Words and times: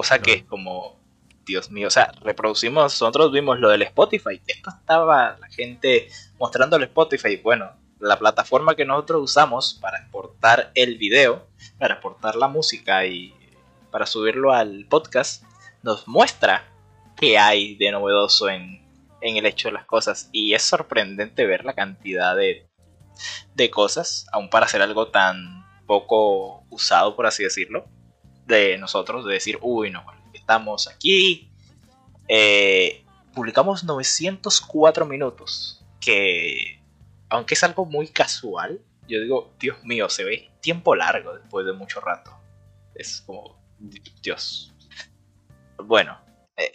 Cosa 0.00 0.18
que 0.18 0.32
es 0.32 0.44
como, 0.44 0.98
Dios 1.44 1.70
mío, 1.70 1.88
o 1.88 1.90
sea, 1.90 2.10
reproducimos, 2.22 2.84
nosotros 2.84 3.32
vimos 3.32 3.60
lo 3.60 3.68
del 3.68 3.82
Spotify. 3.82 4.40
Esto 4.46 4.70
estaba 4.70 5.36
la 5.38 5.46
gente 5.48 6.08
mostrando 6.38 6.76
el 6.76 6.84
Spotify. 6.84 7.36
Bueno, 7.36 7.70
la 7.98 8.18
plataforma 8.18 8.74
que 8.74 8.86
nosotros 8.86 9.24
usamos 9.24 9.74
para 9.74 9.98
exportar 9.98 10.72
el 10.74 10.96
video, 10.96 11.46
para 11.78 11.96
exportar 11.96 12.36
la 12.36 12.48
música 12.48 13.04
y 13.04 13.34
para 13.90 14.06
subirlo 14.06 14.54
al 14.54 14.86
podcast, 14.88 15.44
nos 15.82 16.08
muestra 16.08 16.64
qué 17.14 17.36
hay 17.36 17.74
de 17.74 17.90
novedoso 17.90 18.48
en, 18.48 18.82
en 19.20 19.36
el 19.36 19.44
hecho 19.44 19.68
de 19.68 19.74
las 19.74 19.84
cosas. 19.84 20.30
Y 20.32 20.54
es 20.54 20.62
sorprendente 20.62 21.44
ver 21.44 21.66
la 21.66 21.74
cantidad 21.74 22.34
de, 22.34 22.66
de 23.54 23.70
cosas, 23.70 24.26
aún 24.32 24.48
para 24.48 24.64
hacer 24.64 24.80
algo 24.80 25.08
tan 25.08 25.66
poco 25.86 26.64
usado, 26.70 27.14
por 27.16 27.26
así 27.26 27.42
decirlo 27.42 27.84
de 28.50 28.76
nosotros, 28.76 29.24
de 29.24 29.34
decir, 29.34 29.58
uy, 29.62 29.90
no, 29.90 30.04
estamos 30.34 30.88
aquí. 30.88 31.50
Eh, 32.28 33.04
publicamos 33.32 33.84
904 33.84 35.06
minutos, 35.06 35.84
que 36.00 36.80
aunque 37.28 37.54
es 37.54 37.64
algo 37.64 37.86
muy 37.86 38.08
casual, 38.08 38.80
yo 39.08 39.20
digo, 39.20 39.54
Dios 39.58 39.82
mío, 39.84 40.08
se 40.08 40.24
ve 40.24 40.50
tiempo 40.60 40.94
largo 40.94 41.34
después 41.34 41.64
de 41.66 41.72
mucho 41.72 42.00
rato. 42.00 42.36
Es 42.94 43.22
como, 43.22 43.60
Dios. 44.22 44.72
Bueno, 45.78 46.20
eh, 46.56 46.72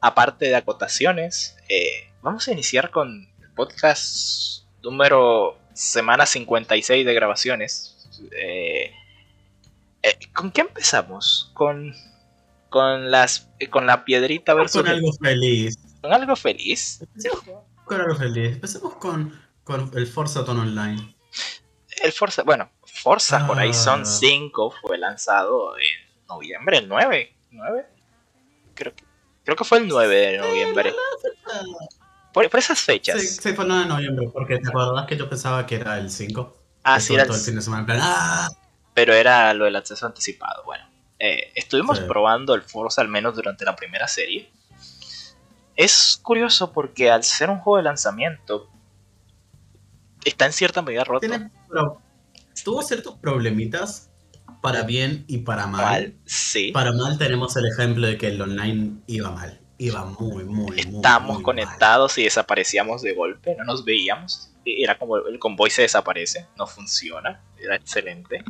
aparte 0.00 0.46
de 0.46 0.56
acotaciones, 0.56 1.56
eh, 1.68 2.12
vamos 2.22 2.48
a 2.48 2.52
iniciar 2.52 2.90
con 2.90 3.28
el 3.40 3.50
podcast 3.54 4.64
número 4.82 5.58
semana 5.74 6.26
56 6.26 7.04
de 7.04 7.14
grabaciones. 7.14 8.08
Eh, 8.32 8.92
eh, 10.02 10.18
¿Con 10.34 10.50
qué 10.50 10.62
empezamos? 10.62 11.50
Con, 11.54 11.94
con, 12.68 13.10
las, 13.10 13.50
eh, 13.58 13.68
con 13.68 13.86
la 13.86 14.04
piedrita 14.04 14.54
versus... 14.54 14.82
Con 14.82 14.90
algo 14.90 15.12
feliz. 15.12 15.78
¿Con 16.00 16.12
algo 16.12 16.36
feliz? 16.36 17.00
con 17.84 18.00
algo 18.00 18.14
feliz. 18.14 18.54
Empecemos 18.54 18.94
con, 18.94 19.38
con 19.64 19.90
el 19.94 20.06
Forza 20.06 20.44
Ton 20.44 20.60
Online. 20.60 21.16
El 22.02 22.12
Forza, 22.12 22.44
bueno, 22.44 22.70
Forza 22.84 23.38
ah. 23.38 23.50
Horizon 23.50 24.06
5 24.06 24.74
fue 24.80 24.96
lanzado 24.96 25.76
en 25.76 26.26
noviembre, 26.28 26.78
el 26.78 26.88
9. 26.88 27.36
¿9? 27.52 27.86
Creo, 28.74 28.92
creo 29.44 29.56
que 29.56 29.64
fue 29.64 29.78
el 29.78 29.88
9 29.88 30.16
de 30.16 30.38
noviembre. 30.38 30.94
Por, 32.32 32.48
por, 32.48 32.60
esas 32.60 32.80
fechas. 32.80 33.20
Sí, 33.20 33.52
fue 33.52 33.64
el 33.64 33.68
9 33.68 33.82
de 33.82 33.88
noviembre, 33.88 34.30
porque 34.32 34.58
te 34.58 34.68
acuerdas 34.68 35.06
que 35.06 35.16
yo 35.16 35.28
pensaba 35.28 35.66
que 35.66 35.74
era 35.74 35.98
el 35.98 36.10
5. 36.10 36.56
Ah, 36.84 37.00
sí, 37.00 37.14
era 37.14 37.24
el... 37.24 37.32
fin 37.32 37.56
de 37.56 37.62
semana. 37.62 37.98
¡Ah! 38.00 38.48
Pero 38.94 39.14
era 39.14 39.52
lo 39.54 39.64
del 39.64 39.76
acceso 39.76 40.06
anticipado. 40.06 40.64
Bueno, 40.64 40.84
eh, 41.18 41.52
estuvimos 41.54 42.00
probando 42.00 42.54
el 42.54 42.62
Forza 42.62 43.02
al 43.02 43.08
menos 43.08 43.36
durante 43.36 43.64
la 43.64 43.76
primera 43.76 44.08
serie. 44.08 44.50
Es 45.76 46.18
curioso 46.22 46.72
porque 46.72 47.10
al 47.10 47.24
ser 47.24 47.50
un 47.50 47.58
juego 47.58 47.78
de 47.78 47.84
lanzamiento, 47.84 48.68
está 50.24 50.46
en 50.46 50.52
cierta 50.52 50.82
medida 50.82 51.04
roto. 51.04 51.26
tuvo 52.64 52.82
ciertos 52.82 53.16
problemitas 53.16 54.10
para 54.60 54.82
bien 54.82 55.24
y 55.26 55.38
para 55.38 55.66
mal. 55.66 56.14
Sí. 56.26 56.72
Para 56.72 56.92
mal 56.92 57.18
tenemos 57.18 57.56
el 57.56 57.66
ejemplo 57.66 58.06
de 58.06 58.18
que 58.18 58.28
el 58.28 58.40
online 58.40 59.00
iba 59.06 59.30
mal. 59.30 59.60
Iba 59.78 60.04
muy, 60.04 60.44
muy, 60.44 60.78
Estamos 60.78 61.40
conectados 61.40 62.18
y 62.18 62.24
desaparecíamos 62.24 63.00
de 63.00 63.14
golpe, 63.14 63.56
no 63.56 63.64
nos 63.64 63.82
veíamos. 63.82 64.52
Era 64.66 64.98
como 64.98 65.16
el 65.16 65.38
convoy 65.38 65.70
se 65.70 65.82
desaparece, 65.82 66.46
no 66.58 66.66
funciona. 66.66 67.42
Era 67.58 67.76
excelente. 67.76 68.44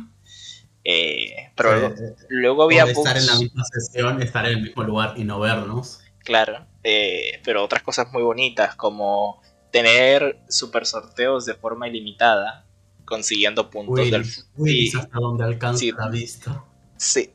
Eh, 0.83 1.51
pero 1.55 1.93
luego, 2.29 2.63
había 2.63 2.85
estar 2.85 3.17
en 3.17 3.27
la 3.27 3.37
misma 3.37 3.63
sesión, 3.65 4.21
estar 4.21 4.45
en 4.45 4.57
el 4.57 4.63
mismo 4.63 4.83
lugar 4.83 5.13
y 5.15 5.23
no 5.23 5.39
vernos. 5.39 5.99
Claro, 6.19 6.65
eh, 6.83 7.39
pero 7.43 7.63
otras 7.63 7.83
cosas 7.83 8.11
muy 8.11 8.23
bonitas 8.23 8.75
como 8.75 9.41
tener 9.71 10.39
super 10.49 10.85
sorteos 10.85 11.45
de 11.45 11.53
forma 11.53 11.87
ilimitada, 11.87 12.65
consiguiendo 13.05 13.69
puntos 13.69 14.09
del 14.09 14.25
uy, 14.57 14.91
hasta 14.97 15.19
donde 15.19 15.43
alcanza 15.43 15.85
la 15.97 16.09
vista. 16.09 16.63
Sí. 16.97 17.33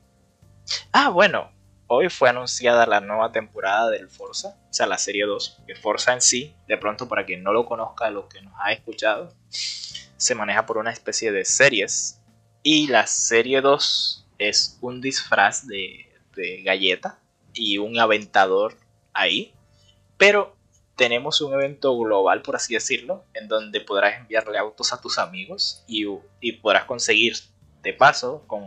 Ah, 0.93 1.09
bueno, 1.11 1.51
hoy 1.87 2.09
fue 2.09 2.29
anunciada 2.29 2.87
la 2.87 3.01
nueva 3.01 3.33
temporada 3.33 3.91
del 3.91 4.09
Forza, 4.09 4.57
o 4.69 4.73
sea, 4.73 4.87
la 4.87 4.99
serie 4.99 5.25
2, 5.25 5.63
que 5.67 5.75
Forza 5.77 6.13
en 6.13 6.21
sí, 6.21 6.55
de 6.69 6.77
pronto 6.77 7.09
para 7.09 7.25
quien 7.25 7.43
no 7.43 7.53
lo 7.53 7.67
conozca, 7.67 8.11
lo 8.11 8.29
que 8.29 8.43
nos 8.43 8.55
ha 8.61 8.73
escuchado, 8.73 9.33
se 9.49 10.35
maneja 10.35 10.67
por 10.67 10.79
una 10.79 10.91
especie 10.91 11.33
de 11.33 11.45
series 11.45 12.21
y 12.69 12.89
la 12.89 13.07
serie 13.07 13.61
2 13.61 14.27
es 14.39 14.77
un 14.81 15.01
disfraz 15.01 15.69
de, 15.69 16.05
galleta 16.65 17.21
y 17.55 17.79
un 17.79 17.97
aventador 17.97 18.77
ahí. 19.13 19.55
Pero 20.19 20.57
tenemos 20.97 21.41
un 21.41 21.55
evento 21.55 21.97
global, 21.97 22.43
por 22.43 22.57
así 22.57 22.75
decirlo, 22.75 23.23
en 23.35 23.47
donde 23.47 23.81
podrás 23.81 24.19
enviarle 24.19 24.59
autos 24.59 24.93
a 24.93 25.01
tus 25.01 25.19
amigos 25.19 25.85
y, 25.87 26.07
podrás 26.61 26.87
conseguir 26.87 27.37
de 27.85 27.93
paso 27.93 28.43
con 28.49 28.63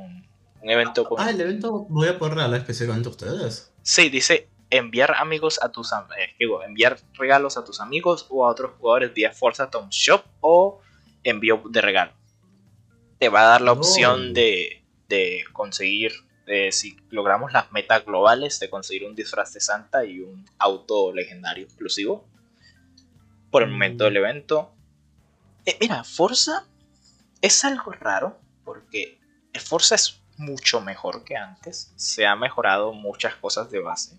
un 0.61 0.69
evento 0.69 1.03
con... 1.03 1.19
Ah, 1.19 1.31
el 1.31 1.41
evento 1.41 1.85
voy 1.89 2.07
a 2.07 2.17
poder 2.17 2.35
regalar 2.35 2.61
especialmente 2.61 3.09
a 3.09 3.11
ustedes. 3.11 3.69
Sí, 3.81 4.07
dice 4.07 4.47
enviar 4.69 5.13
amigos 5.15 5.59
a 5.61 5.73
tus 5.73 5.91
eh, 5.91 6.47
enviar 6.65 6.99
regalos 7.15 7.57
a 7.57 7.65
tus 7.65 7.81
amigos 7.81 8.27
o 8.29 8.45
a 8.45 8.51
otros 8.51 8.71
jugadores 8.79 9.13
vía 9.13 9.33
Forza 9.33 9.69
Tom 9.69 9.89
Shop 9.89 10.23
o 10.39 10.79
envío 11.23 11.61
de 11.69 11.81
regalo 11.81 12.18
te 13.19 13.29
va 13.29 13.41
a 13.41 13.45
dar 13.45 13.61
la 13.61 13.73
opción 13.73 14.33
de, 14.33 14.81
conseguir, 15.53 16.13
si 16.71 16.97
logramos 17.09 17.53
las 17.53 17.71
metas 17.71 18.05
globales, 18.05 18.59
de 18.59 18.69
conseguir 18.69 19.05
un 19.05 19.15
disfraz 19.15 19.53
de 19.53 19.59
Santa 19.59 20.05
y 20.05 20.21
un 20.21 20.45
auto 20.57 21.13
legendario 21.13 21.65
exclusivo 21.65 22.25
por 23.51 23.63
el 23.63 23.69
momento 23.69 24.05
del 24.05 24.13
mm. 24.13 24.17
evento. 24.17 24.71
Eh, 25.65 25.77
mira, 25.79 26.03
Forza 26.03 26.65
es 27.41 27.63
algo 27.63 27.91
raro 27.91 28.39
porque 28.63 29.19
Forza 29.59 29.95
es 29.95 30.21
mucho 30.37 30.81
mejor 30.81 31.23
que 31.23 31.35
antes. 31.35 31.91
Se 31.95 32.25
ha 32.25 32.35
mejorado 32.35 32.93
muchas 32.93 33.35
cosas 33.35 33.69
de 33.69 33.79
base. 33.79 34.17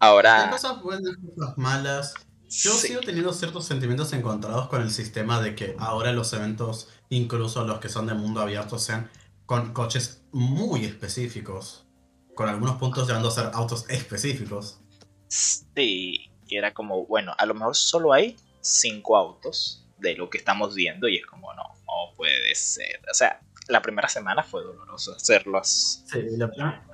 Ahora. 0.00 0.44
Hay 0.44 0.50
cosas 0.50 0.80
buenas, 0.80 1.16
cosas 1.16 1.58
malas. 1.58 2.14
Yo 2.48 2.72
sigo 2.72 3.00
teniendo 3.00 3.32
ciertos 3.32 3.64
sentimientos 3.64 4.12
encontrados 4.12 4.68
con 4.68 4.82
el 4.82 4.90
sistema 4.90 5.40
de 5.40 5.54
que 5.54 5.74
ahora 5.78 6.12
los 6.12 6.32
eventos, 6.34 6.88
incluso 7.12 7.64
los 7.64 7.78
que 7.78 7.88
son 7.88 8.06
de 8.06 8.14
mundo 8.14 8.40
abierto, 8.40 8.78
sean 8.78 9.10
con 9.44 9.72
coches 9.72 10.24
muy 10.32 10.84
específicos, 10.84 11.86
con 12.34 12.48
algunos 12.48 12.76
puntos 12.76 13.06
llegando 13.06 13.28
a 13.28 13.32
ser 13.32 13.50
autos 13.52 13.84
específicos. 13.90 14.80
Sí, 15.28 16.30
que 16.48 16.56
era 16.56 16.72
como, 16.72 17.06
bueno, 17.06 17.34
a 17.36 17.44
lo 17.44 17.54
mejor 17.54 17.76
solo 17.76 18.12
hay 18.12 18.36
cinco 18.60 19.16
autos 19.16 19.86
de 19.98 20.16
lo 20.16 20.30
que 20.30 20.38
estamos 20.38 20.74
viendo 20.74 21.06
y 21.06 21.16
es 21.16 21.26
como, 21.26 21.52
no, 21.54 21.62
no 21.62 22.16
puede 22.16 22.54
ser. 22.54 23.00
O 23.10 23.14
sea, 23.14 23.40
la 23.68 23.82
primera 23.82 24.08
semana 24.08 24.42
fue 24.42 24.62
doloroso 24.62 25.14
hacerlos. 25.14 26.04
Sí, 26.06 26.22
la 26.36 26.48
primera... 26.48 26.86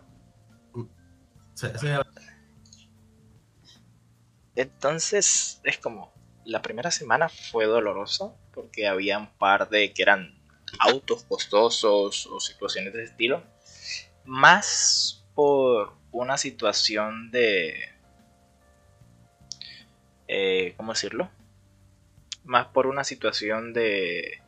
Sí, 1.55 1.67
sí, 1.81 1.89
entonces 4.57 5.61
es 5.63 5.79
como, 5.79 6.13
la 6.45 6.61
primera 6.63 6.91
semana 6.91 7.29
fue 7.29 7.67
dolorosa 7.67 8.33
porque 8.59 8.89
había 8.89 9.19
un 9.19 9.31
par 9.39 9.69
de 9.69 9.93
que 9.93 10.03
eran 10.03 10.37
autos 10.81 11.23
costosos 11.23 12.27
o 12.27 12.41
situaciones 12.41 12.93
de 12.93 13.05
ese 13.05 13.13
estilo. 13.13 13.45
Más 14.25 15.25
por, 15.37 15.95
una 16.11 16.37
situación 16.37 17.31
de... 17.31 17.95
Eh, 20.27 20.75
¿Cómo 20.77 20.93
decirlo? 20.93 21.31
Más 22.43 22.67
por 22.67 22.89
una 22.89 23.05
situación 23.05 23.73
de 23.73 24.43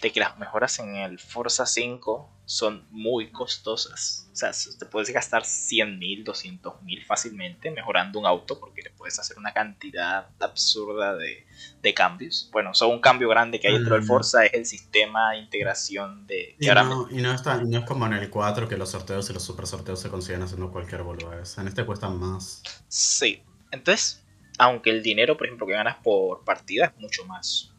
de 0.00 0.12
que 0.12 0.20
las 0.20 0.38
mejoras 0.38 0.78
en 0.78 0.96
el 0.96 1.18
Forza 1.18 1.66
5 1.66 2.30
son 2.50 2.84
muy 2.90 3.30
costosas. 3.30 4.28
O 4.32 4.34
sea, 4.34 4.50
te 4.76 4.84
puedes 4.84 5.08
gastar 5.10 5.44
100 5.44 6.00
mil, 6.00 6.24
200 6.24 6.82
mil 6.82 7.04
fácilmente 7.04 7.70
mejorando 7.70 8.18
un 8.18 8.26
auto 8.26 8.58
porque 8.58 8.82
le 8.82 8.90
puedes 8.90 9.20
hacer 9.20 9.38
una 9.38 9.52
cantidad 9.52 10.26
absurda 10.40 11.16
de, 11.16 11.94
cambios. 11.94 12.48
Bueno, 12.50 12.74
solo 12.74 12.92
un 12.92 13.00
cambio 13.00 13.28
grande 13.28 13.60
que 13.60 13.68
hay 13.68 13.74
dentro 13.74 13.94
del 13.94 14.02
mm. 14.02 14.08
Forza 14.08 14.44
es 14.44 14.54
el 14.54 14.66
sistema 14.66 15.30
de 15.30 15.38
integración 15.38 16.26
de... 16.26 16.56
Y, 16.58 16.66
no, 16.66 17.08
y 17.08 17.22
no, 17.22 17.32
está, 17.32 17.62
no 17.62 17.78
es 17.78 17.84
como 17.84 18.06
en 18.06 18.14
el 18.14 18.28
4 18.28 18.68
que 18.68 18.76
los 18.76 18.90
sorteos 18.90 19.30
y 19.30 19.32
los 19.32 19.44
super 19.44 19.68
sorteos 19.68 20.00
se 20.00 20.08
consiguen 20.08 20.42
haciendo 20.42 20.72
cualquier 20.72 21.04
boludez. 21.04 21.56
En 21.56 21.68
este 21.68 21.86
cuestan 21.86 22.18
más. 22.18 22.64
Sí. 22.88 23.44
Entonces, 23.70 24.24
aunque 24.58 24.90
el 24.90 25.04
dinero, 25.04 25.36
por 25.36 25.46
ejemplo, 25.46 25.68
que 25.68 25.74
ganas 25.74 25.98
por 26.02 26.44
partida 26.44 26.86
es 26.86 27.00
mucho 27.00 27.24
más. 27.26 27.72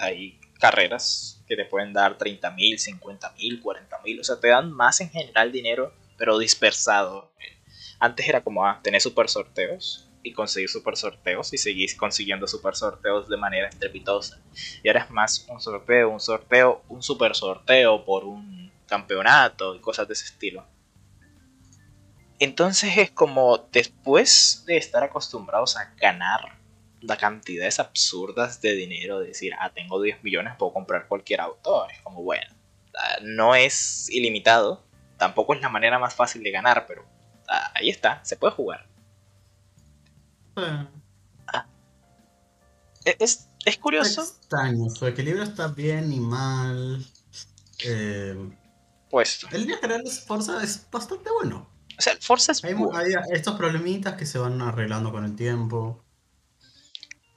Hay 0.00 0.40
carreras 0.58 1.35
que 1.46 1.56
te 1.56 1.64
pueden 1.64 1.92
dar 1.92 2.18
30 2.18 2.50
mil, 2.52 2.78
50 2.78 3.32
mil, 3.32 3.60
40 3.60 3.98
mil, 4.02 4.20
o 4.20 4.24
sea, 4.24 4.40
te 4.40 4.48
dan 4.48 4.72
más 4.72 5.00
en 5.00 5.10
general 5.10 5.52
dinero, 5.52 5.92
pero 6.16 6.38
dispersado. 6.38 7.32
Antes 7.98 8.28
era 8.28 8.42
como, 8.42 8.66
ah, 8.66 8.80
tener 8.82 9.00
super 9.00 9.28
sorteos 9.28 10.08
y 10.22 10.32
conseguir 10.32 10.68
super 10.68 10.96
sorteos 10.96 11.52
y 11.52 11.58
seguís 11.58 11.94
consiguiendo 11.94 12.48
super 12.48 12.74
sorteos 12.74 13.28
de 13.28 13.36
manera 13.36 13.68
estrepitosa. 13.68 14.40
Y 14.82 14.88
ahora 14.88 15.04
es 15.04 15.10
más 15.10 15.46
un 15.48 15.60
sorteo, 15.60 16.10
un 16.10 16.20
sorteo, 16.20 16.82
un 16.88 17.02
super 17.02 17.34
sorteo 17.34 18.04
por 18.04 18.24
un 18.24 18.72
campeonato 18.88 19.74
y 19.74 19.80
cosas 19.80 20.08
de 20.08 20.14
ese 20.14 20.24
estilo. 20.24 20.66
Entonces 22.38 22.98
es 22.98 23.10
como 23.10 23.68
después 23.72 24.64
de 24.66 24.76
estar 24.76 25.02
acostumbrados 25.02 25.76
a 25.76 25.94
ganar 25.96 26.55
da 27.06 27.16
cantidades 27.16 27.78
absurdas 27.78 28.60
de 28.60 28.74
dinero, 28.74 29.20
decir, 29.20 29.52
ah, 29.58 29.70
tengo 29.72 30.00
10 30.00 30.22
millones, 30.24 30.54
puedo 30.58 30.72
comprar 30.72 31.08
cualquier 31.08 31.40
auto, 31.40 31.88
es 31.88 32.00
como, 32.02 32.22
bueno, 32.22 32.46
ah, 32.96 33.18
no 33.22 33.54
es 33.54 34.10
ilimitado, 34.10 34.84
tampoco 35.16 35.54
es 35.54 35.60
la 35.60 35.68
manera 35.68 35.98
más 35.98 36.14
fácil 36.14 36.42
de 36.42 36.50
ganar, 36.50 36.86
pero 36.86 37.06
ah, 37.48 37.72
ahí 37.74 37.90
está, 37.90 38.24
se 38.24 38.36
puede 38.36 38.52
jugar. 38.54 38.86
Ah. 40.56 40.88
E, 43.04 43.16
es, 43.20 43.48
es, 43.64 43.78
curioso. 43.78 44.22
extraño, 44.22 44.90
su 44.90 45.06
equilibrio 45.06 45.44
está 45.44 45.68
bien 45.68 46.12
y 46.12 46.18
mal. 46.18 47.06
Eh, 47.84 48.50
pues. 49.08 49.46
El 49.52 49.66
día 49.66 49.78
general 49.78 50.02
de 50.02 50.10
Forza 50.10 50.62
es 50.62 50.88
bastante 50.90 51.30
bueno. 51.30 51.70
O 51.96 52.02
sea, 52.02 52.14
Forza 52.20 52.50
es. 52.50 52.64
Hay, 52.64 52.74
hay, 52.74 53.12
estos 53.30 53.54
problemitas 53.54 54.14
que 54.14 54.26
se 54.26 54.38
van 54.38 54.60
arreglando 54.60 55.12
con 55.12 55.24
el 55.24 55.36
tiempo 55.36 56.04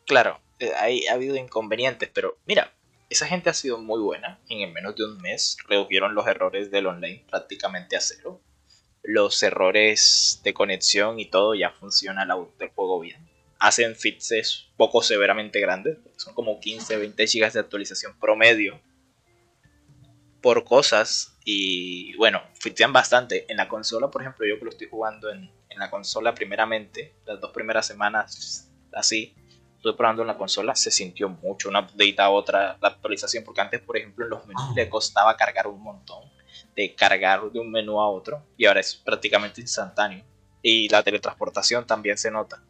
claro, 0.10 0.42
eh, 0.58 0.74
ha 1.08 1.14
habido 1.14 1.36
inconvenientes, 1.36 2.10
pero 2.12 2.36
mira, 2.48 2.74
esa 3.12 3.28
gente 3.28 3.52
ha 3.52 3.54
sido 3.54 3.78
muy 3.78 4.02
buena. 4.02 4.40
En 4.50 4.74
menos 4.74 4.96
de 4.96 5.06
un 5.06 5.22
mes 5.22 5.56
redujeron 5.68 6.16
los 6.16 6.26
errores 6.26 6.72
del 6.72 6.88
online 6.88 7.24
prácticamente 7.30 7.96
a 7.96 8.02
cero. 8.02 8.42
Los 9.04 9.42
errores 9.44 10.42
de 10.44 10.54
conexión 10.54 11.20
y 11.20 11.26
todo 11.26 11.54
ya 11.54 11.70
funciona 11.70 12.24
el 12.24 12.70
juego 12.70 13.00
bien. 13.00 13.30
Hacen 13.60 13.96
fixes 13.96 14.70
poco 14.78 15.04
severamente 15.04 15.60
grandes, 15.60 15.98
son 16.18 16.34
como 16.34 16.60
15, 16.60 16.98
20 16.98 17.26
GB 17.26 17.52
de 17.52 17.60
actualización 17.60 18.20
promedio 18.20 18.82
por 20.42 20.64
cosas. 20.64 21.38
Y 21.46 22.16
bueno, 22.16 22.42
fixean 22.60 22.94
bastante. 22.94 23.46
En 23.48 23.58
la 23.58 23.68
consola, 23.68 24.10
por 24.10 24.24
ejemplo, 24.24 24.48
yo 24.48 24.58
que 24.58 24.66
lo 24.66 24.72
estoy 24.72 24.88
jugando 24.90 25.30
en, 25.30 25.52
en 25.70 25.78
la 25.78 25.92
consola 25.92 26.34
primeramente, 26.34 27.14
las 27.28 27.40
dos 27.40 27.52
primeras 27.52 27.86
semanas 27.86 28.66
así, 28.92 29.36
estuve 29.80 29.94
probando 29.94 30.24
en 30.24 30.28
la 30.28 30.38
consola, 30.38 30.76
se 30.76 30.92
sintió 30.92 31.30
mucho 31.30 31.70
una 31.70 31.80
update 31.80 32.16
a 32.18 32.30
otra 32.30 32.78
la 32.82 32.90
actualización, 32.90 33.46
porque 33.46 33.62
antes, 33.62 33.82
por 33.82 33.96
ejemplo, 33.96 34.26
en 34.26 34.32
los 34.32 34.46
menús 34.46 34.66
ah. 34.68 34.74
le 34.76 34.90
costaba 34.90 35.38
cargar 35.38 35.68
un 35.68 35.82
montón, 35.82 36.24
de 36.76 36.94
cargar 36.96 37.50
de 37.50 37.60
un 37.60 37.72
menú 37.72 38.02
a 38.02 38.10
otro, 38.10 38.46
y 38.58 38.66
ahora 38.66 38.82
es 38.82 38.94
prácticamente 38.94 39.62
instantáneo. 39.62 40.26
Y 40.62 40.90
la 40.90 41.02
teletransportación 41.02 41.88
también 41.88 42.18
se 42.18 42.30
nota. 42.30 42.62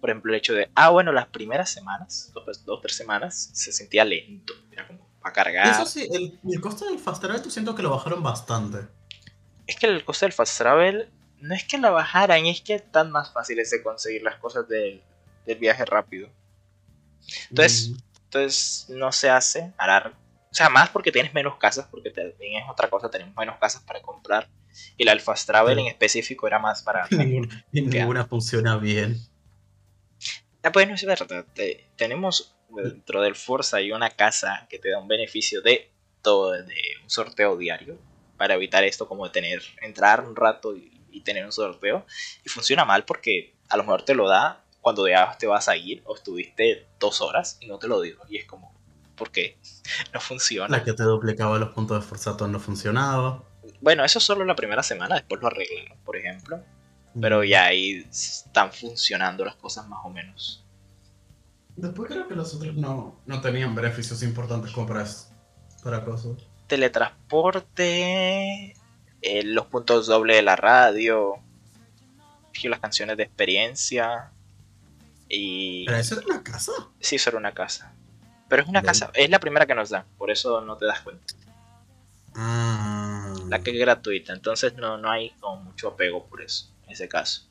Por 0.00 0.10
ejemplo, 0.10 0.32
el 0.32 0.38
hecho 0.38 0.52
de, 0.52 0.68
ah, 0.74 0.90
bueno, 0.90 1.12
las 1.12 1.28
primeras 1.28 1.70
semanas, 1.70 2.32
dos, 2.34 2.64
o 2.66 2.80
tres 2.80 2.96
semanas, 2.96 3.50
se 3.52 3.72
sentía 3.72 4.04
lento, 4.04 4.52
era 4.72 4.88
como 4.88 5.06
para 5.20 5.32
cargar. 5.32 5.68
Eso 5.68 5.86
sí, 5.86 6.08
el, 6.10 6.60
coste 6.60 6.86
del 6.86 6.98
fast 6.98 7.22
travel, 7.22 7.44
yo 7.44 7.50
siento 7.50 7.76
que 7.76 7.82
lo 7.82 7.90
bajaron 7.90 8.24
bastante. 8.24 8.88
Es 9.68 9.76
que 9.76 9.86
el 9.86 10.04
coste 10.04 10.26
del 10.26 10.32
fast 10.32 10.58
travel 10.58 11.12
no 11.38 11.54
es 11.54 11.62
que 11.62 11.78
lo 11.78 11.92
bajaran, 11.92 12.46
es 12.46 12.60
que 12.60 12.74
están 12.74 13.12
más 13.12 13.32
fáciles 13.32 13.70
de 13.70 13.84
conseguir 13.84 14.22
las 14.24 14.34
cosas 14.40 14.66
del, 14.66 15.00
del 15.46 15.58
viaje 15.58 15.84
rápido. 15.84 16.28
Entonces, 17.50 17.92
entonces 18.24 18.86
no 18.88 19.12
se 19.12 19.30
hace 19.30 19.72
alargo. 19.76 20.16
O 20.50 20.54
sea, 20.54 20.68
más 20.68 20.90
porque 20.90 21.12
tienes 21.12 21.32
menos 21.32 21.56
casas, 21.58 21.86
porque 21.90 22.10
también 22.10 22.62
es 22.62 22.68
otra 22.68 22.90
cosa, 22.90 23.10
tenemos 23.10 23.34
menos 23.36 23.56
casas 23.58 23.82
para 23.82 24.02
comprar. 24.02 24.48
Y 24.96 25.04
el 25.04 25.08
Alpha 25.08 25.34
Travel 25.34 25.78
en 25.78 25.86
específico 25.86 26.46
era 26.46 26.58
más 26.58 26.82
para... 26.82 27.06
y 27.72 27.82
ninguna 27.82 28.26
funciona 28.26 28.76
bien. 28.76 29.18
Ah, 30.62 30.72
pues 30.72 30.88
no 30.88 30.94
es 30.94 31.04
verdad. 31.04 31.46
tenemos 31.96 32.54
dentro 32.68 33.22
del 33.22 33.34
Forza 33.34 33.78
hay 33.78 33.92
una 33.92 34.10
casa 34.10 34.66
que 34.68 34.78
te 34.78 34.90
da 34.90 34.98
un 34.98 35.08
beneficio 35.08 35.62
de 35.62 35.90
todo, 36.22 36.52
de 36.52 36.76
un 37.02 37.10
sorteo 37.10 37.56
diario. 37.56 37.98
Para 38.36 38.54
evitar 38.54 38.84
esto 38.84 39.06
como 39.06 39.26
de 39.26 39.32
tener, 39.32 39.62
entrar 39.82 40.26
un 40.26 40.34
rato 40.34 40.74
y 40.74 41.20
tener 41.20 41.44
un 41.44 41.52
sorteo. 41.52 42.06
Y 42.44 42.48
funciona 42.48 42.84
mal 42.84 43.04
porque 43.04 43.54
a 43.68 43.76
lo 43.76 43.84
mejor 43.84 44.04
te 44.04 44.14
lo 44.14 44.28
da 44.28 44.64
cuando 44.80 45.06
ya 45.08 45.36
te 45.38 45.46
vas 45.46 45.68
a 45.68 45.76
ir 45.76 46.02
o 46.06 46.14
estuviste 46.14 46.86
dos 46.98 47.20
horas 47.20 47.58
y 47.60 47.66
no 47.66 47.78
te 47.78 47.88
lo 47.88 48.00
digo. 48.00 48.22
Y 48.28 48.38
es 48.38 48.46
como, 48.46 48.72
¿por 49.16 49.30
qué? 49.30 49.58
No 50.14 50.20
funciona. 50.20 50.78
La 50.78 50.84
que 50.84 50.92
te 50.92 51.02
duplicaba 51.02 51.58
los 51.58 51.70
puntos 51.70 52.00
de 52.00 52.08
Forzato 52.08 52.46
no 52.48 52.60
funcionaba. 52.60 53.42
Bueno, 53.80 54.04
eso 54.04 54.20
solo 54.20 54.44
la 54.44 54.54
primera 54.54 54.82
semana, 54.82 55.16
después 55.16 55.40
lo 55.40 55.48
arreglaron, 55.48 55.98
por 56.04 56.16
ejemplo. 56.16 56.62
Pero 57.20 57.42
ya 57.42 57.66
ahí 57.66 58.06
están 58.10 58.72
funcionando 58.72 59.44
las 59.44 59.56
cosas 59.56 59.88
más 59.88 59.98
o 60.04 60.10
menos. 60.10 60.64
Después 61.76 62.10
creo 62.10 62.28
que 62.28 62.36
los 62.36 62.54
otros 62.54 62.76
no, 62.76 63.20
no 63.26 63.40
tenían 63.40 63.74
beneficios 63.74 64.22
importantes 64.22 64.70
como 64.72 64.86
para, 64.86 65.04
para 65.82 66.04
cosas. 66.04 66.36
Teletransporte, 66.68 68.74
eh, 69.22 69.42
los 69.44 69.66
puntos 69.66 70.06
doble 70.06 70.36
de 70.36 70.42
la 70.42 70.56
radio, 70.56 71.42
las 72.68 72.80
canciones 72.80 73.16
de 73.16 73.22
experiencia, 73.22 74.32
y... 75.30 75.86
¿Pero 75.86 75.96
eso 75.96 76.16
era 76.16 76.26
una 76.26 76.42
casa? 76.42 76.72
Sí, 76.98 77.16
eso 77.16 77.30
era 77.30 77.38
una 77.38 77.54
casa. 77.54 77.94
Pero 78.48 78.62
es 78.62 78.68
una 78.68 78.82
casa, 78.82 79.10
es 79.14 79.30
la 79.30 79.38
primera 79.38 79.64
que 79.64 79.76
nos 79.76 79.90
dan, 79.90 80.04
por 80.18 80.30
eso 80.30 80.60
no 80.60 80.76
te 80.76 80.84
das 80.84 81.00
cuenta. 81.00 81.34
Ah. 82.34 83.32
La 83.48 83.60
que 83.60 83.70
es 83.70 83.78
gratuita, 83.78 84.32
entonces 84.32 84.74
no, 84.74 84.98
no 84.98 85.08
hay 85.08 85.30
como 85.40 85.62
mucho 85.62 85.88
apego 85.88 86.26
por 86.26 86.42
eso, 86.42 86.68
en 86.86 86.92
ese 86.92 87.08
caso. 87.08 87.42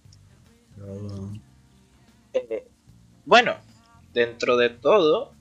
Eh, 2.33 2.67
bueno, 3.25 3.55
dentro 4.13 4.57
de 4.57 4.69
todo, 4.69 5.33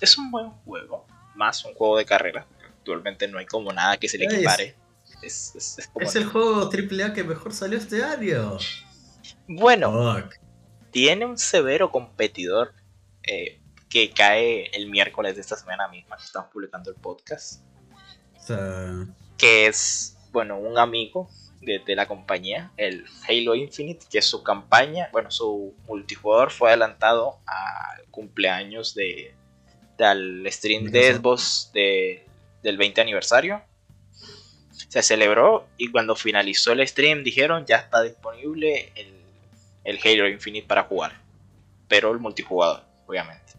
es, 0.00 0.18
un 0.18 0.32
buen 0.32 0.50
juego, 0.50 1.06
más 1.36 1.64
un 1.64 1.74
juego 1.74 1.96
de 1.96 2.04
carrera. 2.04 2.46
Actualmente 2.78 3.28
no 3.28 3.38
hay 3.38 3.46
como 3.46 3.72
nada 3.72 3.96
que 3.96 4.08
se 4.08 4.18
le 4.18 4.24
equipare. 4.24 4.74
Es, 5.22 5.54
es, 5.54 6.16
el 6.16 6.24
juego 6.26 6.70
AAA 6.70 7.12
que 7.12 7.24
mejor 7.24 7.52
salió 7.52 7.78
este 7.78 8.02
año. 8.02 8.58
Bueno, 9.46 10.28
tiene 10.94 11.26
un 11.26 11.36
severo 11.38 11.90
competidor 11.90 12.72
eh, 13.24 13.60
que 13.90 14.12
cae 14.12 14.70
el 14.74 14.88
miércoles 14.88 15.34
de 15.34 15.40
esta 15.40 15.56
semana 15.56 15.88
misma 15.88 16.16
que 16.16 16.22
estamos 16.22 16.52
publicando 16.52 16.88
el 16.88 16.96
podcast. 16.96 17.62
Que 19.36 19.66
es, 19.66 20.16
bueno, 20.30 20.56
un 20.56 20.78
amigo 20.78 21.28
de, 21.60 21.82
la 21.96 22.06
compañía, 22.06 22.70
el 22.76 23.04
Halo 23.28 23.56
Infinite, 23.56 24.06
que 24.08 24.22
su 24.22 24.44
campaña, 24.44 25.08
bueno, 25.10 25.32
su 25.32 25.74
multijugador 25.88 26.52
fue 26.52 26.68
adelantado 26.68 27.40
al 27.44 28.04
cumpleaños 28.12 28.94
de, 28.94 29.34
al 29.98 30.46
stream 30.48 30.92
de 30.92 31.14
Xbox 31.14 31.72
de, 31.74 32.24
del 32.62 32.76
20 32.76 33.00
aniversario. 33.00 33.62
Se 34.70 35.02
celebró 35.02 35.66
y 35.76 35.90
cuando 35.90 36.14
finalizó 36.14 36.70
el 36.70 36.86
stream 36.86 37.24
dijeron 37.24 37.66
ya 37.66 37.78
está 37.78 38.02
disponible 38.02 38.92
el 38.94 39.23
el 39.84 39.98
Halo 40.04 40.28
Infinite 40.28 40.66
para 40.66 40.84
jugar. 40.84 41.20
Pero 41.88 42.12
el 42.12 42.18
multijugador, 42.18 42.84
obviamente. 43.06 43.52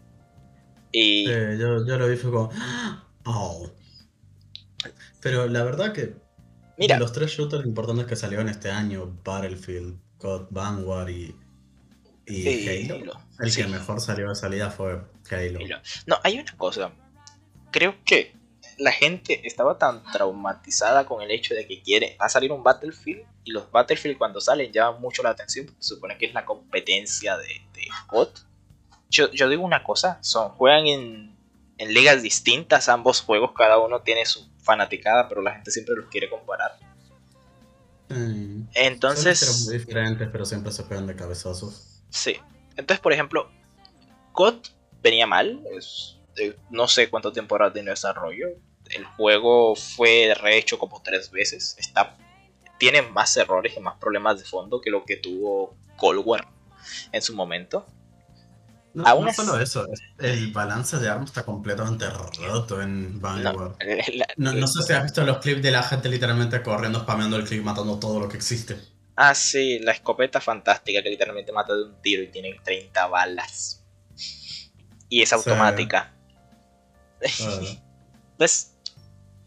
Y... 0.92 1.26
yo, 1.26 1.78
lo 1.78 2.08
vi 2.08 2.16
fue 2.16 2.30
como... 2.30 2.50
Oh. 3.24 3.70
Pero 5.20 5.46
la 5.46 5.64
verdad 5.64 5.92
que... 5.92 6.14
Mira, 6.78 6.96
de 6.96 7.00
los 7.00 7.12
tres 7.12 7.30
shooters 7.30 7.64
importantes 7.64 8.06
que 8.06 8.16
salieron 8.16 8.48
este 8.48 8.70
año, 8.70 9.18
Battlefield, 9.24 9.98
God 10.18 10.48
Vanguard 10.50 11.08
y, 11.08 11.34
y 12.26 12.90
Halo, 12.90 13.18
el 13.40 13.54
que 13.54 13.66
mejor 13.66 14.00
salió 14.00 14.28
de 14.28 14.34
salida 14.34 14.70
fue 14.70 15.00
Halo. 15.30 15.60
No, 16.06 16.18
hay 16.22 16.38
una 16.38 16.56
cosa. 16.56 16.92
Creo 17.70 17.94
que 18.04 18.35
la 18.78 18.92
gente 18.92 19.46
estaba 19.46 19.78
tan 19.78 20.02
traumatizada 20.12 21.06
con 21.06 21.22
el 21.22 21.30
hecho 21.30 21.54
de 21.54 21.66
que 21.66 21.82
quiere, 21.82 22.16
va 22.20 22.26
a 22.26 22.28
salir 22.28 22.52
un 22.52 22.62
Battlefield 22.62 23.24
y 23.44 23.52
los 23.52 23.70
Battlefield 23.70 24.18
cuando 24.18 24.40
salen 24.40 24.72
llaman 24.72 25.00
mucho 25.00 25.22
la 25.22 25.30
atención, 25.30 25.66
se 25.78 25.94
supone 25.94 26.18
que 26.18 26.26
es 26.26 26.34
la 26.34 26.44
competencia 26.44 27.36
de, 27.36 27.62
de 27.74 27.88
Yo, 29.08 29.30
yo 29.30 29.48
digo 29.48 29.64
una 29.64 29.82
cosa, 29.82 30.18
son, 30.22 30.50
juegan 30.50 30.86
en, 30.86 31.36
en 31.78 31.94
ligas 31.94 32.22
distintas 32.22 32.88
ambos 32.88 33.20
juegos, 33.20 33.52
cada 33.56 33.78
uno 33.78 34.02
tiene 34.02 34.26
su 34.26 34.46
fanaticada, 34.58 35.28
pero 35.28 35.42
la 35.42 35.54
gente 35.54 35.70
siempre 35.70 35.94
los 35.94 36.06
quiere 36.06 36.28
comparar. 36.28 36.78
Mm. 38.08 38.68
Entonces... 38.74 39.38
Son 39.40 39.66
muy 39.66 39.78
diferentes, 39.78 40.28
pero 40.30 40.44
siempre 40.44 40.72
se 40.72 40.82
pegan 40.84 41.06
de 41.06 41.16
cabezazos. 41.16 42.02
Sí. 42.10 42.36
Entonces, 42.70 43.00
por 43.00 43.12
ejemplo, 43.12 43.50
COD 44.32 44.56
venía 45.02 45.26
mal, 45.26 45.62
es, 45.76 46.15
eh, 46.36 46.56
no 46.70 46.88
sé 46.88 47.08
cuánto 47.10 47.32
tiempo 47.32 47.56
de 47.58 47.82
desarrollo. 47.82 48.48
El 48.90 49.04
juego 49.04 49.74
fue 49.74 50.34
rehecho 50.40 50.78
como 50.78 51.02
tres 51.02 51.30
veces. 51.30 51.76
Está, 51.78 52.16
tiene 52.78 53.02
más 53.02 53.36
errores 53.36 53.74
y 53.76 53.80
más 53.80 53.96
problemas 53.98 54.38
de 54.38 54.44
fondo 54.44 54.80
que 54.80 54.90
lo 54.90 55.04
que 55.04 55.16
tuvo 55.16 55.76
Cold 55.96 56.22
War 56.24 56.46
en 57.12 57.22
su 57.22 57.34
momento. 57.34 57.86
No, 58.94 59.06
Aún 59.06 59.24
no 59.24 59.30
es- 59.30 59.36
solo 59.36 59.58
eso, 59.60 59.86
es- 59.92 60.00
el 60.18 60.52
balance 60.52 60.98
de 60.98 61.08
armas 61.08 61.28
está 61.30 61.44
completamente 61.44 62.08
roto 62.08 62.80
en 62.80 63.20
Vanguard. 63.20 63.76
No, 63.78 64.14
la- 64.14 64.26
No, 64.36 64.52
no 64.52 64.66
sé 64.66 64.82
si 64.82 64.92
has 64.92 65.02
visto 65.02 65.22
los 65.24 65.38
clips 65.38 65.62
de 65.62 65.70
la 65.70 65.82
gente 65.82 66.08
literalmente 66.08 66.62
corriendo, 66.62 67.00
spameando 67.00 67.36
el 67.36 67.44
clip, 67.44 67.62
matando 67.62 67.98
todo 67.98 68.20
lo 68.20 68.28
que 68.28 68.36
existe. 68.38 68.78
Ah, 69.16 69.34
sí, 69.34 69.78
la 69.80 69.92
escopeta 69.92 70.40
fantástica 70.40 71.02
que 71.02 71.10
literalmente 71.10 71.52
mata 71.52 71.74
de 71.74 71.84
un 71.84 72.00
tiro 72.02 72.22
y 72.22 72.28
tiene 72.28 72.54
30 72.62 73.06
balas. 73.06 73.82
Y 75.08 75.22
es 75.22 75.32
automática. 75.32 76.12
Ah, 77.40 77.60
¿Ves? 78.38 78.74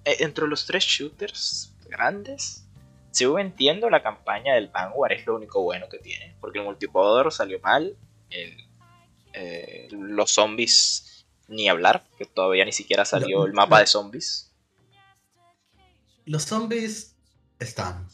Eh, 0.05 0.17
Entre 0.19 0.47
los 0.47 0.65
tres 0.65 0.83
shooters 0.83 1.71
grandes, 1.87 2.65
yo 3.13 3.37
entiendo 3.39 3.89
la 3.89 4.01
campaña 4.01 4.53
del 4.55 4.67
Vanguard, 4.69 5.11
es 5.13 5.25
lo 5.25 5.35
único 5.35 5.61
bueno 5.61 5.87
que 5.89 5.99
tiene. 5.99 6.35
Porque 6.39 6.59
el 6.59 6.65
multijugador 6.65 7.31
salió 7.31 7.59
mal. 7.59 7.95
el- 8.31 8.65
eh, 9.33 9.87
los 9.91 10.31
zombies, 10.31 11.25
ni 11.47 11.69
hablar, 11.69 12.03
que 12.17 12.25
todavía 12.25 12.65
ni 12.65 12.71
siquiera 12.71 13.05
salió 13.05 13.45
el 13.45 13.53
mapa 13.53 13.79
de 13.79 13.87
zombies. 13.87 14.51
Los 16.25 16.43
zombies 16.45 17.15
están. 17.59 18.07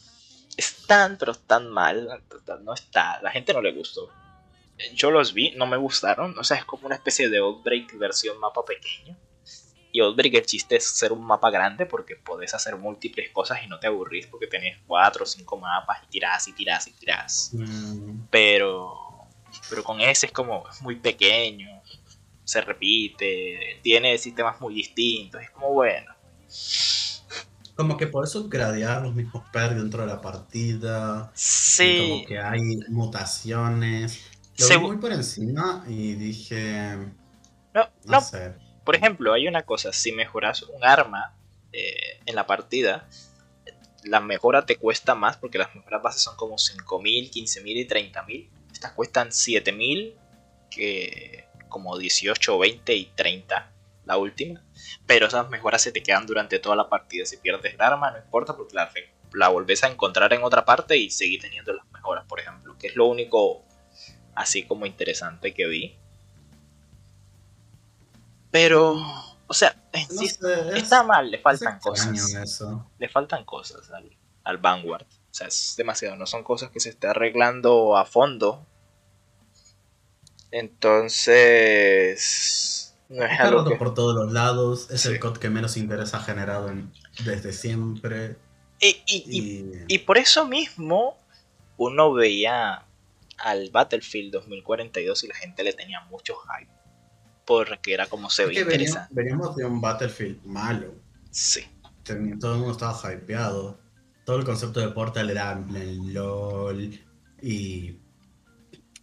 Están, 0.56 1.16
pero 1.18 1.32
están 1.32 1.70
mal. 1.70 2.22
No 2.62 2.72
está. 2.74 3.20
La 3.22 3.30
gente 3.30 3.52
no 3.52 3.60
le 3.60 3.72
gustó. 3.72 4.10
Yo 4.94 5.10
los 5.10 5.32
vi, 5.34 5.52
no 5.56 5.66
me 5.66 5.76
gustaron. 5.76 6.38
O 6.38 6.44
sea, 6.44 6.58
es 6.58 6.64
como 6.64 6.86
una 6.86 6.94
especie 6.96 7.28
de 7.28 7.38
Outbreak 7.38 7.96
versión 7.98 8.38
mapa 8.38 8.64
pequeño. 8.64 9.16
Y 9.96 10.00
Outbreak 10.00 10.34
el 10.34 10.44
chiste 10.44 10.76
es 10.76 10.84
ser 10.84 11.10
un 11.10 11.24
mapa 11.24 11.48
grande 11.48 11.86
porque 11.86 12.16
podés 12.16 12.52
hacer 12.52 12.76
múltiples 12.76 13.30
cosas 13.30 13.60
y 13.64 13.66
no 13.66 13.78
te 13.80 13.86
aburrís 13.86 14.26
porque 14.26 14.46
tenés 14.46 14.76
cuatro 14.86 15.22
o 15.22 15.26
cinco 15.26 15.56
mapas 15.56 16.02
y 16.04 16.08
tirás 16.08 16.46
y 16.48 16.52
tirás 16.52 16.86
y 16.86 16.92
tirás. 16.92 17.50
Mm, 17.54 18.26
Pero, 18.30 18.92
pero 19.70 19.82
con 19.82 19.98
ese 20.02 20.26
es 20.26 20.32
como 20.32 20.68
es 20.68 20.82
muy 20.82 20.96
pequeño, 20.96 21.80
se 22.44 22.60
repite, 22.60 23.80
tiene 23.82 24.18
sistemas 24.18 24.60
muy 24.60 24.74
distintos. 24.74 25.40
Es 25.40 25.48
como 25.50 25.72
bueno. 25.72 26.14
Como 27.74 27.96
que 27.96 28.06
por 28.06 28.24
eso 28.24 28.46
gradear 28.50 29.00
los 29.00 29.14
mismos 29.14 29.44
perks 29.50 29.76
dentro 29.76 30.02
de 30.02 30.08
la 30.08 30.20
partida. 30.20 31.30
Sí, 31.32 31.98
Como 32.10 32.26
que 32.26 32.38
hay 32.38 32.60
mutaciones. 32.90 34.26
Lo 34.58 34.68
vi 34.68 34.78
muy 34.78 34.96
por 34.98 35.12
encima 35.12 35.86
y 35.88 36.12
dije. 36.16 36.96
no, 37.72 37.82
No, 37.82 37.88
no, 38.04 38.20
sé. 38.20 38.65
Por 38.86 38.94
ejemplo, 38.94 39.32
hay 39.32 39.48
una 39.48 39.64
cosa, 39.64 39.92
si 39.92 40.12
mejoras 40.12 40.62
un 40.62 40.84
arma 40.84 41.34
eh, 41.72 42.20
en 42.24 42.36
la 42.36 42.46
partida, 42.46 43.08
la 44.04 44.20
mejora 44.20 44.64
te 44.64 44.76
cuesta 44.76 45.16
más 45.16 45.36
porque 45.36 45.58
las 45.58 45.74
mejoras 45.74 46.02
bases 46.02 46.22
son 46.22 46.36
como 46.36 46.54
5.000, 46.54 47.32
15.000 47.32 47.66
y 47.66 47.88
30.000. 47.88 48.48
Estas 48.72 48.92
cuestan 48.92 49.30
7.000, 49.30 50.14
que 50.70 51.48
como 51.68 51.98
18, 51.98 52.58
20 52.58 52.94
y 52.94 53.06
30 53.06 53.72
la 54.04 54.18
última. 54.18 54.64
Pero 55.04 55.26
esas 55.26 55.48
mejoras 55.50 55.82
se 55.82 55.90
te 55.90 56.04
quedan 56.04 56.24
durante 56.24 56.60
toda 56.60 56.76
la 56.76 56.88
partida. 56.88 57.26
Si 57.26 57.38
pierdes 57.38 57.74
el 57.74 57.80
arma, 57.80 58.12
no 58.12 58.18
importa 58.18 58.56
porque 58.56 58.76
la, 58.76 58.88
la 59.32 59.48
volvés 59.48 59.82
a 59.82 59.88
encontrar 59.88 60.32
en 60.32 60.44
otra 60.44 60.64
parte 60.64 60.96
y 60.96 61.10
seguís 61.10 61.42
teniendo 61.42 61.72
las 61.72 61.90
mejoras, 61.90 62.24
por 62.26 62.38
ejemplo. 62.38 62.78
Que 62.78 62.86
es 62.86 62.94
lo 62.94 63.06
único 63.06 63.64
así 64.36 64.62
como 64.62 64.86
interesante 64.86 65.52
que 65.52 65.66
vi. 65.66 65.98
Pero, 68.58 68.96
o 69.46 69.52
sea, 69.52 69.76
en 69.92 70.08
No 70.08 70.14
sí 70.18 70.28
sé, 70.28 70.70
es- 70.70 70.84
está 70.84 71.02
mal, 71.02 71.30
le 71.30 71.38
faltan 71.38 71.78
cosas. 71.78 72.34
eso. 72.34 72.90
Le 72.98 73.06
faltan 73.10 73.44
cosas 73.44 73.90
al, 73.90 74.10
al 74.44 74.56
Vanguard. 74.56 75.04
O 75.04 75.34
sea, 75.36 75.48
es 75.48 75.74
demasiado. 75.76 76.16
No 76.16 76.26
son 76.26 76.42
cosas 76.42 76.70
que 76.70 76.80
se 76.80 76.88
esté 76.88 77.06
arreglando 77.06 77.96
a 77.98 78.06
fondo. 78.06 78.64
Entonces. 81.66 82.94
No 83.08 83.24
es 83.24 83.32
Está 83.32 83.44
algo 83.44 83.58
roto 83.58 83.70
que. 83.70 83.76
por 83.76 83.94
todos 83.94 84.14
los 84.14 84.32
lados. 84.32 84.90
Es 84.90 85.02
Sí. 85.02 85.08
el 85.10 85.20
COD 85.20 85.38
que 85.38 85.50
menos 85.50 85.76
interés 85.76 86.14
ha 86.14 86.20
generado 86.20 86.68
en- 86.70 86.90
desde 87.24 87.52
siempre. 87.52 88.36
Y, 88.80 88.88
y- 89.06 89.24
y- 89.26 89.38
Y, 89.38 89.84
y 89.88 89.98
por 90.00 90.18
eso 90.18 90.46
mismo 90.46 91.16
uno 91.76 92.12
veía 92.12 92.84
al 93.38 93.70
Battlefield 93.70 94.32
2042 94.32 95.22
y 95.24 95.28
la 95.28 95.34
gente 95.34 95.62
le 95.62 95.72
tenía 95.74 96.00
mucho 96.06 96.34
hype. 96.36 96.70
Porque 97.46 97.94
era 97.94 98.06
como 98.06 98.28
se 98.28 98.42
es 98.42 98.48
ve 98.48 98.54
que 98.54 98.64
veníamos, 98.64 98.88
interesante. 98.88 99.14
veníamos 99.14 99.56
de 99.56 99.64
un 99.64 99.80
Battlefield 99.80 100.44
malo. 100.44 100.94
Sí. 101.30 101.64
Todo 102.04 102.54
el 102.54 102.58
mundo 102.60 102.72
estaba 102.72 103.14
hypeado. 103.14 103.78
Todo 104.24 104.36
el 104.38 104.44
concepto 104.44 104.80
de 104.80 104.88
Portal 104.88 105.30
era 105.30 105.52
el 105.74 106.12
LOL. 106.12 106.98
Y. 107.40 107.98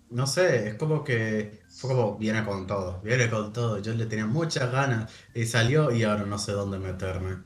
No 0.10 0.28
sé, 0.28 0.70
es 0.70 0.76
como 0.76 1.04
que. 1.04 1.64
Fue 1.70 1.90
como, 1.90 2.18
viene 2.18 2.44
con 2.46 2.68
todo, 2.68 3.02
viene 3.02 3.30
con 3.30 3.52
todo. 3.52 3.80
Yo 3.80 3.94
le 3.94 4.06
tenía 4.06 4.26
muchas 4.26 4.72
ganas. 4.72 5.12
Y 5.34 5.46
salió 5.46 5.92
y 5.92 6.04
ahora 6.04 6.26
no 6.26 6.38
sé 6.38 6.52
dónde 6.52 6.78
meterme. 6.80 7.44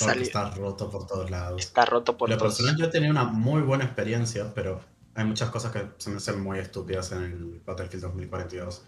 Porque 0.00 0.22
está 0.22 0.50
roto 0.50 0.90
por 0.90 1.06
todos 1.06 1.30
lados. 1.30 1.60
está 1.60 1.84
roto 1.84 2.16
por 2.16 2.30
Lo 2.30 2.36
todos. 2.38 2.54
personal 2.54 2.76
yo 2.78 2.86
he 2.86 2.88
tenido 2.88 3.10
una 3.10 3.24
muy 3.24 3.62
buena 3.62 3.84
experiencia, 3.84 4.52
pero 4.54 4.80
hay 5.14 5.24
muchas 5.24 5.50
cosas 5.50 5.72
que 5.72 5.88
se 5.98 6.10
me 6.10 6.16
hacen 6.16 6.40
muy 6.40 6.58
estúpidas 6.58 7.12
en 7.12 7.22
el 7.24 7.60
Battlefield 7.64 8.04
2042. 8.04 8.82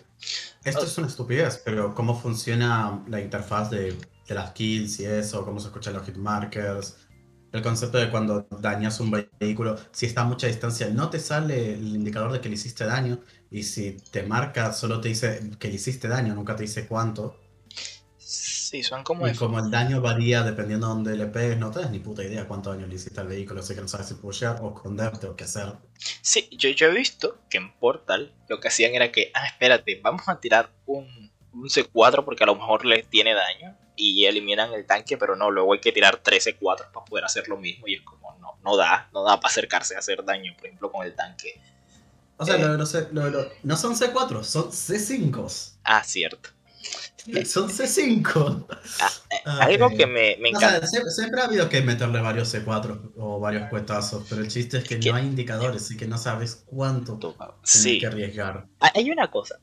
Esto 0.65 0.85
es 0.85 0.99
una 0.99 1.07
estupidez, 1.07 1.61
pero 1.65 1.95
cómo 1.95 2.19
funciona 2.21 3.03
la 3.09 3.21
interfaz 3.21 3.71
de, 3.71 3.97
de 4.27 4.35
las 4.35 4.53
kills 4.53 5.01
y 5.01 5.07
eso, 5.07 5.45
cómo 5.45 5.59
se 5.61 5.69
escuchan 5.69 5.95
los 5.95 6.07
hitmarkers, 6.07 6.97
el 7.53 7.63
concepto 7.63 7.99
de 7.99 8.11
cuando 8.11 8.47
dañas 8.61 9.01
un 9.01 9.11
vehículo, 9.41 9.77
si 9.93 10.07
está 10.07 10.23
a 10.23 10.25
mucha 10.25 10.47
distancia 10.47 10.89
no 10.91 11.11
te 11.11 11.19
sale 11.19 11.75
el 11.75 11.97
indicador 11.97 12.33
de 12.33 12.41
que 12.41 12.49
le 12.49 12.55
hiciste 12.55 12.85
daño 12.85 13.21
y 13.51 13.65
si 13.65 13.97
te 14.11 14.23
marca 14.23 14.73
solo 14.73 15.01
te 15.01 15.09
dice 15.09 15.51
que 15.59 15.69
le 15.69 15.75
hiciste 15.75 16.09
daño, 16.09 16.35
nunca 16.35 16.55
te 16.57 16.63
dice 16.65 16.87
cuánto. 16.87 17.40
Sí, 18.71 18.85
son 18.85 19.03
como 19.03 19.27
Y 19.27 19.35
como 19.35 19.59
el 19.59 19.69
daño 19.69 20.01
varía 20.01 20.45
dependiendo 20.45 20.87
de 20.87 20.95
dónde 20.95 21.17
le 21.17 21.27
pegues, 21.27 21.59
no 21.59 21.73
te 21.73 21.81
das 21.81 21.91
ni 21.91 21.99
puta 21.99 22.23
idea 22.23 22.47
cuánto 22.47 22.71
daño 22.71 22.87
le 22.87 22.95
hiciste 22.95 23.19
al 23.21 23.27
vehículo, 23.27 23.59
así 23.61 23.75
que 23.75 23.81
no 23.81 23.89
sabes 23.89 24.07
si 24.07 24.15
pushear 24.15 24.59
o 24.63 24.73
esconderte 24.77 25.27
o 25.27 25.35
qué 25.35 25.43
hacer. 25.43 25.73
Sí, 26.23 26.49
yo, 26.53 26.71
yo 26.71 26.87
he 26.87 26.93
visto 26.93 27.39
que 27.51 27.59
en 27.59 27.73
Portal 27.73 28.33
lo 28.49 28.61
que 28.61 28.69
hacían 28.69 28.95
era 28.95 29.11
que, 29.11 29.33
ah, 29.35 29.45
espérate, 29.49 30.01
vamos 30.01 30.23
a 30.29 30.39
tirar 30.39 30.71
un, 30.87 31.33
un 31.53 31.69
C4 31.69 32.25
porque 32.25 32.45
a 32.45 32.47
lo 32.47 32.55
mejor 32.55 32.87
les 32.87 33.09
tiene 33.09 33.35
daño 33.35 33.77
y 33.97 34.25
eliminan 34.27 34.73
el 34.73 34.87
tanque, 34.87 35.19
pero 35.19 35.35
no, 35.35 35.51
luego 35.51 35.73
hay 35.73 35.81
que 35.81 35.91
tirar 35.91 36.19
3 36.19 36.47
C4 36.47 36.93
para 36.93 37.05
poder 37.05 37.25
hacer 37.25 37.49
lo 37.49 37.57
mismo 37.57 37.89
y 37.89 37.97
es 37.97 38.03
como, 38.03 38.39
no, 38.41 38.57
no 38.63 38.77
da, 38.77 39.11
no 39.13 39.25
da 39.25 39.41
para 39.41 39.51
acercarse 39.51 39.97
a 39.97 39.99
hacer 39.99 40.25
daño, 40.25 40.55
por 40.57 40.67
ejemplo, 40.67 40.93
con 40.93 41.05
el 41.05 41.17
tanque. 41.17 41.61
O 42.37 42.47
sea, 42.47 42.55
Eh. 42.55 42.61
lo 42.61 42.69
de 42.73 42.79
los 42.79 42.89
C- 42.89 43.09
lo 43.11 43.29
los- 43.31 43.49
no 43.65 43.77
son 43.77 43.97
C4, 43.97 44.45
son 44.45 44.71
C5. 44.71 45.75
Ah, 45.83 46.05
cierto. 46.05 46.51
Son 47.45 47.69
C5. 47.69 48.67
Ah, 49.01 49.11
eh, 49.31 49.37
Ay. 49.45 49.75
Algo 49.75 49.91
que 49.97 50.07
me, 50.07 50.37
me 50.41 50.51
O 50.55 50.59
sea, 50.59 50.69
encanta. 50.69 50.87
siempre, 50.87 51.11
siempre 51.13 51.41
ha 51.41 51.45
habido 51.45 51.69
que 51.69 51.81
meterle 51.83 52.21
varios 52.21 52.53
C4 52.55 53.13
o 53.17 53.39
varios 53.41 53.69
cuetazos, 53.69 54.27
pero 54.29 54.41
el 54.43 54.49
chiste 54.49 54.79
es 54.79 54.85
que 54.85 54.95
Es 54.95 55.01
que- 55.01 55.11
no 55.11 55.17
hay 55.17 55.25
indicadores, 55.27 55.83
así 55.83 55.97
que 55.97 56.07
no 56.07 56.19
sabes 56.19 56.63
cuánto 56.67 57.19
tienes 57.19 57.37
Sí, 57.63 57.99
que 57.99 58.07
arriesgar. 58.07 58.67
Ah, 58.81 58.93
hay 58.95 59.11
una 59.11 59.31
cosa. 59.31 59.59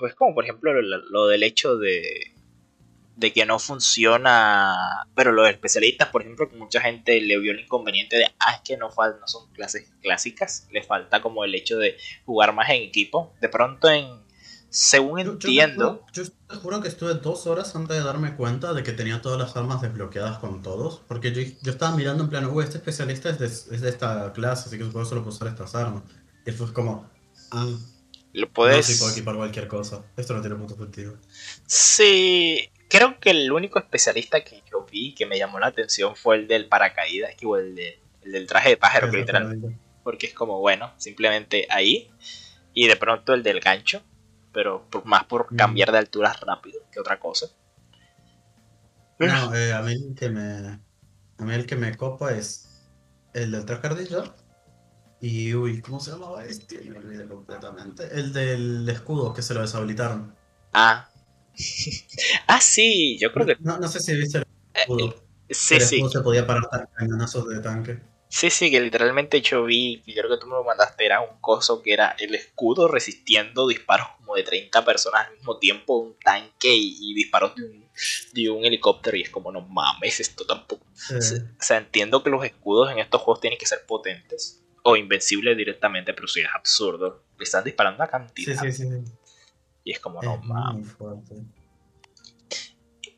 Pues 0.00 0.14
como 0.14 0.34
por 0.34 0.44
ejemplo 0.44 0.72
lo, 0.80 0.98
lo 0.98 1.26
del 1.28 1.42
hecho 1.44 1.76
de, 1.76 2.34
de 3.16 3.32
que 3.32 3.46
no 3.46 3.58
funciona. 3.58 5.06
Pero 5.14 5.32
los 5.32 5.48
especialistas, 5.48 6.08
por 6.08 6.22
ejemplo, 6.22 6.48
que 6.50 6.56
mucha 6.56 6.80
gente 6.80 7.20
le 7.20 7.38
vio 7.38 7.52
el 7.52 7.60
inconveniente 7.60 8.16
de, 8.16 8.26
ah, 8.38 8.54
es 8.54 8.60
que 8.62 8.76
no, 8.76 8.90
fal- 8.90 9.18
no 9.20 9.26
son 9.28 9.50
clases 9.52 9.90
clásicas. 10.02 10.66
Le 10.72 10.82
falta 10.82 11.20
como 11.22 11.44
el 11.44 11.54
hecho 11.54 11.78
de 11.78 11.96
jugar 12.24 12.52
más 12.54 12.68
en 12.70 12.82
equipo. 12.82 13.34
De 13.40 13.48
pronto, 13.48 13.88
en 13.90 14.06
según 14.70 15.18
Yo- 15.18 15.24
yo 15.24 15.32
entiendo, 15.32 16.04
te 16.12 16.22
juro- 16.22 16.28
Yo, 16.30 16.46
te 16.48 16.56
juro 16.56 16.80
que 16.82 16.88
estuve 16.88 17.14
dos 17.14 17.46
horas 17.46 17.74
antes 17.76 17.96
de 17.96 18.02
darme 18.02 18.36
cuenta 18.36 18.72
de 18.74 18.82
que 18.82 18.92
tenía 18.92 19.20
todas 19.22 19.38
las 19.38 19.56
armas 19.56 19.80
desbloqueadas 19.82 20.38
con 20.38 20.62
todos. 20.62 21.00
Porque 21.08 21.32
yo, 21.32 21.40
yo 21.62 21.72
estaba 21.72 21.96
mirando 21.96 22.24
en 22.24 22.30
plan, 22.30 22.46
uy, 22.46 22.64
este 22.64 22.78
especialista 22.78 23.30
es 23.30 23.38
de, 23.38 23.46
es 23.46 23.80
de 23.80 23.88
esta 23.88 24.32
clase, 24.32 24.68
así 24.68 24.78
que 24.78 24.84
supongo 24.84 25.04
que 25.04 25.08
solo 25.08 25.22
puedo 25.22 25.34
usar 25.36 25.48
estas 25.48 25.74
armas. 25.74 26.02
Y 26.46 26.52
fue 26.52 26.72
como, 26.72 27.10
ah, 27.50 27.66
lo 28.32 28.46
no, 28.46 28.52
puedes. 28.52 28.86
sí 28.86 28.94
puedo 28.98 29.12
equipar 29.12 29.36
cualquier 29.36 29.68
cosa. 29.68 30.04
Esto 30.16 30.34
no 30.34 30.40
tiene 30.40 30.56
punto 30.56 30.76
sentido. 30.76 31.16
Sí, 31.66 32.70
creo 32.88 33.18
que 33.20 33.30
el 33.30 33.52
único 33.52 33.78
especialista 33.78 34.42
que 34.42 34.62
yo 34.70 34.86
vi 34.90 35.14
que 35.14 35.26
me 35.26 35.38
llamó 35.38 35.58
la 35.58 35.66
atención 35.68 36.16
fue 36.16 36.36
el 36.36 36.48
del 36.48 36.66
paracaídas, 36.66 37.32
o 37.44 37.56
el, 37.56 37.74
de, 37.74 38.00
el 38.22 38.32
del 38.32 38.46
traje 38.46 38.70
de 38.70 38.76
pájaro, 38.76 39.10
literalmente. 39.12 39.78
Porque 40.02 40.26
es 40.26 40.34
como, 40.34 40.60
bueno, 40.60 40.92
simplemente 40.96 41.66
ahí. 41.70 42.10
Y 42.74 42.86
de 42.86 42.96
pronto 42.96 43.34
el 43.34 43.42
del 43.42 43.60
gancho, 43.60 44.02
pero 44.52 44.86
más 45.04 45.24
por 45.24 45.52
mm. 45.52 45.56
cambiar 45.56 45.92
de 45.92 45.98
alturas 45.98 46.40
rápido 46.40 46.80
que 46.90 47.00
otra 47.00 47.18
cosa. 47.18 47.46
No, 49.18 49.54
eh, 49.54 49.72
a 49.72 49.82
mí 49.82 49.92
el 49.92 50.14
que 50.14 50.28
me. 50.30 50.80
A 51.38 51.44
mí 51.44 51.54
el 51.54 51.66
que 51.66 51.76
me 51.76 51.96
copa 51.96 52.32
es 52.32 52.68
el 53.34 53.52
del 53.52 53.64
traje 53.64 53.86
ardilla. 53.86 54.34
Y 55.20 55.54
uy, 55.54 55.80
¿cómo 55.80 55.98
se 55.98 56.12
llamaba 56.12 56.44
este? 56.44 56.80
Me 56.82 56.98
olvidé 56.98 57.26
completamente. 57.26 58.08
El 58.12 58.32
del 58.32 58.88
escudo 58.88 59.34
que 59.34 59.42
se 59.42 59.54
lo 59.54 59.60
deshabilitaron. 59.60 60.34
Ah. 60.72 61.08
ah, 62.46 62.60
sí, 62.60 63.18
yo 63.20 63.32
creo 63.32 63.46
que. 63.46 63.56
No, 63.60 63.78
no 63.78 63.88
sé 63.88 64.00
si 64.00 64.14
viste 64.14 64.38
el 64.38 64.44
eh, 64.44 64.46
escudo. 64.74 65.24
sí, 65.50 65.74
el 65.74 65.82
escudo 65.82 66.10
se 66.10 66.20
podía 66.20 66.46
parar 66.46 66.88
cañonazos 66.94 67.48
de 67.48 67.60
tanque. 67.60 68.00
Sí, 68.30 68.50
sí, 68.50 68.70
que 68.70 68.80
literalmente 68.80 69.40
yo 69.40 69.64
vi, 69.64 70.02
y 70.04 70.14
creo 70.14 70.28
que 70.28 70.36
tú 70.36 70.46
me 70.46 70.52
lo 70.52 70.62
mandaste, 70.62 71.06
era 71.06 71.20
un 71.20 71.40
coso 71.40 71.82
que 71.82 71.94
era 71.94 72.14
el 72.18 72.34
escudo 72.34 72.86
resistiendo 72.86 73.66
disparos 73.66 74.06
como 74.18 74.34
de 74.34 74.42
30 74.42 74.84
personas 74.84 75.26
al 75.26 75.34
mismo 75.34 75.58
tiempo, 75.58 75.96
un 75.96 76.18
tanque 76.18 76.68
y, 76.70 77.14
disparos 77.14 77.54
de 77.56 77.64
un, 77.64 77.88
de 78.32 78.50
un, 78.50 78.64
helicóptero, 78.66 79.16
y 79.16 79.22
es 79.22 79.30
como, 79.30 79.50
no 79.50 79.62
mames, 79.62 80.20
esto 80.20 80.44
tampoco. 80.44 80.84
O 80.86 81.20
sea, 81.62 81.78
entiendo 81.78 82.22
que 82.22 82.28
los 82.28 82.44
escudos 82.44 82.92
en 82.92 82.98
estos 82.98 83.22
juegos 83.22 83.40
tienen 83.40 83.58
que 83.58 83.66
ser 83.66 83.86
potentes 83.86 84.62
o 84.82 84.96
invencibles 84.96 85.56
directamente, 85.56 86.12
pero 86.12 86.28
sí 86.28 86.40
es 86.40 86.48
absurdo. 86.54 87.22
Le 87.38 87.44
están 87.44 87.64
disparando 87.64 88.02
a 88.02 88.08
cantidad. 88.08 88.60
Sí, 88.60 88.72
sí, 88.72 88.84
sí. 88.84 89.04
Y 89.84 89.92
es 89.92 90.00
como, 90.00 90.22
no 90.22 90.36
mames. 90.38 90.88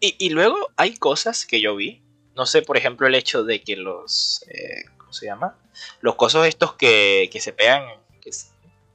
Y, 0.00 0.16
y 0.18 0.30
luego 0.30 0.56
hay 0.76 0.96
cosas 0.96 1.44
que 1.44 1.60
yo 1.60 1.74
vi 1.74 2.02
no 2.40 2.46
sé, 2.46 2.62
por 2.62 2.76
ejemplo, 2.76 3.06
el 3.06 3.14
hecho 3.14 3.44
de 3.44 3.62
que 3.62 3.76
los, 3.76 4.44
eh, 4.48 4.84
se 5.12 5.26
llama? 5.26 5.56
Los 6.00 6.14
cosos 6.16 6.46
estos 6.46 6.74
que, 6.74 7.28
que 7.32 7.40
se 7.40 7.52
pegan, 7.52 7.84
que, 8.20 8.30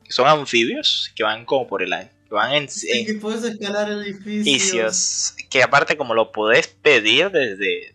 son 0.10 0.28
anfibios, 0.28 1.12
que 1.16 1.24
van 1.24 1.46
como 1.46 1.68
por 1.68 1.82
el 1.82 1.94
aire. 1.94 2.12
Que 2.28 2.36
van 2.36 2.54
en, 2.54 2.70
sí, 2.70 3.06
que 3.06 3.16
puedes 3.16 3.44
escalar 3.44 3.92
edificios. 3.92 5.36
Que 5.50 5.64
aparte 5.64 5.98
como 5.98 6.14
lo 6.14 6.32
puedes 6.32 6.68
pedir 6.68 7.32
desde... 7.32 7.94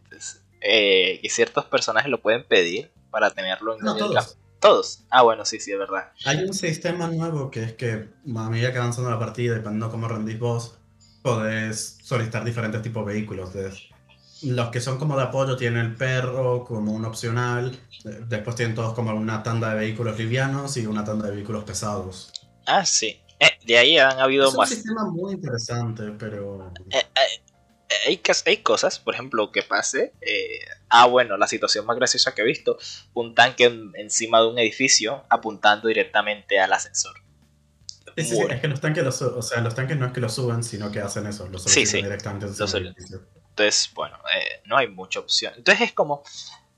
Eh, 0.63 1.21
que 1.23 1.31
ciertos 1.31 1.65
personajes 1.65 2.11
lo 2.11 2.21
pueden 2.21 2.45
pedir 2.45 2.91
para 3.11 3.31
tenerlo 3.31 3.77
en 3.77 3.81
no, 3.81 3.97
todos. 3.97 4.37
Todos. 4.61 5.05
Ah, 5.09 5.23
bueno, 5.23 5.47
sí, 5.47 5.59
sí, 5.59 5.73
es 5.73 5.79
verdad. 5.79 6.13
Hay 6.27 6.45
un 6.45 6.53
sistema 6.53 7.09
nuevo 7.09 7.51
que 7.51 7.63
es 7.63 7.73
que 7.73 8.09
a 8.27 8.51
medida 8.51 8.73
que 8.73 8.79
avanzando 8.79 9.11
la 9.11 9.19
partida, 9.19 9.55
dependiendo 9.55 9.87
de 9.87 9.93
cómo 9.93 10.07
rendís 10.07 10.39
vos, 10.39 10.75
podés 11.23 11.99
solicitar 12.03 12.45
diferentes 12.45 12.83
tipos 12.83 13.07
de 13.07 13.15
vehículos. 13.15 13.55
De, 13.55 13.71
los 14.43 14.71
que 14.71 14.81
son 14.81 14.99
como 14.99 15.17
de 15.17 15.25
apoyo 15.25 15.57
tienen 15.57 15.85
el 15.85 15.95
perro 15.95 16.65
como 16.65 16.93
un 16.93 17.05
opcional. 17.05 17.79
Después 18.29 18.57
tienen 18.57 18.75
todos 18.75 18.95
como 18.95 19.13
una 19.13 19.43
tanda 19.43 19.71
de 19.71 19.81
vehículos 19.81 20.19
livianos 20.19 20.77
y 20.77 20.87
una 20.87 21.05
tanda 21.05 21.27
de 21.27 21.37
vehículos 21.37 21.65
pesados. 21.65 22.33
Ah, 22.67 22.85
sí. 22.85 23.21
Eh, 23.39 23.59
de 23.65 23.79
ahí 23.79 23.99
han 23.99 24.19
habido 24.19 24.53
más. 24.53 24.71
Es 24.71 24.79
un 24.79 24.83
sistema 24.83 25.05
muy 25.07 25.33
interesante, 25.33 26.13
pero. 26.19 26.73
Eh, 26.91 26.99
eh, 26.99 27.97
hay, 28.07 28.21
hay, 28.47 28.57
cosas, 28.59 28.99
por 28.99 29.15
ejemplo, 29.15 29.51
que 29.51 29.63
pase. 29.63 30.13
ah, 30.91 31.07
bueno, 31.07 31.37
la 31.37 31.47
situación 31.47 31.87
más 31.87 31.97
graciosa 31.97 32.35
que 32.35 32.43
he 32.43 32.45
visto: 32.45 32.79
un 33.15 33.35
tanque 33.35 33.65
encima 33.95 34.41
de 34.41 34.49
un 34.49 34.59
edificio 34.59 35.25
apuntando 35.31 35.89
directamente 35.89 36.61
al 36.61 36.73
ascensor. 36.73 37.15
Sí, 38.17 38.25
sí, 38.25 38.39
es 38.51 38.61
que 38.61 38.69
los 38.69 38.81
tanques, 38.81 39.23
o 39.23 39.43
sea, 39.43 39.61
los 39.63 39.75
tanques 39.75 39.97
no 39.97 40.07
es 40.07 40.13
que 40.13 40.21
los 40.21 40.35
suban, 40.35 40.63
sino 40.63 40.91
que 40.91 41.01
hacen 41.01 41.27
eso, 41.27 41.49
los 41.49 41.63
sí, 41.63 41.87
sí, 41.87 42.03
directamente 42.03 42.47
edificio. 42.47 43.23
Entonces, 43.61 43.93
bueno, 43.95 44.17
eh, 44.35 44.63
no 44.65 44.79
hay 44.79 44.89
mucha 44.89 45.21
opción. 45.21 45.53
Entonces 45.55 45.89
es 45.89 45.93
como, 45.93 46.23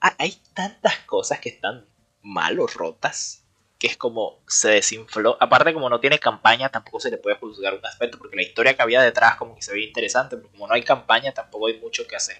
hay 0.00 0.36
tantas 0.52 0.98
cosas 1.06 1.38
que 1.38 1.48
están 1.48 1.86
mal 2.22 2.58
o 2.58 2.66
rotas, 2.66 3.44
que 3.78 3.86
es 3.86 3.96
como 3.96 4.40
se 4.48 4.70
desinfló. 4.70 5.36
Aparte 5.38 5.72
como 5.72 5.88
no 5.88 6.00
tiene 6.00 6.18
campaña, 6.18 6.70
tampoco 6.70 6.98
se 6.98 7.10
le 7.12 7.18
puede 7.18 7.36
juzgar 7.36 7.74
un 7.74 7.86
aspecto, 7.86 8.18
porque 8.18 8.34
la 8.34 8.42
historia 8.42 8.74
que 8.74 8.82
había 8.82 9.00
detrás 9.00 9.36
como 9.36 9.54
que 9.54 9.62
se 9.62 9.72
ve 9.72 9.84
interesante, 9.84 10.36
pero 10.36 10.50
como 10.50 10.66
no 10.66 10.74
hay 10.74 10.82
campaña, 10.82 11.32
tampoco 11.32 11.68
hay 11.68 11.78
mucho 11.78 12.04
que 12.08 12.16
hacer. 12.16 12.38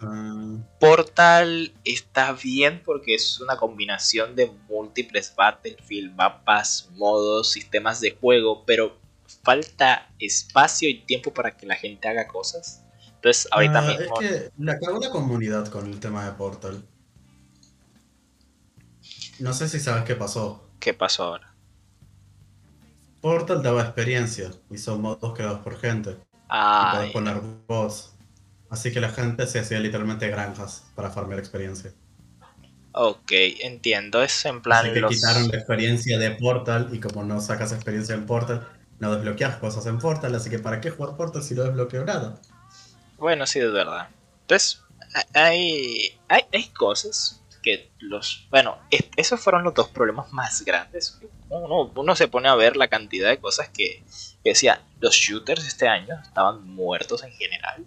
Ah. 0.00 0.56
Portal 0.78 1.72
está 1.82 2.32
bien 2.32 2.80
porque 2.84 3.16
es 3.16 3.40
una 3.40 3.56
combinación 3.56 4.36
de 4.36 4.52
múltiples 4.68 5.34
Battlefield, 5.34 6.14
mapas, 6.14 6.90
modos, 6.92 7.50
sistemas 7.50 8.00
de 8.00 8.12
juego, 8.12 8.64
pero 8.64 8.96
falta 9.42 10.12
espacio 10.20 10.88
y 10.88 11.00
tiempo 11.00 11.34
para 11.34 11.56
que 11.56 11.66
la 11.66 11.74
gente 11.74 12.06
haga 12.06 12.28
cosas. 12.28 12.83
Entonces, 13.24 13.48
ahorita 13.52 13.78
ah, 13.78 13.82
mismo. 13.82 14.20
Es 14.20 14.28
que 14.28 14.52
le 14.58 14.72
acabó 14.72 15.00
la 15.00 15.08
comunidad 15.08 15.68
con 15.68 15.86
el 15.86 15.98
tema 15.98 16.26
de 16.26 16.32
Portal. 16.32 16.84
No 19.38 19.54
sé 19.54 19.66
si 19.66 19.80
sabes 19.80 20.04
qué 20.04 20.14
pasó. 20.14 20.68
¿Qué 20.78 20.92
pasó 20.92 21.24
ahora? 21.24 21.54
Portal 23.22 23.62
daba 23.62 23.80
experiencia 23.80 24.50
y 24.70 24.76
son 24.76 25.00
modos 25.00 25.32
creados 25.34 25.60
por 25.60 25.80
gente. 25.80 26.18
Ah. 26.50 26.92
Puedes 26.96 27.12
poner 27.12 27.40
bots. 27.66 28.12
Así 28.68 28.92
que 28.92 29.00
la 29.00 29.08
gente 29.08 29.46
se 29.46 29.58
hacía 29.58 29.80
literalmente 29.80 30.28
granjas 30.28 30.84
para 30.94 31.08
farmear 31.08 31.38
experiencia. 31.38 31.94
Ok, 32.92 33.32
entiendo. 33.62 34.22
Es 34.22 34.44
en 34.44 34.60
plan. 34.60 34.84
Así 34.84 34.92
que 34.92 35.06
quitaron 35.06 35.48
la 35.48 35.56
experiencia 35.56 36.18
de 36.18 36.32
Portal 36.32 36.90
y 36.92 37.00
como 37.00 37.24
no 37.24 37.40
sacas 37.40 37.72
experiencia 37.72 38.14
en 38.14 38.26
Portal, 38.26 38.68
no 38.98 39.14
desbloqueas 39.14 39.56
cosas 39.56 39.86
en 39.86 39.96
Portal. 39.96 40.34
Así 40.34 40.50
que 40.50 40.58
¿para 40.58 40.82
qué 40.82 40.90
jugar 40.90 41.16
Portal 41.16 41.42
si 41.42 41.54
no 41.54 41.62
desbloqueo 41.62 42.04
nada? 42.04 42.38
Bueno, 43.18 43.46
sí, 43.46 43.58
es 43.58 43.72
verdad. 43.72 44.08
Entonces, 44.42 44.82
hay, 45.32 46.18
hay, 46.28 46.68
cosas 46.68 47.42
que 47.62 47.90
los... 47.98 48.46
Bueno, 48.50 48.78
esos 49.16 49.40
fueron 49.40 49.64
los 49.64 49.74
dos 49.74 49.88
problemas 49.88 50.32
más 50.32 50.64
grandes. 50.64 51.18
Uno, 51.48 51.92
uno 51.94 52.16
se 52.16 52.28
pone 52.28 52.48
a 52.48 52.54
ver 52.54 52.76
la 52.76 52.88
cantidad 52.88 53.30
de 53.30 53.38
cosas 53.38 53.68
que, 53.68 54.02
que 54.42 54.50
decía, 54.50 54.82
los 55.00 55.14
shooters 55.14 55.66
este 55.66 55.88
año 55.88 56.14
estaban 56.22 56.66
muertos 56.66 57.22
en 57.22 57.32
general. 57.32 57.84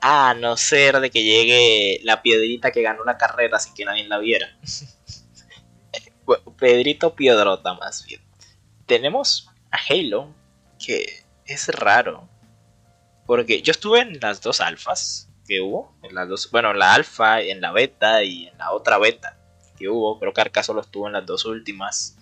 A 0.00 0.34
no 0.34 0.56
ser 0.56 1.00
de 1.00 1.10
que 1.10 1.22
llegue 1.22 2.00
la 2.04 2.22
piedrita 2.22 2.70
que 2.70 2.82
ganó 2.82 3.04
la 3.04 3.18
carrera 3.18 3.58
sin 3.58 3.74
que 3.74 3.84
nadie 3.84 4.08
la 4.08 4.18
viera. 4.18 4.48
Pedrito 6.58 7.14
Piedrota 7.14 7.74
más 7.74 8.04
bien. 8.06 8.20
Tenemos 8.86 9.50
a 9.70 9.78
Halo, 9.88 10.34
que 10.84 11.24
es 11.44 11.68
raro. 11.68 12.29
Porque 13.30 13.62
yo 13.62 13.70
estuve 13.70 14.00
en 14.00 14.18
las 14.20 14.40
dos 14.40 14.60
alfas 14.60 15.30
que 15.46 15.60
hubo. 15.60 15.96
En 16.02 16.16
las 16.16 16.28
dos, 16.28 16.50
bueno, 16.50 16.72
en 16.72 16.80
la 16.80 16.94
alfa, 16.94 17.40
en 17.40 17.60
la 17.60 17.70
beta 17.70 18.24
y 18.24 18.48
en 18.48 18.58
la 18.58 18.72
otra 18.72 18.98
beta 18.98 19.38
que 19.78 19.88
hubo. 19.88 20.18
Creo 20.18 20.32
que 20.32 20.40
Arca 20.40 20.64
solo 20.64 20.80
estuvo 20.80 21.06
en 21.06 21.12
las 21.12 21.26
dos 21.26 21.44
últimas. 21.44 22.18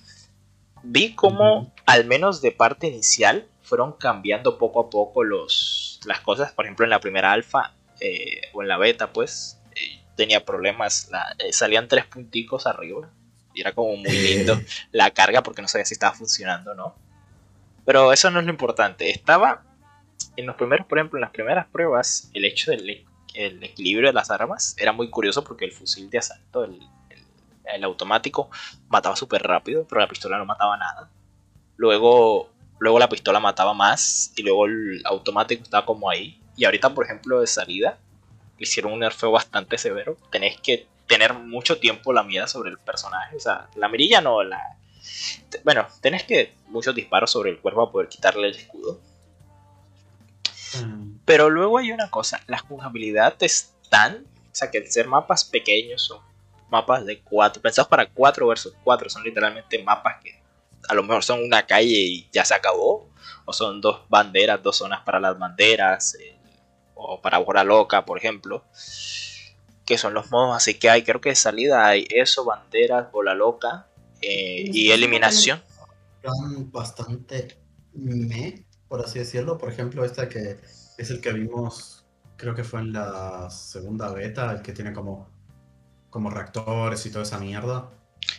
Vi 0.83 1.14
como, 1.14 1.73
al 1.87 2.05
menos 2.05 2.42
de 2.42 2.53
parte 2.53 2.88
inicial, 2.88 3.49
fueron 3.62 3.94
cambiando 3.94 4.59
poco 4.59 4.81
a 4.81 4.90
poco 4.90 5.25
los, 5.25 5.99
las 6.05 6.21
cosas. 6.21 6.53
Por 6.53 6.66
ejemplo, 6.66 6.85
en 6.85 6.90
la 6.90 7.01
primera 7.01 7.33
alfa 7.33 7.73
eh, 8.01 8.42
o 8.53 8.61
en 8.61 8.68
la 8.68 8.77
beta, 8.77 9.11
pues 9.11 9.62
eh, 9.77 10.03
tenía 10.14 10.44
problemas. 10.44 11.11
Eh, 11.38 11.55
salían 11.55 11.88
tres 11.88 12.05
punticos 12.05 12.66
arriba. 12.66 13.09
Y 13.55 13.62
era 13.62 13.75
como 13.75 13.97
muy 13.97 14.12
lindo 14.12 14.61
la 14.92 15.11
carga 15.11 15.42
porque 15.42 15.62
no 15.62 15.68
sabía 15.68 15.87
si 15.87 15.94
estaba 15.94 16.14
funcionando 16.14 16.73
o 16.73 16.75
no. 16.75 16.97
Pero 17.87 18.12
eso 18.12 18.31
no 18.31 18.40
es 18.40 18.44
lo 18.44 18.53
importante. 18.53 19.09
Estaba 19.09 19.64
en 20.38 20.46
los 20.46 20.55
primeros, 20.55 20.87
por 20.87 20.98
ejemplo, 20.98 21.18
en 21.18 21.22
las 21.22 21.33
primeras 21.33 21.66
pruebas, 21.66 22.31
el 22.33 22.44
hecho 22.44 22.70
del 22.70 23.05
el 23.35 23.62
equilibrio 23.62 24.09
de 24.09 24.12
las 24.12 24.31
armas 24.31 24.74
era 24.79 24.92
muy 24.92 25.11
curioso 25.11 25.44
porque 25.44 25.64
el 25.64 25.72
fusil 25.72 26.09
de 26.11 26.18
asalto, 26.18 26.64
el, 26.64 26.81
automático, 27.85 28.48
mataba 28.88 29.14
súper 29.14 29.42
rápido, 29.42 29.87
pero 29.88 30.01
la 30.01 30.09
pistola 30.09 30.38
no 30.38 30.46
mataba 30.46 30.77
nada. 30.77 31.11
Luego, 31.77 32.51
luego 32.79 32.98
la 32.98 33.09
pistola 33.09 33.40
mataba 33.40 33.74
más 33.74 34.33
y 34.37 34.42
luego 34.42 34.66
el 34.66 35.03
automático 35.05 35.64
estaba 35.64 35.85
como 35.85 36.09
ahí. 36.09 36.40
Y 36.57 36.64
ahorita, 36.64 36.94
por 36.94 37.05
ejemplo, 37.05 37.40
de 37.40 37.46
salida, 37.46 37.98
hicieron 38.59 38.92
un 38.92 39.01
nerfeo 39.01 39.33
bastante 39.33 39.77
severo. 39.77 40.16
Tenés 40.31 40.59
que 40.61 40.87
tener 41.07 41.35
mucho 41.35 41.79
tiempo 41.79 42.12
la 42.12 42.22
mira 42.22 42.46
sobre 42.46 42.70
el 42.70 42.79
personaje. 42.79 43.37
O 43.37 43.40
sea, 43.40 43.68
la 43.77 43.88
mirilla 43.88 44.20
no, 44.20 44.42
la... 44.42 44.61
Bueno, 45.64 45.87
tenés 46.01 46.24
que 46.24 46.55
muchos 46.68 46.94
disparos 46.94 47.31
sobre 47.31 47.51
el 47.51 47.59
cuerpo 47.59 47.85
para 47.85 47.92
poder 47.92 48.09
quitarle 48.09 48.48
el 48.48 48.57
escudo. 48.57 49.01
Mm. 50.87 51.21
Pero 51.25 51.51
luego 51.51 51.79
hay 51.79 51.93
una 51.93 52.11
cosa, 52.11 52.41
la 52.47 52.59
jugabilidad 52.59 53.35
es 53.41 53.75
tan, 53.91 54.27
o 54.51 54.55
sea 54.55 54.71
que 54.71 54.79
el 54.79 54.91
ser 54.91 55.09
mapas 55.09 55.45
pequeños 55.45 56.03
son 56.03 56.21
mapas 56.71 57.05
de 57.05 57.21
4, 57.21 57.62
pensados 57.62 57.88
para 57.88 58.09
4 58.09 58.47
versus 58.47 58.75
4, 58.85 59.11
son 59.11 59.23
literalmente 59.25 59.83
mapas 59.83 60.23
que 60.23 60.38
a 60.88 60.95
lo 60.95 61.03
mejor 61.03 61.25
son 61.25 61.43
una 61.43 61.67
calle 61.67 61.93
y 61.93 62.29
ya 62.33 62.45
se 62.45 62.55
acabó, 62.55 63.09
o 63.45 63.53
son 63.53 63.81
dos 63.81 64.03
banderas, 64.09 64.62
dos 64.62 64.77
zonas 64.77 65.03
para 65.05 65.21
las 65.21 65.38
banderas, 65.38 66.14
eh, 66.14 66.37
o 66.95 67.21
para 67.21 67.38
Bola 67.38 67.64
Loca, 67.64 68.05
por 68.05 68.19
ejemplo, 68.19 68.64
que 69.85 69.99
son 69.99 70.14
los 70.14 70.31
modos 70.31 70.57
así 70.57 70.75
que 70.75 70.91
hay, 70.91 71.03
creo 71.03 71.21
que 71.21 71.31
de 71.31 71.35
salida 71.35 71.87
hay 71.87 72.07
eso, 72.11 72.45
banderas, 72.45 73.11
Bola 73.12 73.35
Loca 73.35 73.87
eh, 74.21 74.71
y 74.73 74.91
eliminación. 74.91 75.62
Son 76.23 76.71
bastante 76.71 77.57
me 77.95 78.64
por 78.88 79.01
así 79.01 79.18
decirlo. 79.18 79.59
Por 79.59 79.70
ejemplo, 79.70 80.05
esta 80.05 80.29
que 80.29 80.59
es 80.96 81.11
el 81.11 81.20
que 81.20 81.33
vimos, 81.33 82.07
creo 82.37 82.55
que 82.55 82.64
fue 82.64 82.81
en 82.81 82.92
la 82.92 83.48
segunda 83.51 84.12
beta, 84.12 84.53
el 84.53 84.62
que 84.62 84.72
tiene 84.72 84.92
como, 84.92 85.31
como 86.11 86.31
reactores 86.31 87.05
y 87.07 87.11
toda 87.11 87.24
esa 87.24 87.38
mierda. 87.38 87.90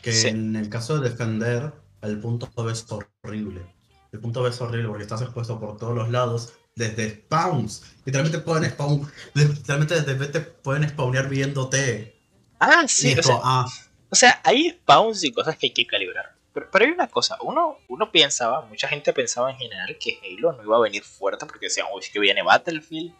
Que 0.01 0.27
en 0.27 0.55
el 0.55 0.69
caso 0.69 0.99
de 0.99 1.09
defender, 1.09 1.73
el 2.01 2.19
punto 2.19 2.49
B 2.63 2.71
es 2.71 2.85
horrible. 2.89 3.65
El 4.11 4.19
punto 4.19 4.41
B 4.41 4.49
es 4.49 4.59
horrible 4.59 4.87
porque 4.87 5.03
estás 5.03 5.21
expuesto 5.21 5.59
por 5.59 5.77
todos 5.77 5.95
los 5.95 6.09
lados, 6.09 6.53
desde 6.75 7.11
spawns. 7.11 7.83
Literalmente 8.05 8.39
pueden 8.39 8.71
spawn, 8.71 9.09
literalmente 9.33 9.95
desde 9.95 10.13
B 10.15 10.27
te 10.27 10.41
pueden 10.41 10.87
spawnear 10.89 11.29
viéndote. 11.29 12.19
Ah, 12.59 12.85
sí. 12.87 13.15
O 13.17 13.23
sea, 13.23 13.39
ah. 13.43 13.65
o 14.09 14.15
sea, 14.15 14.41
hay 14.43 14.71
spawns 14.71 15.23
y 15.23 15.31
cosas 15.31 15.57
que 15.57 15.67
hay 15.67 15.73
que 15.73 15.85
calibrar. 15.85 16.38
Pero, 16.59 16.71
pero, 16.71 16.85
hay 16.85 16.91
una 16.91 17.07
cosa, 17.07 17.37
uno, 17.41 17.77
uno 17.87 18.11
pensaba, 18.11 18.61
mucha 18.61 18.87
gente 18.87 19.13
pensaba 19.13 19.51
en 19.51 19.57
general 19.57 19.97
que 19.99 20.19
Halo 20.23 20.53
no 20.53 20.63
iba 20.63 20.77
a 20.77 20.81
venir 20.81 21.03
fuerte 21.03 21.45
porque 21.45 21.67
decían, 21.67 21.87
uy, 21.93 22.01
es 22.01 22.09
que 22.09 22.19
viene 22.19 22.43
Battlefield 22.43 23.13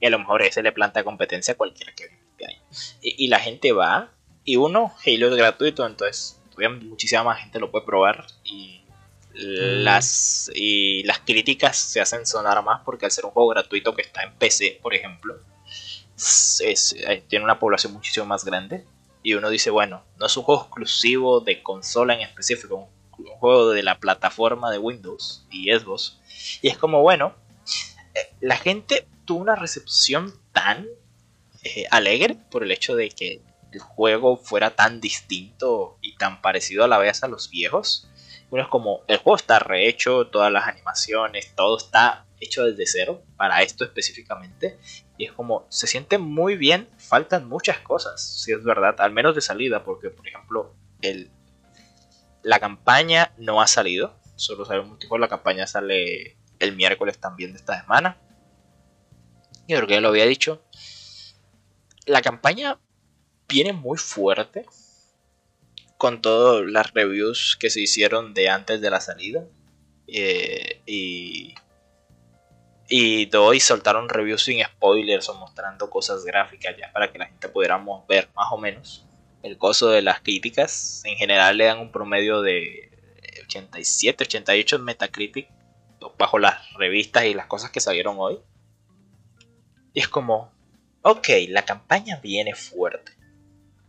y 0.00 0.06
a 0.06 0.10
lo 0.10 0.18
mejor 0.18 0.42
ese 0.42 0.62
le 0.62 0.72
planta 0.72 1.04
competencia 1.04 1.54
a 1.54 1.56
cualquiera 1.56 1.92
que 1.94 2.06
venga 2.06 2.22
este 2.30 2.46
año. 2.46 2.62
Y, 3.02 3.24
y 3.24 3.28
la 3.28 3.38
gente 3.38 3.72
va, 3.72 4.10
y 4.44 4.56
uno, 4.56 4.94
Halo 5.06 5.28
es 5.28 5.34
gratuito, 5.34 5.86
entonces 5.86 6.40
muchísima 6.68 7.22
más 7.24 7.40
gente 7.40 7.58
lo 7.58 7.70
puede 7.70 7.86
probar 7.86 8.26
y 8.44 8.84
mm. 9.34 9.82
las, 9.84 10.50
y 10.54 11.02
las 11.04 11.20
críticas 11.20 11.76
se 11.76 12.00
hacen 12.00 12.26
sonar 12.26 12.62
más 12.62 12.82
porque 12.84 13.06
al 13.06 13.12
ser 13.12 13.24
un 13.24 13.30
juego 13.30 13.48
gratuito 13.48 13.94
que 13.94 14.02
está 14.02 14.22
en 14.22 14.34
PC, 14.34 14.78
por 14.82 14.94
ejemplo, 14.94 15.38
eh, 16.60 17.24
tiene 17.28 17.44
una 17.44 17.58
población 17.58 17.92
muchísimo 17.92 18.26
más 18.26 18.44
grande. 18.44 18.84
Y 19.22 19.34
uno 19.34 19.50
dice, 19.50 19.70
bueno, 19.70 20.04
no 20.18 20.26
es 20.26 20.36
un 20.36 20.44
juego 20.44 20.62
exclusivo 20.62 21.40
de 21.40 21.62
consola 21.62 22.14
en 22.14 22.20
específico, 22.20 22.88
un, 23.18 23.26
juego 23.38 23.70
de 23.70 23.82
la 23.82 23.98
plataforma 23.98 24.70
de 24.70 24.78
Windows 24.78 25.46
y 25.50 25.70
Xbox. 25.70 26.18
Y 26.62 26.68
es 26.68 26.78
como, 26.78 27.02
bueno, 27.02 27.34
eh, 28.14 28.34
la 28.40 28.56
gente 28.56 29.06
tuvo 29.26 29.40
una 29.40 29.56
recepción 29.56 30.32
tan 30.52 30.86
eh, 31.62 31.84
alegre 31.90 32.36
por 32.50 32.62
el 32.62 32.72
hecho 32.72 32.96
de 32.96 33.10
que 33.10 33.42
el 33.72 33.80
juego 33.80 34.36
fuera 34.36 34.74
tan 34.74 35.00
distinto 35.00 35.98
y 36.00 36.16
tan 36.16 36.40
parecido 36.40 36.84
a 36.84 36.88
la 36.88 36.98
vez 36.98 37.22
a 37.22 37.28
los 37.28 37.50
viejos. 37.50 38.08
Uno 38.50 38.62
es 38.62 38.68
como, 38.68 39.02
el 39.06 39.18
juego 39.18 39.36
está 39.36 39.58
rehecho, 39.58 40.26
todas 40.26 40.50
las 40.50 40.66
animaciones, 40.66 41.54
todo 41.54 41.76
está 41.76 42.26
hecho 42.40 42.64
desde 42.64 42.86
cero 42.86 43.22
para 43.36 43.62
esto 43.62 43.84
específicamente. 43.84 44.78
Y 45.20 45.26
es 45.26 45.32
como, 45.32 45.66
se 45.68 45.86
siente 45.86 46.16
muy 46.16 46.56
bien, 46.56 46.88
faltan 46.96 47.46
muchas 47.46 47.78
cosas, 47.80 48.40
si 48.42 48.52
es 48.52 48.64
verdad, 48.64 48.94
al 49.00 49.12
menos 49.12 49.34
de 49.34 49.42
salida, 49.42 49.84
porque 49.84 50.08
por 50.08 50.26
ejemplo, 50.26 50.74
el, 51.02 51.30
la 52.42 52.58
campaña 52.58 53.34
no 53.36 53.60
ha 53.60 53.66
salido, 53.66 54.18
solo 54.36 54.64
un 54.80 54.88
multijugador, 54.88 55.20
la 55.20 55.28
campaña 55.28 55.66
sale 55.66 56.38
el 56.58 56.74
miércoles 56.74 57.18
también 57.18 57.52
de 57.52 57.58
esta 57.58 57.78
semana. 57.78 58.16
Y 59.66 59.74
creo 59.74 59.86
que 59.86 59.92
ya 59.92 60.00
lo 60.00 60.08
había 60.08 60.24
dicho. 60.24 60.64
La 62.06 62.22
campaña 62.22 62.80
viene 63.46 63.74
muy 63.74 63.98
fuerte 63.98 64.64
con 65.98 66.22
todas 66.22 66.64
las 66.64 66.94
reviews 66.94 67.58
que 67.60 67.68
se 67.68 67.82
hicieron 67.82 68.32
de 68.32 68.48
antes 68.48 68.80
de 68.80 68.88
la 68.88 69.02
salida. 69.02 69.44
Eh, 70.06 70.80
y 70.86 71.56
y 72.92 73.30
hoy 73.36 73.60
soltaron 73.60 74.08
reviews 74.08 74.42
sin 74.42 74.64
spoilers 74.64 75.28
o 75.28 75.34
mostrando 75.34 75.88
cosas 75.88 76.24
gráficas 76.24 76.76
ya 76.76 76.90
para 76.92 77.12
que 77.12 77.20
la 77.20 77.26
gente 77.26 77.48
pudiéramos 77.48 78.04
ver 78.08 78.28
más 78.34 78.48
o 78.50 78.58
menos 78.58 79.06
el 79.44 79.56
coso 79.58 79.90
de 79.90 80.02
las 80.02 80.20
críticas. 80.20 81.02
En 81.04 81.16
general 81.16 81.56
le 81.56 81.66
dan 81.66 81.78
un 81.78 81.92
promedio 81.92 82.42
de 82.42 82.90
87, 83.44 84.24
88 84.24 84.76
en 84.76 84.82
Metacritic 84.82 85.48
bajo 86.18 86.40
las 86.40 86.74
revistas 86.74 87.26
y 87.26 87.34
las 87.34 87.46
cosas 87.46 87.70
que 87.70 87.78
salieron 87.78 88.16
hoy. 88.18 88.40
Y 89.94 90.00
es 90.00 90.08
como, 90.08 90.52
ok, 91.02 91.28
la 91.48 91.64
campaña 91.64 92.18
viene 92.20 92.56
fuerte. 92.56 93.12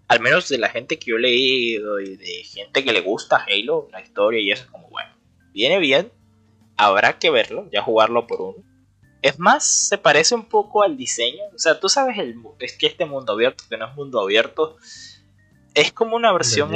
Al 0.09 0.19
menos 0.19 0.47
de 0.47 0.59
la 0.59 0.69
gente 0.69 0.99
que 0.99 1.09
yo 1.09 1.15
he 1.15 1.21
leído 1.21 1.99
y 1.99 2.17
de 2.17 2.43
gente 2.43 2.83
que 2.83 2.93
le 2.93 3.01
gusta 3.01 3.43
Halo, 3.47 3.87
la 3.91 4.01
historia 4.01 4.41
y 4.41 4.51
eso 4.51 4.65
es 4.65 4.69
como, 4.69 4.89
bueno, 4.89 5.09
viene 5.53 5.79
bien. 5.79 6.11
Habrá 6.77 7.17
que 7.17 7.31
verlo, 7.31 7.67
ya 7.71 7.81
jugarlo 7.81 8.27
por 8.27 8.41
uno 8.41 8.70
es 9.21 9.37
más, 9.37 9.87
se 9.87 9.97
parece 9.97 10.35
un 10.35 10.45
poco 10.45 10.83
al 10.83 10.97
diseño. 10.97 11.43
O 11.53 11.59
sea, 11.59 11.79
tú 11.79 11.89
sabes 11.89 12.17
el, 12.17 12.35
es 12.59 12.77
que 12.77 12.87
este 12.87 13.05
mundo 13.05 13.33
abierto, 13.33 13.63
que 13.69 13.77
no 13.77 13.87
es 13.87 13.95
mundo 13.95 14.19
abierto, 14.19 14.77
es 15.73 15.91
como 15.91 16.15
una 16.15 16.31
versión... 16.31 16.71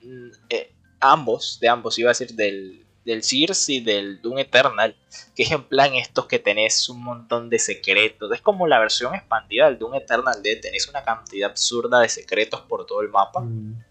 Mm, 0.00 0.30
eh, 0.48 0.74
ambos, 1.00 1.58
de 1.60 1.68
ambos, 1.68 1.98
iba 1.98 2.10
a 2.10 2.12
decir 2.12 2.34
del, 2.34 2.84
del 3.04 3.22
Sears 3.22 3.68
y 3.68 3.80
del 3.80 4.20
Doom 4.20 4.38
Eternal, 4.38 4.96
que 5.34 5.44
es 5.44 5.50
en 5.50 5.62
plan 5.62 5.94
estos 5.94 6.26
que 6.26 6.38
tenés 6.38 6.88
un 6.88 7.02
montón 7.02 7.50
de 7.50 7.58
secretos. 7.58 8.30
Es 8.32 8.40
como 8.40 8.66
la 8.66 8.78
versión 8.78 9.14
expandida 9.14 9.66
del 9.66 9.78
Doom 9.78 9.94
Eternal 9.94 10.42
de 10.42 10.56
tenés 10.56 10.88
una 10.88 11.04
cantidad 11.04 11.50
absurda 11.50 12.00
de 12.00 12.08
secretos 12.08 12.62
por 12.62 12.86
todo 12.86 13.00
el 13.02 13.10
mapa. 13.10 13.40
Mm. 13.40 13.84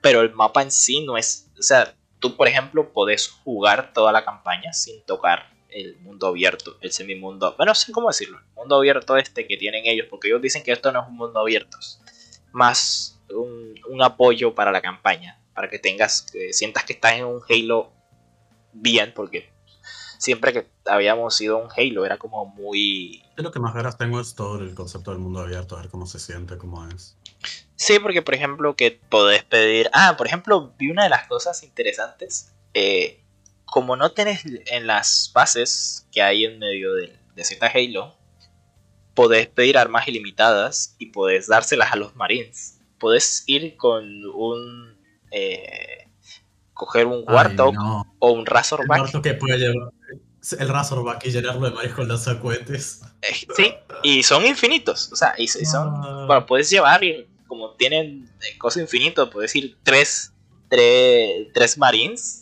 Pero 0.00 0.20
el 0.20 0.32
mapa 0.34 0.62
en 0.62 0.70
sí 0.70 1.04
no 1.04 1.16
es... 1.16 1.48
O 1.58 1.62
sea, 1.62 1.94
tú 2.18 2.36
por 2.36 2.48
ejemplo 2.48 2.92
podés 2.92 3.28
jugar 3.28 3.92
toda 3.92 4.12
la 4.12 4.24
campaña 4.24 4.72
sin 4.72 5.02
tocar 5.02 5.51
el 5.74 5.96
mundo 5.98 6.26
abierto, 6.26 6.76
el 6.80 6.92
semimundo, 6.92 7.54
bueno, 7.56 7.70
no 7.70 7.74
sé 7.74 7.92
cómo 7.92 8.08
decirlo, 8.08 8.38
el 8.38 8.54
mundo 8.54 8.76
abierto 8.76 9.16
este 9.16 9.46
que 9.46 9.56
tienen 9.56 9.86
ellos, 9.86 10.06
porque 10.10 10.28
ellos 10.28 10.42
dicen 10.42 10.62
que 10.62 10.72
esto 10.72 10.92
no 10.92 11.02
es 11.02 11.08
un 11.08 11.16
mundo 11.16 11.40
abierto, 11.40 11.78
más 12.52 13.20
un, 13.34 14.02
apoyo 14.02 14.54
para 14.54 14.72
la 14.72 14.80
campaña, 14.80 15.40
para 15.54 15.68
que 15.68 15.78
tengas, 15.78 16.22
que 16.22 16.52
sientas 16.52 16.84
que 16.84 16.94
estás 16.94 17.14
en 17.14 17.24
un 17.24 17.40
Halo 17.48 17.92
bien, 18.72 19.12
porque 19.14 19.52
siempre 20.18 20.52
que 20.52 20.66
habíamos 20.86 21.40
ido 21.40 21.58
a 21.58 21.64
un 21.64 21.70
Halo 21.76 22.04
era 22.04 22.18
como 22.18 22.46
muy... 22.46 23.22
lo 23.36 23.52
que 23.52 23.60
más 23.60 23.74
ganas 23.74 23.98
tengo 23.98 24.20
es 24.20 24.34
todo 24.34 24.58
el 24.58 24.74
concepto 24.74 25.10
del 25.10 25.20
mundo 25.20 25.40
abierto, 25.40 25.76
a 25.76 25.80
ver 25.80 25.90
cómo 25.90 26.06
se 26.06 26.18
siente, 26.18 26.58
cómo 26.58 26.86
es. 26.88 27.16
Sí, 27.76 27.98
porque 27.98 28.22
por 28.22 28.34
ejemplo 28.34 28.76
que 28.76 29.00
podés 29.08 29.44
pedir... 29.44 29.90
Ah, 29.92 30.14
por 30.16 30.26
ejemplo, 30.26 30.72
vi 30.78 30.90
una 30.90 31.04
de 31.04 31.10
las 31.10 31.26
cosas 31.26 31.62
interesantes. 31.64 32.52
Eh, 32.74 33.21
como 33.72 33.96
no 33.96 34.12
tenés 34.12 34.44
en 34.66 34.86
las 34.86 35.30
bases 35.34 36.06
que 36.12 36.20
hay 36.20 36.44
en 36.44 36.58
medio 36.58 36.92
de, 36.92 37.16
de 37.34 37.42
Z 37.42 37.66
Halo, 37.74 38.14
podés 39.14 39.48
pedir 39.48 39.78
armas 39.78 40.06
ilimitadas 40.06 40.94
y 40.98 41.06
podés 41.06 41.46
dárselas 41.46 41.90
a 41.90 41.96
los 41.96 42.14
marines. 42.14 42.80
Podés 43.00 43.44
ir 43.46 43.78
con 43.78 44.04
un. 44.26 44.98
Eh, 45.30 46.06
coger 46.74 47.06
un 47.06 47.24
Warthog 47.26 47.74
o 48.18 48.32
un 48.32 48.44
Razorback. 48.44 49.14
El 49.14 49.22
que 49.22 49.32
puede 49.32 49.56
llevar 49.56 49.88
el 50.58 50.68
Razorback 50.68 51.24
y 51.24 51.30
llenarlo 51.30 51.70
de 51.70 52.04
los 52.04 52.24
sacuetes. 52.24 53.00
Eh, 53.22 53.34
sí, 53.56 53.74
y 54.02 54.22
son 54.22 54.44
infinitos. 54.44 55.10
O 55.12 55.16
sea, 55.16 55.32
y, 55.38 55.48
son. 55.48 55.88
Ah. 55.94 56.24
Bueno, 56.26 56.44
puedes 56.44 56.68
llevar, 56.68 57.02
y 57.02 57.26
como 57.46 57.70
tienen 57.70 58.30
cosas 58.58 58.82
infinitas, 58.82 59.30
puedes 59.30 59.56
ir 59.56 59.78
tres, 59.82 60.34
tres, 60.68 61.48
tres 61.54 61.78
marines 61.78 62.41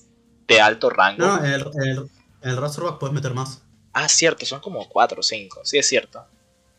de 0.51 0.61
alto 0.61 0.91
rango. 0.91 1.25
No, 1.25 1.45
el, 1.45 1.65
el, 1.83 2.11
el 2.43 2.57
Razorback 2.57 2.99
puedes 2.99 3.15
meter 3.15 3.33
más. 3.35 3.63
Ah, 3.93 4.09
cierto, 4.09 4.45
son 4.45 4.61
como 4.61 4.89
4 4.89 5.21
o 5.21 5.23
5, 5.23 5.61
sí 5.65 5.79
es 5.79 5.87
cierto. 5.87 6.25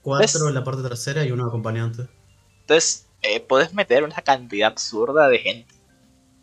4 0.03 0.47
en 0.47 0.53
la 0.53 0.63
parte 0.63 0.81
trasera 0.81 1.23
y 1.23 1.31
uno 1.31 1.45
acompañante. 1.47 2.07
Entonces, 2.61 3.07
eh, 3.21 3.39
puedes 3.39 3.73
meter 3.73 4.03
una 4.03 4.15
cantidad 4.15 4.71
absurda 4.71 5.29
de 5.29 5.39
gente. 5.39 5.73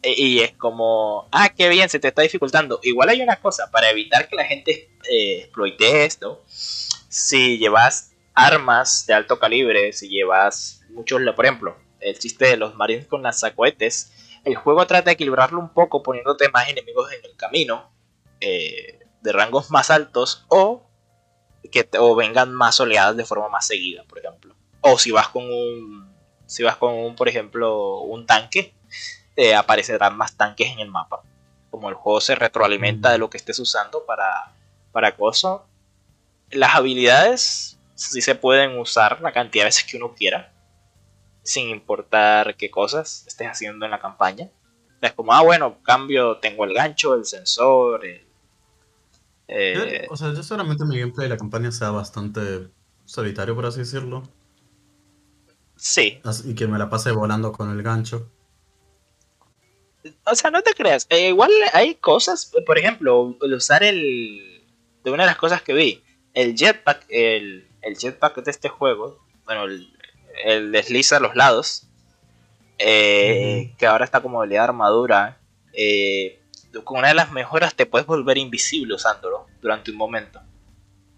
E, 0.02 0.14
y 0.16 0.40
es 0.40 0.52
como, 0.52 1.28
ah, 1.32 1.50
qué 1.50 1.68
bien, 1.68 1.88
se 1.88 1.98
te 1.98 2.08
está 2.08 2.22
dificultando. 2.22 2.80
Igual 2.82 3.10
hay 3.10 3.20
una 3.20 3.36
cosa, 3.36 3.70
para 3.70 3.90
evitar 3.90 4.28
que 4.28 4.36
la 4.36 4.44
gente 4.44 4.90
eh, 5.10 5.40
exploite 5.40 6.04
esto, 6.04 6.42
si 6.46 7.58
llevas 7.58 8.12
armas 8.34 9.06
de 9.06 9.14
alto 9.14 9.38
calibre, 9.38 9.92
si 9.92 10.08
llevas 10.08 10.82
muchos, 10.90 11.20
por 11.34 11.44
ejemplo, 11.44 11.76
el 12.00 12.18
chiste 12.18 12.46
de 12.46 12.56
los 12.56 12.74
marines 12.76 13.06
con 13.06 13.22
las 13.22 13.40
sacuetes, 13.40 14.12
el 14.48 14.56
juego 14.56 14.87
trata 14.87 15.11
de 15.11 15.12
equilibrarlo 15.12 15.61
un 15.61 15.68
poco 15.68 16.02
poniéndote 16.02 16.48
más 16.48 16.68
enemigos 16.68 17.12
en 17.12 17.24
el 17.24 17.37
camino, 17.37 17.90
eh, 18.40 18.98
de 19.20 19.32
rangos 19.32 19.70
más 19.70 19.90
altos, 19.90 20.46
o 20.48 20.82
que 21.70 21.87
o 21.98 22.14
vengan 22.14 22.52
más 22.54 22.80
oleadas 22.80 23.16
de 23.16 23.26
forma 23.26 23.48
más 23.50 23.66
seguida, 23.66 24.04
por 24.04 24.18
ejemplo. 24.18 24.54
O 24.80 24.98
si 24.98 25.11
vas 25.11 25.28
con 25.28 25.44
un, 25.44 26.14
si 26.46 26.62
vas 26.62 26.76
con 26.76 26.94
un, 26.94 27.14
por 27.14 27.28
ejemplo, 27.28 27.98
un 28.00 28.24
tanque, 28.26 28.74
eh, 29.37 29.54
aparecerán 29.54 30.16
más 30.16 30.37
tanques 30.37 30.70
en 30.72 30.78
el 30.78 30.88
mapa. 30.88 31.22
Como 31.70 31.90
el 31.90 31.94
juego 31.94 32.20
se 32.22 32.34
retroalimenta 32.34 33.11
de 33.11 33.18
lo 33.18 33.28
que 33.28 33.37
estés 33.37 33.58
usando 33.58 34.06
para, 34.06 34.54
para 34.92 35.08
acoso, 35.08 35.66
las 36.50 36.74
habilidades 36.74 37.78
sí 37.94 38.22
se 38.22 38.34
pueden 38.34 38.78
usar 38.78 39.20
la 39.20 39.32
cantidad 39.32 39.64
de 39.64 39.68
veces 39.68 39.84
que 39.84 39.98
uno 39.98 40.14
quiera 40.14 40.52
sin 41.48 41.70
importar 41.70 42.56
qué 42.56 42.70
cosas 42.70 43.24
estés 43.26 43.48
haciendo 43.48 43.87
en 43.87 43.90
la 43.90 44.00
campaña. 44.00 44.50
Es 45.00 45.12
como, 45.12 45.32
ah, 45.32 45.42
bueno, 45.42 45.78
cambio, 45.82 46.37
tengo 46.37 46.66
el 46.66 46.74
gancho, 46.74 47.14
el 47.14 47.24
sensor. 47.24 48.02
Eh, 49.48 50.06
o 50.11 50.16
sea, 50.16 50.34
yo 50.34 50.42
seguramente 50.42 50.84
mi 50.84 50.98
gameplay 50.98 51.26
de 51.26 51.34
la 51.34 51.38
campaña 51.38 51.72
sea 51.72 51.88
bastante 51.88 52.68
solitario, 53.06 53.54
por 53.54 53.64
así 53.64 53.78
decirlo. 53.78 54.24
Sí. 55.74 56.20
Y 56.44 56.54
que 56.54 56.66
me 56.66 56.76
la 56.76 56.90
pase 56.90 57.12
volando 57.12 57.50
con 57.50 57.70
el 57.70 57.82
gancho. 57.82 58.30
O 60.26 60.34
sea, 60.34 60.50
no 60.50 60.61
te 60.61 60.74
creas. 60.74 61.06
Eh, 61.08 61.28
igual 61.28 61.50
hay 61.72 61.94
cosas, 61.94 62.52
por 62.66 62.76
ejemplo, 62.76 63.38
usar 63.40 63.82
el. 63.84 64.66
De 65.02 65.11
una 65.11 65.22
de 65.22 65.28
las 65.28 65.38
cosas 65.38 65.62
que 65.62 65.72
vi, 65.72 66.04
el 66.34 66.54
jetpack, 66.54 67.06
el, 67.08 67.66
el 67.80 67.96
jetpack 67.96 68.44
de 68.44 68.50
este 68.50 68.68
juego, 68.68 69.24
bueno, 69.46 69.64
el, 69.64 69.97
el 70.44 70.72
desliza 70.72 71.16
a 71.16 71.20
los 71.20 71.35
lados, 71.37 71.88
eh, 72.79 73.74
que 73.79 73.87
ahora 73.87 74.05
está 74.05 74.20
como 74.20 74.40
habilidad 74.40 74.64
armadura, 74.64 75.38
eh, 75.72 76.40
con 76.85 76.98
una 76.98 77.09
de 77.09 77.14
las 77.14 77.33
mejoras 77.33 77.74
te 77.74 77.87
puedes 77.87 78.07
volver 78.07 78.38
invisible 78.38 78.94
usándolo 78.94 79.46
durante 79.61 79.90
un 79.90 79.96
momento. 79.96 80.40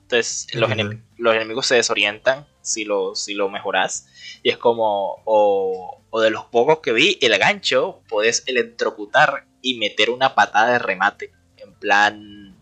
Entonces 0.03 0.47
los, 0.55 0.71
los, 1.19 1.35
enemigos 1.35 1.67
se 1.67 1.77
desorientan 1.77 2.47
si 2.63 2.85
lo, 2.85 3.15
si 3.15 3.35
lo 3.35 3.49
mejoras. 3.49 4.09
Y 4.43 4.51
es 4.51 4.57
como, 4.57 5.23
o, 5.25 6.03
o 6.11 6.21
de 6.21 6.31
los 6.31 6.45
pocos 6.47 6.81
que 6.81 6.93
vi, 6.93 7.19
el 7.21 7.37
gancho 7.39 8.03
puedes 8.09 8.43
electrocutar 8.47 9.47
y 9.63 9.79
meter 9.79 10.11
una 10.11 10.35
patada 10.35 10.73
de 10.73 10.79
remate. 10.79 11.33
En 11.57 11.73
plan... 11.75 12.57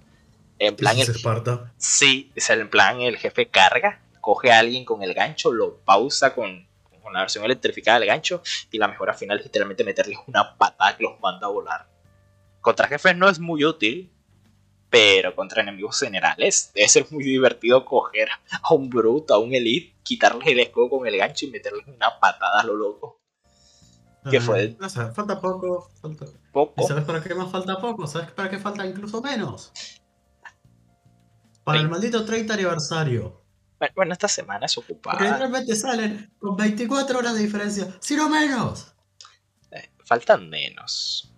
En 0.58 0.76
plan... 0.76 0.98
El, 0.98 1.08
Esparta? 1.08 1.72
Sí, 1.78 2.32
es 2.34 2.50
en 2.50 2.68
plan 2.68 3.00
el 3.00 3.16
jefe 3.16 3.48
carga, 3.48 4.00
coge 4.20 4.52
a 4.52 4.58
alguien 4.58 4.84
con 4.84 5.02
el 5.02 5.14
gancho, 5.14 5.52
lo 5.52 5.78
pausa 5.78 6.34
con, 6.34 6.66
con 7.02 7.12
la 7.12 7.20
versión 7.20 7.44
electrificada 7.44 7.98
del 7.98 8.08
gancho 8.08 8.42
y 8.70 8.78
la 8.78 8.88
mejora 8.88 9.14
final 9.14 9.38
es 9.38 9.44
literalmente 9.44 9.84
meterles 9.84 10.18
una 10.26 10.56
patada 10.56 10.96
que 10.96 11.04
los 11.04 11.20
manda 11.20 11.46
a 11.46 11.50
volar. 11.50 11.88
Contra 12.60 12.88
jefes 12.88 13.16
no 13.16 13.28
es 13.28 13.38
muy 13.38 13.64
útil, 13.64 14.12
pero 14.90 15.34
contra 15.34 15.62
enemigos 15.62 15.98
generales 16.00 16.70
debe 16.74 16.88
ser 16.88 17.06
muy 17.10 17.24
divertido 17.24 17.84
coger 17.84 18.28
a 18.62 18.74
un 18.74 18.88
bruto, 18.88 19.34
a 19.34 19.38
un 19.38 19.54
elite, 19.54 19.94
quitarles 20.02 20.48
el 20.48 20.60
escudo 20.60 20.90
con 20.90 21.06
el 21.06 21.16
gancho 21.16 21.46
y 21.46 21.50
meterles 21.50 21.86
una 21.86 22.18
patada 22.18 22.60
a 22.60 22.64
lo 22.64 22.76
loco. 22.76 23.20
¿Qué 24.30 24.40
fue? 24.40 24.76
No 24.78 24.88
sé, 24.88 25.10
falta 25.12 25.40
poco. 25.40 25.90
Falta... 26.00 26.26
Poco. 26.52 26.82
¿Y 26.82 26.86
sabes 26.86 27.04
para 27.04 27.22
qué 27.22 27.34
más 27.34 27.50
falta 27.50 27.78
poco? 27.78 28.06
¿Sabes 28.06 28.30
para 28.32 28.50
qué 28.50 28.58
falta 28.58 28.84
incluso 28.84 29.22
menos? 29.22 29.72
Para 31.64 31.80
el 31.80 31.88
maldito 31.88 32.24
30 32.24 32.54
aniversario. 32.54 33.42
Bueno, 33.94 34.12
esta 34.12 34.28
semana 34.28 34.66
es 34.66 34.76
ocupada. 34.76 35.18
Porque 35.18 35.32
realmente 35.32 35.76
salen 35.76 36.32
con 36.38 36.56
24 36.56 37.18
horas 37.18 37.34
de 37.34 37.42
diferencia, 37.42 37.86
si 38.00 38.16
no 38.16 38.28
menos. 38.28 38.92
Eh, 39.70 39.90
faltan 40.04 40.48
menos. 40.48 41.32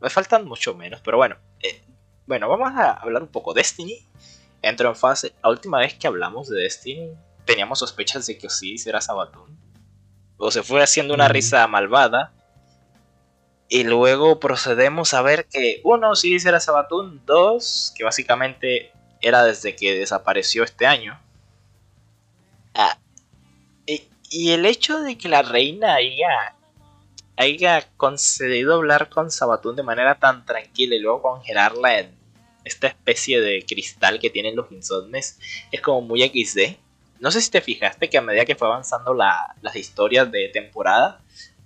Me 0.00 0.10
faltan 0.10 0.44
mucho 0.44 0.74
menos, 0.74 1.00
pero 1.00 1.16
bueno. 1.16 1.36
Eh, 1.60 1.84
bueno, 2.26 2.48
vamos 2.48 2.72
a 2.76 2.92
hablar 2.92 3.22
un 3.22 3.28
poco. 3.28 3.52
Destiny 3.52 4.06
entró 4.62 4.88
en 4.88 4.96
fase. 4.96 5.34
La 5.42 5.50
última 5.50 5.78
vez 5.78 5.94
que 5.94 6.06
hablamos 6.06 6.48
de 6.48 6.60
Destiny, 6.60 7.10
teníamos 7.44 7.80
sospechas 7.80 8.26
de 8.26 8.38
que 8.38 8.46
Osiris 8.46 8.86
era 8.86 9.00
Sabatón. 9.00 9.58
O 10.36 10.50
se 10.50 10.62
fue 10.62 10.82
haciendo 10.82 11.14
una 11.14 11.28
risa 11.28 11.66
malvada. 11.66 12.32
Y 13.68 13.84
luego 13.84 14.38
procedemos 14.38 15.14
a 15.14 15.22
ver 15.22 15.46
que, 15.46 15.80
uno, 15.84 16.10
Osiris 16.10 16.44
era 16.44 16.60
Sabatón. 16.60 17.22
Dos, 17.26 17.92
que 17.96 18.04
básicamente 18.04 18.92
era 19.20 19.44
desde 19.44 19.74
que 19.76 19.94
desapareció 19.94 20.64
este 20.64 20.86
año. 20.86 21.21
Ah, 22.74 22.98
y, 23.86 24.02
y, 24.30 24.50
el 24.50 24.64
hecho 24.66 25.00
de 25.00 25.18
que 25.18 25.28
la 25.28 25.42
reina 25.42 25.94
haya, 25.94 26.54
haya 27.36 27.88
concedido 27.96 28.74
hablar 28.74 29.08
con 29.08 29.30
Sabatún 29.30 29.76
de 29.76 29.82
manera 29.82 30.18
tan 30.18 30.44
tranquila 30.46 30.94
y 30.94 31.00
luego 31.00 31.22
congelarla 31.22 32.00
en 32.00 32.22
esta 32.64 32.86
especie 32.86 33.40
de 33.40 33.64
cristal 33.66 34.20
que 34.20 34.30
tienen 34.30 34.56
los 34.56 34.70
insomnes 34.70 35.38
es 35.70 35.80
como 35.80 36.00
muy 36.00 36.22
XD. 36.22 36.76
No 37.20 37.30
sé 37.30 37.40
si 37.40 37.50
te 37.50 37.60
fijaste 37.60 38.10
que 38.10 38.18
a 38.18 38.22
medida 38.22 38.44
que 38.44 38.56
fue 38.56 38.68
avanzando 38.68 39.14
la, 39.14 39.54
las 39.62 39.76
historias 39.76 40.30
de 40.30 40.48
temporada, 40.48 41.20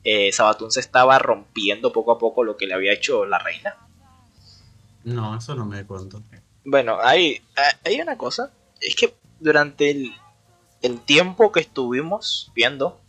eh, 0.05 0.31
Sabatún 0.33 0.71
se 0.71 0.81
estaba 0.81 1.19
rompiendo 1.19 1.93
poco 1.93 2.13
a 2.13 2.19
poco 2.19 2.45
lo 2.45 2.57
que 2.57 2.67
le 2.67 2.75
había 2.75 2.93
hecho 2.93 3.25
la 3.25 3.39
reina. 3.39 3.77
No, 5.05 5.37
eso 5.37 5.55
no 5.55 5.65
me 5.65 5.85
cuento. 5.87 6.23
Bueno, 6.65 6.99
hay, 7.01 7.41
hay 7.85 8.01
una 8.01 8.19
cosa. 8.19 8.51
Es 8.81 8.95
que 8.97 9.15
durante 9.41 9.91
el, 9.91 10.13
el 10.87 11.01
tiempo 11.01 11.53
que 11.53 11.61
estuvimos 11.61 12.51
viendo, 12.55 13.01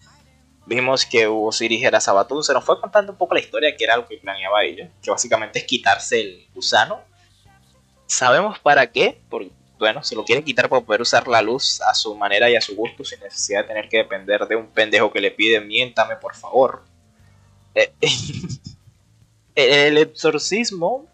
vimos 0.65 1.05
que 1.05 1.27
Osiris 1.27 1.83
era 1.83 2.01
Sabatún. 2.01 2.43
Se 2.43 2.53
nos 2.53 2.65
fue 2.65 2.81
contando 2.81 3.11
un 3.11 3.17
poco 3.17 3.35
la 3.35 3.39
historia 3.39 3.75
que 3.75 3.83
era 3.83 3.97
lo 3.97 4.07
que 4.07 4.17
planeaba 4.17 4.63
ella, 4.63 4.89
que 5.01 5.11
básicamente 5.11 5.59
es 5.59 5.65
quitarse 5.65 6.19
el 6.19 6.47
gusano. 6.53 6.99
Sabemos 8.07 8.59
para 8.59 8.91
qué, 8.91 9.21
porque, 9.29 9.51
bueno, 9.77 10.03
se 10.03 10.15
lo 10.15 10.25
quiere 10.25 10.43
quitar 10.43 10.69
para 10.69 10.83
poder 10.83 11.01
usar 11.01 11.27
la 11.27 11.41
luz 11.41 11.81
a 11.81 11.93
su 11.93 12.15
manera 12.15 12.49
y 12.49 12.55
a 12.55 12.61
su 12.61 12.75
gusto, 12.75 13.03
sin 13.03 13.19
necesidad 13.19 13.61
de 13.61 13.67
tener 13.67 13.89
que 13.89 13.97
depender 13.97 14.47
de 14.47 14.55
un 14.55 14.67
pendejo 14.67 15.11
que 15.11 15.21
le 15.21 15.31
pide 15.31 15.61
miéntame 15.61 16.15
por 16.15 16.35
favor. 16.35 16.83
Eh, 17.75 17.93
el 19.55 19.97
exorcismo, 19.97 21.05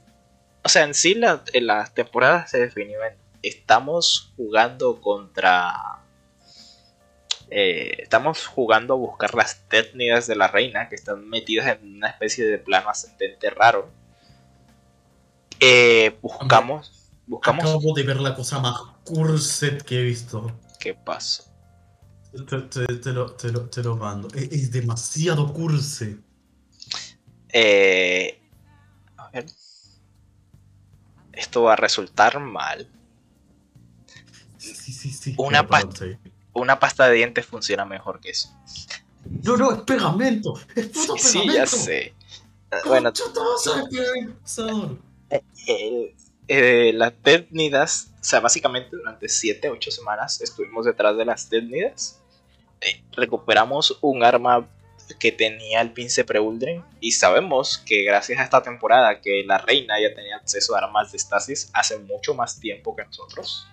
o 0.64 0.70
sea, 0.70 0.84
en 0.84 0.94
sí 0.94 1.16
las 1.16 1.94
temporadas 1.94 2.52
se 2.52 2.60
definió 2.60 3.00
estamos 3.42 4.32
jugando 4.38 5.02
contra 5.02 6.03
eh, 7.56 8.02
estamos 8.02 8.48
jugando 8.48 8.96
a 8.96 8.98
buscar 8.98 9.36
las 9.36 9.70
técnicas 9.70 10.26
de 10.26 10.36
la 10.36 10.48
reina 10.48 10.90
que 10.90 10.96
están 10.96 11.30
metidas 11.30 11.68
en 11.68 11.98
una 11.98 12.10
especie 12.10 12.48
de 12.48 12.58
plano 12.58 12.90
ascendente 12.90 13.52
raro. 13.52 13.92
Eh, 15.60 16.18
buscamos. 16.20 17.12
buscamos 17.28 17.66
Acabo 17.66 17.94
de 17.94 18.02
ver 18.02 18.20
la 18.20 18.34
cosa 18.34 18.60
más 18.60 18.82
curset 19.04 19.84
que 19.84 20.00
he 20.00 20.04
visto. 20.04 20.52
¿Qué 20.80 20.96
pasó? 20.96 21.44
Te, 22.50 22.62
te, 22.62 22.88
te, 22.98 23.14
lo, 23.14 23.34
te, 23.34 23.52
lo, 23.52 23.70
te 23.70 23.84
lo 23.84 23.98
mando. 23.98 24.30
Es, 24.30 24.52
es 24.52 24.72
demasiado 24.72 25.54
curse. 25.54 26.18
Eh, 27.50 28.42
a 29.16 29.30
ver. 29.30 29.46
Esto 31.34 31.62
va 31.62 31.74
a 31.74 31.76
resultar 31.76 32.40
mal. 32.40 32.90
Sí, 34.58 34.92
sí, 34.92 35.12
sí. 35.12 35.36
Una, 35.38 35.68
pa 35.68 35.84
una 36.54 36.80
pasta 36.80 37.08
de 37.08 37.16
dientes 37.16 37.46
funciona 37.46 37.86
mejor 37.86 38.20
que 38.20 38.30
eso. 38.30 38.50
No, 39.44 39.58
no, 39.58 39.72
es 39.72 39.82
pegamento. 39.82 40.60
Es 40.76 40.88
puto 40.88 41.18
sí, 41.18 41.40
pegamento. 41.40 41.52
Sí, 41.52 41.58
ya 41.58 41.66
sé. 41.68 42.14
Bueno, 42.86 43.12
eh, 45.68 46.16
eh, 46.48 46.92
las 46.94 47.14
técnicas, 47.22 48.12
o 48.20 48.24
sea, 48.24 48.40
básicamente 48.40 48.96
durante 48.96 49.30
7, 49.30 49.70
8 49.70 49.92
semanas 49.92 50.42
estuvimos 50.42 50.86
detrás 50.86 51.16
de 51.18 51.26
las 51.26 51.50
técnicas. 51.50 52.20
Eh, 52.82 53.04
recuperamos 53.14 53.98
un 54.02 54.24
arma 54.24 54.68
que 55.20 55.32
tenía 55.32 55.82
el 55.82 55.92
príncipe 55.92 56.40
Uldren 56.40 56.84
y 57.00 57.12
sabemos 57.12 57.78
que 57.78 58.04
gracias 58.04 58.40
a 58.40 58.44
esta 58.44 58.64
temporada 58.64 59.22
que 59.22 59.44
la 59.46 59.58
reina 59.58 59.96
ya 60.02 60.14
tenía 60.16 60.38
acceso 60.38 60.76
a 60.76 60.80
armas 60.80 61.12
de 61.12 61.18
estasis 61.18 61.70
hace 61.74 62.00
mucho 62.00 62.34
más 62.34 62.60
tiempo 62.60 62.96
que 62.96 63.06
nosotros. 63.06 63.68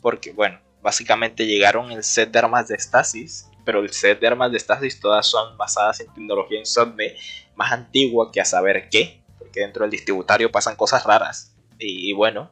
Porque 0.00 0.32
bueno, 0.32 0.60
básicamente 0.88 1.44
llegaron 1.44 1.92
el 1.92 2.02
set 2.02 2.30
de 2.30 2.38
armas 2.38 2.66
de 2.66 2.74
estasis, 2.74 3.46
pero 3.66 3.80
el 3.80 3.92
set 3.92 4.18
de 4.20 4.26
armas 4.26 4.50
de 4.50 4.56
estasis 4.56 4.98
todas 4.98 5.26
son 5.26 5.58
basadas 5.58 6.00
en 6.00 6.06
tecnología 6.14 6.58
insomne 6.58 7.14
más 7.56 7.72
antigua 7.72 8.32
que 8.32 8.40
a 8.40 8.46
saber 8.46 8.88
qué, 8.88 9.22
porque 9.38 9.60
dentro 9.60 9.82
del 9.82 9.90
distributario 9.90 10.50
pasan 10.50 10.76
cosas 10.76 11.04
raras. 11.04 11.54
Y, 11.78 12.14
bueno, 12.14 12.50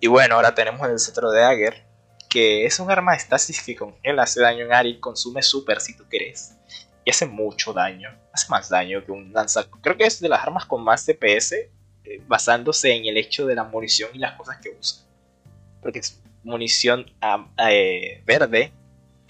y 0.00 0.06
bueno, 0.06 0.36
ahora 0.36 0.54
tenemos 0.54 0.88
el 0.88 0.98
cetro 0.98 1.30
de 1.30 1.42
Dagger, 1.42 1.84
que 2.30 2.64
es 2.64 2.80
un 2.80 2.90
arma 2.90 3.12
de 3.12 3.18
estasis 3.18 3.62
que 3.62 3.76
congela, 3.76 4.22
hace 4.22 4.40
daño 4.40 4.64
en 4.64 4.72
área 4.72 4.90
y 4.90 4.98
consume 4.98 5.42
super 5.42 5.82
si 5.82 5.94
tú 5.94 6.04
quieres. 6.08 6.56
Y 7.04 7.10
hace 7.10 7.26
mucho 7.26 7.74
daño, 7.74 8.08
hace 8.32 8.46
más 8.48 8.70
daño 8.70 9.04
que 9.04 9.12
un 9.12 9.34
lanza. 9.34 9.66
Creo 9.82 9.98
que 9.98 10.04
es 10.04 10.18
de 10.18 10.30
las 10.30 10.42
armas 10.42 10.64
con 10.64 10.82
más 10.82 11.04
DPS, 11.04 11.52
eh, 11.52 12.22
basándose 12.26 12.90
en 12.94 13.04
el 13.04 13.18
hecho 13.18 13.46
de 13.46 13.54
la 13.54 13.64
munición 13.64 14.08
y 14.14 14.18
las 14.18 14.32
cosas 14.38 14.56
que 14.62 14.70
usa. 14.70 15.04
Porque 15.82 15.98
es 15.98 16.19
munición 16.42 17.06
eh, 17.68 18.22
verde 18.26 18.72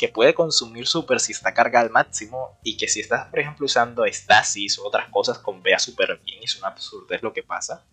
que 0.01 0.09
puede 0.09 0.33
consumir 0.33 0.87
super 0.87 1.21
si 1.21 1.33
está 1.33 1.53
cargada 1.53 1.85
al 1.85 1.91
máximo 1.91 2.59
y 2.65 2.79
que 2.79 2.89
si 2.89 3.01
estás 3.01 3.29
por 3.29 3.39
ejemplo 3.39 3.67
usando 3.67 4.07
estasis 4.07 4.79
o 4.79 4.87
otras 4.87 5.11
cosas 5.11 5.39
con 5.39 5.63
vea 5.63 5.79
super 5.79 6.19
bien 6.25 6.43
es 6.43 6.57
una 6.57 6.69
absurdez 6.69 7.23
lo 7.23 7.33
que 7.33 7.43
pasa. 7.43 7.85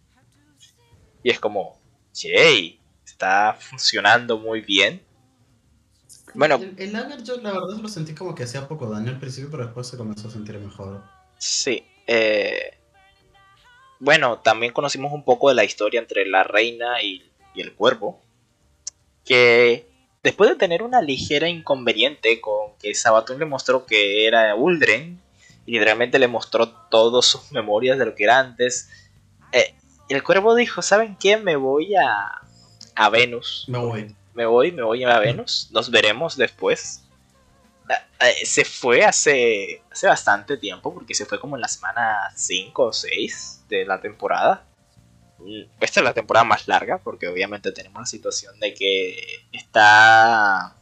Y 1.22 1.30
es 1.30 1.40
como 1.40 1.78
yay 2.14 2.80
está 3.04 3.58
funcionando 3.60 4.38
muy 4.38 4.62
bien 4.62 5.06
bueno 6.34 6.56
el, 6.56 6.76
el 6.78 6.94
lager 6.94 7.24
yo 7.24 7.38
la 7.42 7.52
verdad 7.52 7.78
lo 7.78 7.90
sentí 7.90 8.14
como 8.14 8.36
que 8.36 8.44
hacía 8.44 8.68
poco 8.68 8.90
daño 8.90 9.10
al 9.10 9.20
principio 9.20 9.50
pero 9.52 9.66
después 9.66 9.88
se 9.88 9.98
comenzó 9.98 10.30
a 10.30 10.32
sentir 10.32 10.58
mejor. 10.60 11.04
Sí 11.38 11.86
eh, 12.06 12.80
bueno 14.00 14.40
también 14.40 14.72
conocimos 14.72 15.12
un 15.12 15.26
poco 15.26 15.50
de 15.50 15.56
la 15.56 15.66
historia 15.66 16.00
entre 16.00 16.26
la 16.26 16.44
reina 16.44 17.02
y, 17.02 17.30
y 17.54 17.60
el 17.60 17.74
cuervo 17.76 18.27
que 19.28 19.88
después 20.24 20.50
de 20.50 20.56
tener 20.56 20.82
una 20.82 21.02
ligera 21.02 21.50
inconveniente 21.50 22.42
con 22.42 22.72
que 22.82 22.96
Sabatón 22.96 23.40
le 23.40 23.46
mostró 23.46 23.86
que 23.86 24.26
era 24.26 24.56
Uldren 24.56 25.22
y 25.66 25.74
literalmente 25.74 26.18
le 26.18 26.28
mostró 26.28 26.70
todas 26.70 27.26
sus 27.26 27.52
memorias 27.52 28.00
de 28.00 28.06
lo 28.06 28.16
que 28.16 28.24
era 28.24 28.40
antes, 28.40 28.90
eh, 29.52 29.76
el 30.10 30.24
cuervo 30.24 30.56
dijo, 30.56 30.82
¿saben 30.82 31.18
qué? 31.20 31.38
Me 31.38 31.58
voy 31.58 31.96
a, 31.96 32.42
a 32.96 33.10
Venus. 33.10 33.66
Me 33.68 33.78
voy. 33.78 34.16
Me 34.34 34.46
voy, 34.46 34.72
me 34.72 34.84
voy 34.84 35.04
a 35.04 35.20
Venus. 35.20 35.70
Nos 35.72 35.92
veremos 35.92 36.38
después. 36.38 37.04
Eh, 37.90 38.46
se 38.46 38.64
fue 38.64 39.04
hace, 39.04 39.82
hace 39.92 40.08
bastante 40.08 40.58
tiempo, 40.58 40.94
porque 40.94 41.14
se 41.14 41.26
fue 41.26 41.40
como 41.40 41.56
en 41.56 41.62
la 41.62 41.68
semana 41.68 42.32
5 42.36 42.84
o 42.84 42.94
6 42.94 43.66
de 43.68 43.86
la 43.86 44.00
temporada. 44.00 44.66
Esta 45.80 46.00
es 46.00 46.04
la 46.04 46.14
temporada 46.14 46.44
más 46.44 46.68
larga, 46.68 47.00
porque 47.00 47.28
obviamente 47.28 47.72
tenemos 47.72 48.00
la 48.00 48.06
situación 48.06 48.60
de 48.60 48.74
que 48.74 49.46
está 49.52 50.76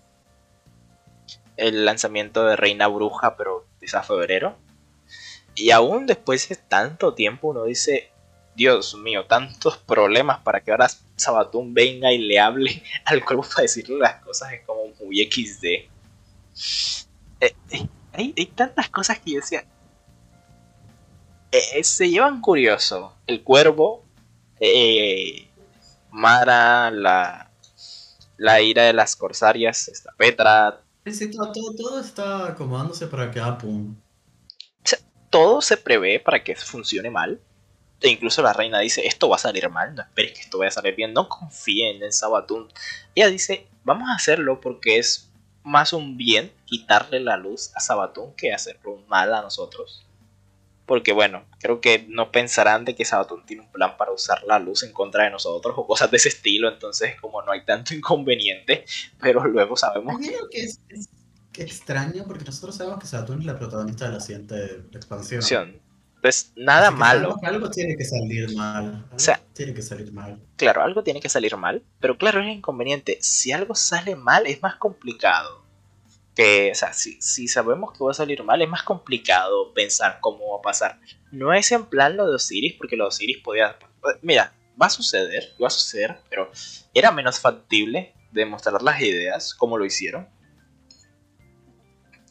el 1.58 1.86
lanzamiento 1.86 2.46
de 2.46 2.56
Reina 2.56 2.88
Bruja, 2.88 3.38
pero 3.38 3.65
a 3.94 4.04
febrero. 4.04 4.58
Y 5.54 5.72
aún 5.72 6.08
después 6.08 6.50
de 6.50 6.56
tanto 6.56 7.13
tiempo 7.13 7.50
uno 7.50 7.65
dice, 7.65 8.12
Dios 8.56 8.96
mío, 8.96 9.26
tantos 9.26 9.78
problemas 9.78 10.39
para 10.39 10.62
que 10.62 10.72
ahora 10.72 10.88
Sabatún 11.15 11.74
venga 11.74 12.12
y 12.12 12.18
le 12.18 12.39
hable 12.39 12.84
al 13.06 13.24
cuerpo 13.24 13.44
para 13.48 13.63
decirle 13.63 13.98
las 13.98 14.24
cosas 14.24 14.54
es 14.54 14.62
como 14.65 14.88
muy 15.02 15.24
XD. 15.24 15.65
Eh, 15.65 15.89
eh, 17.41 17.88
hay, 18.13 18.46
tantas 18.48 18.89
cosas 18.89 19.20
que 19.20 19.32
yo 19.32 19.39
decía. 19.39 19.65
Eh, 21.52 21.84
se 21.84 22.10
llevan 22.10 22.41
curioso. 22.41 23.15
El 23.28 23.44
cuervo, 23.44 24.05
Mara, 26.12 26.91
la, 26.91 27.51
la 28.38 28.62
ira 28.62 28.84
de 28.84 28.93
las 28.93 29.15
corsarias, 29.15 29.88
esta 29.88 30.12
Petra. 30.17 30.82
todo, 31.04 31.75
todo, 31.75 31.99
está 31.99 32.47
acomodándose 32.47 33.08
para 33.08 33.32
que 33.32 33.39
ah, 33.39 33.58
pum. 33.58 33.95
todo 35.30 35.62
se 35.62 35.78
prevé 35.78 36.19
para 36.19 36.43
que 36.43 36.56
funcione 36.56 37.10
mal 37.10 37.39
e 38.01 38.10
incluso 38.10 38.41
la 38.41 38.54
reina 38.54 38.80
dice, 38.80 39.08
esto 39.08 39.30
va 39.30 39.38
a 39.38 39.39
salir 39.39 39.69
mal, 39.69 39.95
no 39.95 40.01
esperes 40.04 40.34
que 40.34 40.41
esto 40.41 40.60
vaya 40.60 40.69
a 40.69 40.73
salir 40.73 40.95
bien, 40.95 41.13
no 41.13 41.28
confíen 41.28 42.04
en 42.04 42.13
Sabatun. 42.13 42.67
Ella 43.15 43.30
dice, 43.30 43.67
vamos 43.84 44.10
a 44.10 44.15
hacerlo 44.15 44.62
porque 44.62 44.99
es 44.99 45.32
más 45.63 45.93
un 45.93 46.17
bien 46.17 46.54
quitarle 46.65 47.19
la 47.19 47.38
luz 47.38 47.71
a 47.73 47.80
Sabatun 47.80 48.36
que 48.36 48.54
hacerlo 48.54 48.91
un 48.91 49.08
mal 49.08 49.34
a 49.34 49.41
nosotros. 49.41 50.06
Porque 50.86 51.13
bueno, 51.13 51.45
creo 51.60 51.82
que 51.82 52.06
no 52.10 52.32
pensarán 52.32 52.86
de 52.86 52.95
que 52.95 53.06
Sabatun 53.06 53.45
tiene 53.45 53.63
un 53.63 53.71
plan 53.71 53.98
para 53.98 54.12
usar 54.12 54.43
la 54.43 54.60
luz 54.60 54.84
en 54.84 54.93
contra 54.93 55.24
de 55.24 55.32
nosotros 55.32 55.74
o 55.78 55.88
cosas 55.88 56.12
de 56.12 56.17
ese 56.17 56.30
estilo, 56.30 56.69
entonces 56.69 57.19
como 57.19 57.41
no 57.41 57.52
hay 57.52 57.65
tanto 57.65 57.93
inconveniente, 57.95 58.86
pero 59.19 59.45
luego 59.45 59.76
sabemos 59.76 60.15
que... 60.19 60.36
es, 60.52 60.80
extraño 61.58 62.26
porque 62.28 62.43
nosotros 62.43 62.76
sabemos 62.76 63.00
que 63.00 63.08
Sabatun 63.08 63.39
es 63.39 63.45
la 63.45 63.58
protagonista 63.58 64.08
de 64.08 64.12
la 64.12 64.19
siguiente 64.19 64.84
expansión. 64.91 65.41
Pues 66.21 66.52
nada 66.56 66.89
malo. 66.89 67.38
Algo, 67.43 67.69
tiene 67.69 67.95
que 67.95 68.04
salir 68.04 68.56
mal. 68.56 69.06
o 69.13 69.19
sea, 69.19 69.39
tiene 69.54 69.76
que 69.76 69.84
salir 69.84 70.12
mal. 70.12 70.41
Claro, 70.56 70.82
algo 70.82 71.04
tiene 71.04 71.21
que 71.21 71.30
salir 71.30 71.56
mal. 71.56 71.84
Pero 72.00 72.17
claro, 72.17 72.41
es 72.41 72.48
inconveniente. 72.48 73.19
Si 73.21 73.52
algo 73.52 73.76
sale 73.76 74.15
mal, 74.15 74.48
es 74.48 74.60
más 74.63 74.76
complicado. 74.78 75.64
Que, 76.36 76.71
o 76.71 76.76
sea, 76.76 76.91
si, 76.91 77.21
si 77.21 77.48
sabemos 77.48 77.93
que 77.93 78.04
va 78.04 78.12
a 78.12 78.13
salir 78.13 78.43
mal, 78.43 78.62
es 78.62 78.69
más 78.69 78.84
complicado 78.84 79.74
pensar 79.74 80.19
cómo 80.19 80.52
va 80.52 80.60
a 80.60 80.62
pasar. 80.62 81.00
No 81.32 81.54
es 81.54 81.71
en 81.71 81.86
plan 81.86 82.17
lo 82.17 82.28
de 82.28 82.36
Osiris, 82.36 82.74
porque 82.74 82.98
lo 82.98 83.06
de 83.06 83.10
Osiris 83.10 83.38
podía. 83.38 83.78
Mira, 84.21 84.54
va 84.82 84.88
a 84.88 84.89
suceder, 84.89 85.54
va 85.62 85.67
a 85.67 85.71
suceder, 85.71 86.17
pero 86.30 86.52
era 86.93 87.12
menos 87.12 87.39
factible 87.39 88.13
demostrar 88.32 88.82
las 88.82 89.02
ideas 89.02 89.54
como 89.54 89.78
lo 89.78 89.86
hicieron 89.86 90.28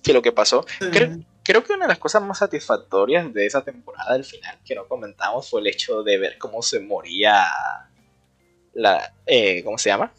que 0.04 0.12
lo 0.12 0.22
que 0.22 0.30
pasó. 0.30 0.64
Creo, 0.92 1.18
creo 1.42 1.64
que 1.64 1.72
una 1.72 1.86
de 1.86 1.88
las 1.88 1.98
cosas 1.98 2.22
más 2.22 2.38
satisfactorias 2.38 3.32
de 3.32 3.46
esa 3.46 3.64
temporada 3.64 4.12
del 4.12 4.24
final 4.24 4.58
que 4.64 4.74
no 4.74 4.86
comentamos 4.86 5.50
fue 5.50 5.62
el 5.62 5.66
hecho 5.66 6.02
de 6.04 6.18
ver 6.18 6.38
cómo 6.38 6.62
se 6.62 6.78
moría 6.78 7.44
la 8.74 9.14
eh, 9.26 9.64
¿cómo 9.64 9.78
se 9.78 9.88
llama? 9.88 10.12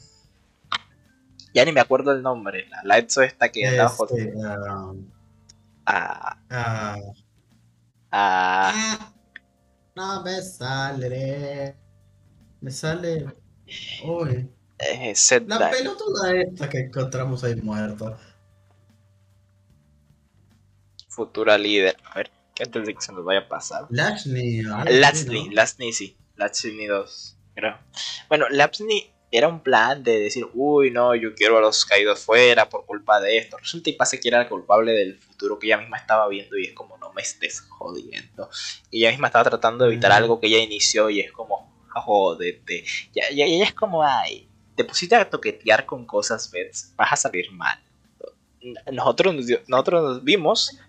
Ya 1.55 1.65
ni 1.65 1.71
me 1.71 1.79
acuerdo 1.79 2.11
el 2.11 2.21
nombre, 2.21 2.67
la, 2.69 2.81
la 2.83 2.97
esta 2.97 3.49
que 3.49 3.65
andaba 3.65 3.89
este, 3.89 4.33
ah, 5.85 6.37
ah, 6.49 6.97
ah, 8.11 9.13
no 9.95 10.21
me 10.21 10.41
sale 10.41 11.75
me 12.59 12.71
sale 12.71 13.25
uy 14.03 14.49
eh, 14.79 15.13
la 15.47 15.69
pelotuda 15.71 16.35
esta 16.35 16.69
que 16.69 16.79
encontramos 16.79 17.43
ahí 17.45 17.55
muerta 17.55 18.17
futura 21.15 21.57
líder. 21.57 21.95
A 22.11 22.17
ver, 22.17 22.31
¿qué 22.53 22.63
antes 22.63 22.85
de 22.85 22.93
que 22.93 23.01
se 23.01 23.13
nos 23.13 23.23
vaya 23.23 23.39
a 23.41 23.47
pasar? 23.47 23.87
Lashley. 23.89 24.61
Lashley, 24.61 25.49
Lashley 25.49 25.93
sí. 25.93 26.17
Lashley 26.35 26.85
2, 26.85 27.37
creo. 27.55 27.77
Bueno, 28.27 28.47
Lashley 28.49 29.14
era 29.37 29.47
un 29.47 29.61
plan 29.61 30.03
de 30.03 30.19
decir, 30.19 30.47
uy, 30.53 30.91
no, 30.91 31.15
yo 31.15 31.33
quiero 31.35 31.57
a 31.57 31.61
los 31.61 31.85
caídos 31.85 32.19
fuera 32.19 32.69
por 32.69 32.85
culpa 32.85 33.19
de 33.19 33.37
esto. 33.37 33.57
Resulta 33.57 33.89
y 33.89 33.93
pasa 33.93 34.17
que 34.17 34.27
era 34.27 34.41
el 34.41 34.47
culpable 34.47 34.93
del 34.93 35.17
futuro 35.17 35.59
que 35.59 35.67
ella 35.67 35.77
misma 35.77 35.97
estaba 35.97 36.27
viendo 36.27 36.57
y 36.57 36.65
es 36.65 36.73
como, 36.73 36.97
no 36.97 37.11
me 37.13 37.21
estés 37.21 37.61
jodiendo. 37.61 38.49
Y 38.91 39.01
ella 39.01 39.11
misma 39.11 39.27
estaba 39.27 39.49
tratando 39.49 39.85
de 39.85 39.91
evitar 39.91 40.11
algo 40.11 40.39
que 40.39 40.47
ella 40.47 40.59
inició 40.59 41.09
y 41.09 41.19
es 41.19 41.31
como, 41.31 41.71
jodete. 41.89 42.83
Y 43.13 43.41
ella 43.41 43.63
es 43.63 43.73
como, 43.73 44.03
ay, 44.03 44.47
te 44.75 44.83
pusiste 44.83 45.15
a 45.15 45.29
toquetear 45.29 45.85
con 45.85 46.05
cosas, 46.05 46.51
¿ves? 46.51 46.93
Vas 46.95 47.13
a 47.13 47.15
salir 47.15 47.51
mal. 47.51 47.79
Nosotros, 48.91 49.35
nosotros 49.67 50.03
nos 50.03 50.23
vimos 50.23 50.79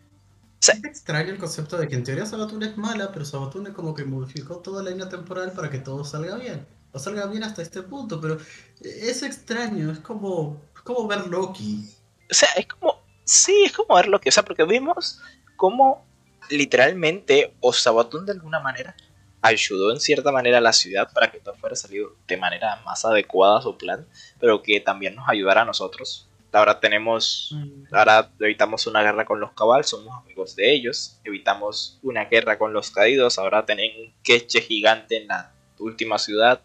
es 0.60 0.84
extraño 0.84 1.32
el 1.32 1.38
concepto 1.38 1.76
de 1.76 1.86
que 1.86 1.94
en 1.94 2.02
teoría 2.02 2.26
Sabatun 2.26 2.62
es 2.62 2.76
mala, 2.76 3.12
pero 3.12 3.24
Sabatun 3.24 3.68
es 3.68 3.72
como 3.72 3.94
que 3.94 4.04
modificó 4.04 4.56
toda 4.56 4.82
la 4.82 4.90
línea 4.90 5.08
temporal 5.08 5.52
para 5.52 5.70
que 5.70 5.78
todo 5.78 6.04
salga 6.04 6.36
bien. 6.36 6.66
O 6.96 6.98
salga 6.98 7.26
bien 7.26 7.42
hasta 7.42 7.60
este 7.60 7.82
punto, 7.82 8.18
pero 8.20 8.38
es 8.80 9.22
extraño, 9.22 9.92
es 9.92 9.98
como, 9.98 10.62
como 10.82 11.06
ver 11.06 11.26
Loki. 11.26 11.84
O 12.30 12.34
sea, 12.34 12.48
es 12.56 12.66
como, 12.66 13.02
sí, 13.22 13.64
es 13.66 13.72
como 13.72 13.96
ver 13.96 14.08
Loki, 14.08 14.30
o 14.30 14.32
sea, 14.32 14.44
porque 14.44 14.64
vimos 14.64 15.20
cómo 15.56 16.06
literalmente 16.48 17.54
o 17.60 17.72
Sabatun 17.72 18.24
de 18.24 18.32
alguna 18.32 18.60
manera 18.60 18.96
ayudó 19.42 19.92
en 19.92 20.00
cierta 20.00 20.32
manera 20.32 20.58
a 20.58 20.62
la 20.62 20.72
ciudad 20.72 21.12
para 21.12 21.30
que 21.30 21.38
todo 21.38 21.54
fuera 21.56 21.76
salido 21.76 22.16
de 22.26 22.36
manera 22.38 22.80
más 22.84 23.04
adecuada 23.04 23.58
a 23.58 23.62
su 23.62 23.76
plan, 23.76 24.06
pero 24.40 24.62
que 24.62 24.80
también 24.80 25.16
nos 25.16 25.28
ayudara 25.28 25.62
a 25.62 25.64
nosotros 25.66 26.26
Ahora 26.56 26.80
tenemos, 26.80 27.50
mm. 27.52 27.94
ahora 27.94 28.30
evitamos 28.40 28.86
una 28.86 29.02
guerra 29.02 29.26
con 29.26 29.40
los 29.40 29.52
cabal, 29.52 29.84
somos 29.84 30.14
amigos 30.22 30.56
de 30.56 30.72
ellos. 30.72 31.20
Evitamos 31.22 31.98
una 32.02 32.24
guerra 32.24 32.58
con 32.58 32.72
los 32.72 32.90
caídos, 32.90 33.38
ahora 33.38 33.66
tienen 33.66 33.90
un 34.00 34.14
queche 34.22 34.62
gigante 34.62 35.18
en 35.18 35.28
la 35.28 35.52
última 35.78 36.18
ciudad 36.18 36.60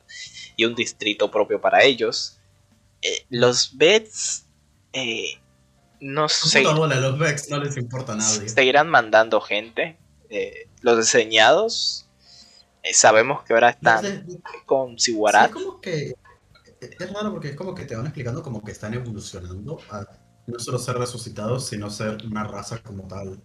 y 0.56 0.66
un 0.66 0.76
distrito 0.76 1.32
propio 1.32 1.60
para 1.60 1.84
ellos. 1.84 2.40
Eh, 3.02 3.26
los 3.30 3.78
Bets 3.78 4.46
eh, 4.94 5.40
no 6.00 6.30
sé. 6.30 6.64
los 6.64 7.50
no 7.50 7.64
les 7.64 7.78
importa 7.78 8.16
nada. 8.16 8.30
Seguirán 8.48 8.90
mandando 8.90 9.42
gente. 9.42 9.98
Eh, 10.30 10.68
los 10.82 10.98
diseñados 10.98 12.08
sabemos 12.94 13.44
que 13.44 13.54
ahora 13.54 13.70
están 13.70 14.26
con 14.66 14.98
Siguarat. 14.98 15.52
como 15.52 15.80
que 15.80 16.16
es 16.82 17.14
raro 17.14 17.32
porque 17.32 17.50
es 17.50 17.56
como 17.56 17.76
que 17.76 17.86
te 17.86 17.96
van 17.96 18.08
explicando 18.08 18.42
como 18.42 18.64
que 18.64 18.72
están 18.72 18.94
evolucionando 18.94 19.80
a 19.92 20.06
no 20.48 20.60
solo 20.60 20.80
ser 20.80 20.98
resucitados, 20.98 21.68
sino 21.68 21.90
ser 21.90 22.18
una 22.26 22.44
raza 22.44 22.82
como 22.82 23.08
tal. 23.08 23.40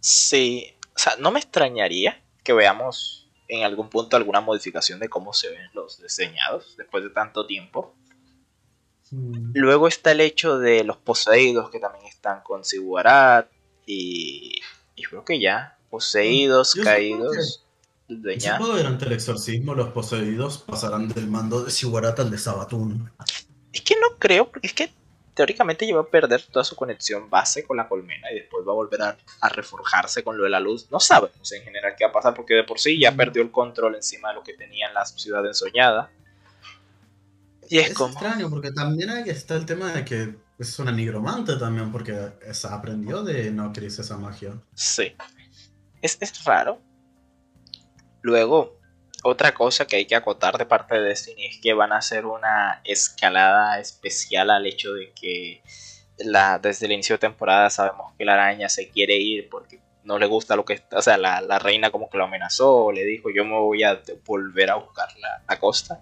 Sí, 0.00 0.74
o 0.94 0.98
sea, 0.98 1.16
no 1.16 1.30
me 1.30 1.40
extrañaría 1.40 2.22
que 2.42 2.52
veamos 2.52 3.25
en 3.48 3.64
algún 3.64 3.88
punto 3.88 4.16
alguna 4.16 4.40
modificación 4.40 4.98
de 4.98 5.08
cómo 5.08 5.32
se 5.32 5.50
ven 5.50 5.70
los 5.74 6.02
diseñados 6.02 6.74
después 6.76 7.04
de 7.04 7.10
tanto 7.10 7.46
tiempo. 7.46 7.94
Luego 9.10 9.86
está 9.86 10.12
el 10.12 10.20
hecho 10.20 10.58
de 10.58 10.82
los 10.82 10.96
poseídos 10.96 11.70
que 11.70 11.78
también 11.78 12.06
están 12.06 12.42
con 12.42 12.64
Siguarat 12.64 13.48
y, 13.86 14.60
y 14.96 15.02
creo 15.04 15.24
que 15.24 15.40
ya, 15.40 15.78
poseídos, 15.90 16.74
caídos. 16.74 17.64
Supongo 18.08 18.72
que 18.72 18.78
durante 18.78 19.04
el 19.06 19.12
exorcismo 19.12 19.74
los 19.74 19.88
poseídos 19.88 20.58
pasarán 20.58 21.08
del 21.08 21.28
mando 21.28 21.64
de 21.64 21.70
Siguarat 21.70 22.18
al 22.20 22.30
de 22.30 22.38
Sabatún. 22.38 23.10
Es 23.72 23.82
que 23.82 23.94
no 23.96 24.18
creo, 24.18 24.50
porque 24.50 24.66
es 24.66 24.72
que 24.72 24.90
teóricamente 25.36 25.84
lleva 25.84 26.00
a 26.00 26.06
perder 26.06 26.42
toda 26.50 26.64
su 26.64 26.74
conexión 26.74 27.28
base 27.28 27.62
con 27.62 27.76
la 27.76 27.86
colmena 27.86 28.32
y 28.32 28.36
después 28.36 28.66
va 28.66 28.72
a 28.72 28.74
volver 28.74 29.02
a, 29.02 29.16
reforjarse 29.50 30.24
con 30.24 30.38
lo 30.38 30.44
de 30.44 30.50
la 30.50 30.60
luz. 30.60 30.90
No 30.90 30.98
sabemos 30.98 31.52
en 31.52 31.62
general 31.62 31.94
qué 31.96 32.04
va 32.04 32.10
a 32.10 32.14
pasar 32.14 32.34
porque 32.34 32.54
de 32.54 32.64
por 32.64 32.80
sí 32.80 32.98
ya 32.98 33.14
perdió 33.14 33.42
el 33.42 33.50
control 33.50 33.96
encima 33.96 34.30
de 34.30 34.36
lo 34.36 34.42
que 34.42 34.54
tenía 34.54 34.88
en 34.88 34.94
la 34.94 35.04
ciudad 35.04 35.44
ensoñada. 35.44 36.10
Y 37.68 37.78
es, 37.78 37.92
como... 37.92 38.12
extraño 38.12 38.48
porque 38.48 38.72
también 38.72 39.10
ahí 39.10 39.28
está 39.28 39.56
el 39.56 39.66
tema 39.66 39.92
de 39.92 40.06
que 40.06 40.36
es 40.58 40.78
una 40.78 40.90
nigromante 40.90 41.56
también 41.56 41.92
porque 41.92 42.16
aprendió 42.70 43.22
de 43.22 43.50
Nocris 43.50 43.98
esa 43.98 44.16
magia. 44.16 44.58
Sí. 44.74 45.14
Es, 46.00 46.16
es 46.20 46.44
raro, 46.44 46.80
Luego, 48.22 48.80
otra 49.26 49.52
cosa 49.54 49.86
que 49.86 49.96
hay 49.96 50.06
que 50.06 50.14
acotar 50.14 50.56
de 50.56 50.66
parte 50.66 50.94
de 50.94 51.08
Destiny 51.08 51.46
es 51.46 51.58
que 51.60 51.74
van 51.74 51.92
a 51.92 51.98
hacer 51.98 52.26
una 52.26 52.80
escalada 52.84 53.80
especial 53.80 54.50
al 54.50 54.66
hecho 54.66 54.92
de 54.92 55.12
que 55.12 55.62
la, 56.18 56.58
desde 56.58 56.86
el 56.86 56.92
inicio 56.92 57.16
de 57.16 57.20
temporada 57.20 57.68
sabemos 57.70 58.14
que 58.16 58.24
la 58.24 58.34
araña 58.34 58.68
se 58.68 58.88
quiere 58.88 59.16
ir 59.16 59.48
porque 59.50 59.80
no 60.04 60.18
le 60.20 60.26
gusta 60.26 60.54
lo 60.54 60.64
que 60.64 60.74
está, 60.74 60.98
o 60.98 61.02
sea, 61.02 61.18
la, 61.18 61.58
reina 61.58 61.90
como 61.90 62.08
que 62.08 62.18
lo 62.18 62.24
amenazó, 62.24 62.92
le 62.92 63.04
dijo 63.04 63.28
yo 63.34 63.44
me 63.44 63.58
voy 63.58 63.82
a 63.82 64.00
volver 64.24 64.70
a 64.70 64.76
buscar 64.76 65.08
la, 65.48 65.58
costa. 65.58 66.00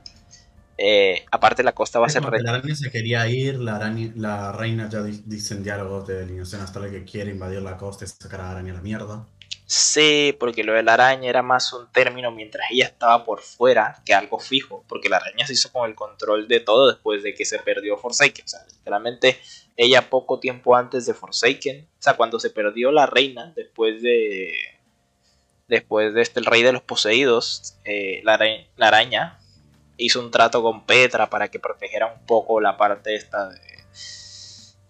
Eh, 0.77 1.25
aparte 1.31 1.62
la 1.62 1.72
costa 1.72 2.01
va 2.01 2.07
a 2.07 2.11
ser... 2.11 2.22
La 2.22 2.51
araña 2.51 2.75
se 2.75 2.91
quería 2.91 3.27
ir, 3.29 3.59
la, 3.59 3.79
la 4.16 4.53
reina 4.53 4.89
ya 4.91 5.03
dice 5.03 5.55
en 5.55 5.62
diálogos 5.62 6.07
de 6.07 6.22
alineación 6.25 6.61
hasta 6.61 6.91
que 6.91 7.05
quiere 7.05 7.31
invadir 7.31 7.62
la 7.62 7.79
costa 7.79 8.05
y 8.05 8.09
sacar 8.09 8.41
a 8.41 8.45
la 8.45 8.51
araña 8.51 8.72
a 8.72 8.77
la 8.77 8.83
mierda. 8.83 9.27
Sí, 9.67 10.37
porque 10.39 10.62
lo 10.62 10.75
de 10.75 10.83
la 10.83 10.95
araña 10.95 11.31
era 11.31 11.43
más 11.43 11.73
un 11.73 11.91
término 11.91 12.31
mientras 12.31 12.71
ella 12.71 12.85
estaba 12.85 13.25
por 13.25 13.41
fuera 13.41 14.03
que 14.05 14.12
algo 14.12 14.39
fijo, 14.39 14.85
porque 14.89 15.09
la 15.09 15.17
araña 15.17 15.47
se 15.47 15.55
hizo 15.55 15.73
con 15.73 15.89
el 15.89 15.95
control 15.95 16.49
de 16.49 16.61
todo 16.61 16.89
después 16.89 17.23
de 17.23 17.35
que 17.35 17.47
se 17.47 17.59
perdió 17.59 17.97
Forsaken. 17.97 18.45
O 18.45 18.49
sea, 18.49 18.61
literalmente 18.67 19.39
ella 19.77 20.11
poco 20.11 20.39
tiempo 20.39 20.77
antes 20.77 21.07
de 21.07 21.15
Forsaken, 21.15 21.89
o 21.99 22.03
sea, 22.03 22.15
cuando 22.15 22.39
se 22.39 22.51
perdió 22.51 22.93
la 22.93 23.07
reina, 23.07 23.53
después 23.57 24.03
de... 24.03 24.53
Después 25.67 26.12
de 26.12 26.21
este, 26.21 26.41
el 26.41 26.47
rey 26.47 26.62
de 26.62 26.73
los 26.73 26.83
poseídos, 26.83 27.79
eh, 27.85 28.21
la, 28.23 28.39
araña 28.79 29.41
hizo 29.97 30.21
un 30.21 30.31
trato 30.31 30.62
con 30.62 30.85
Petra 30.85 31.31
para 31.31 31.49
que 31.49 31.59
protegiera 31.59 32.12
un 32.12 32.27
poco 32.27 32.61
la 32.61 32.77
parte 32.77 33.15
esta 33.15 33.49
de, 33.49 33.61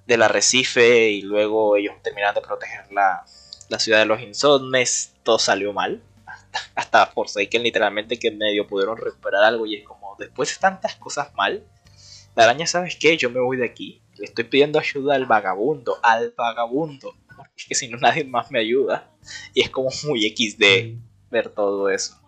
del 0.04 0.22
arrecife 0.22 1.10
y 1.10 1.22
luego 1.22 1.76
ellos 1.76 1.94
terminaron 2.02 2.34
de 2.34 2.40
proteger 2.40 2.90
la, 2.90 3.24
la 3.68 3.78
ciudad 3.78 4.00
de 4.00 4.06
los 4.06 4.20
insomnes, 4.20 5.14
todo 5.22 5.38
salió 5.38 5.72
mal. 5.72 6.02
Hasta 6.74 7.06
Forsaken 7.06 7.62
literalmente 7.62 8.18
que 8.18 8.28
en 8.28 8.38
medio 8.38 8.66
pudieron 8.66 8.96
recuperar 8.96 9.44
algo 9.44 9.66
y 9.66 9.76
es 9.76 9.84
como, 9.84 10.16
después 10.18 10.50
de 10.50 10.60
tantas 10.60 10.96
cosas 10.96 11.34
mal, 11.34 11.64
la 12.34 12.44
araña, 12.44 12.66
¿sabes 12.66 12.96
qué? 12.96 13.16
Yo 13.16 13.30
me 13.30 13.40
voy 13.40 13.56
de 13.56 13.64
aquí. 13.64 14.02
Le 14.16 14.26
estoy 14.26 14.44
pidiendo 14.44 14.78
ayuda 14.78 15.14
al 15.14 15.26
vagabundo, 15.26 15.98
al 16.02 16.34
vagabundo. 16.36 17.14
Porque 17.36 17.52
es 17.56 17.66
que 17.66 17.74
si 17.74 17.88
no 17.88 17.96
nadie 17.98 18.24
más 18.24 18.50
me 18.50 18.58
ayuda. 18.58 19.10
Y 19.52 19.62
es 19.62 19.70
como 19.70 19.90
muy 20.04 20.28
XD 20.28 20.98
ver 21.30 21.50
todo 21.50 21.88
eso. 21.88 22.20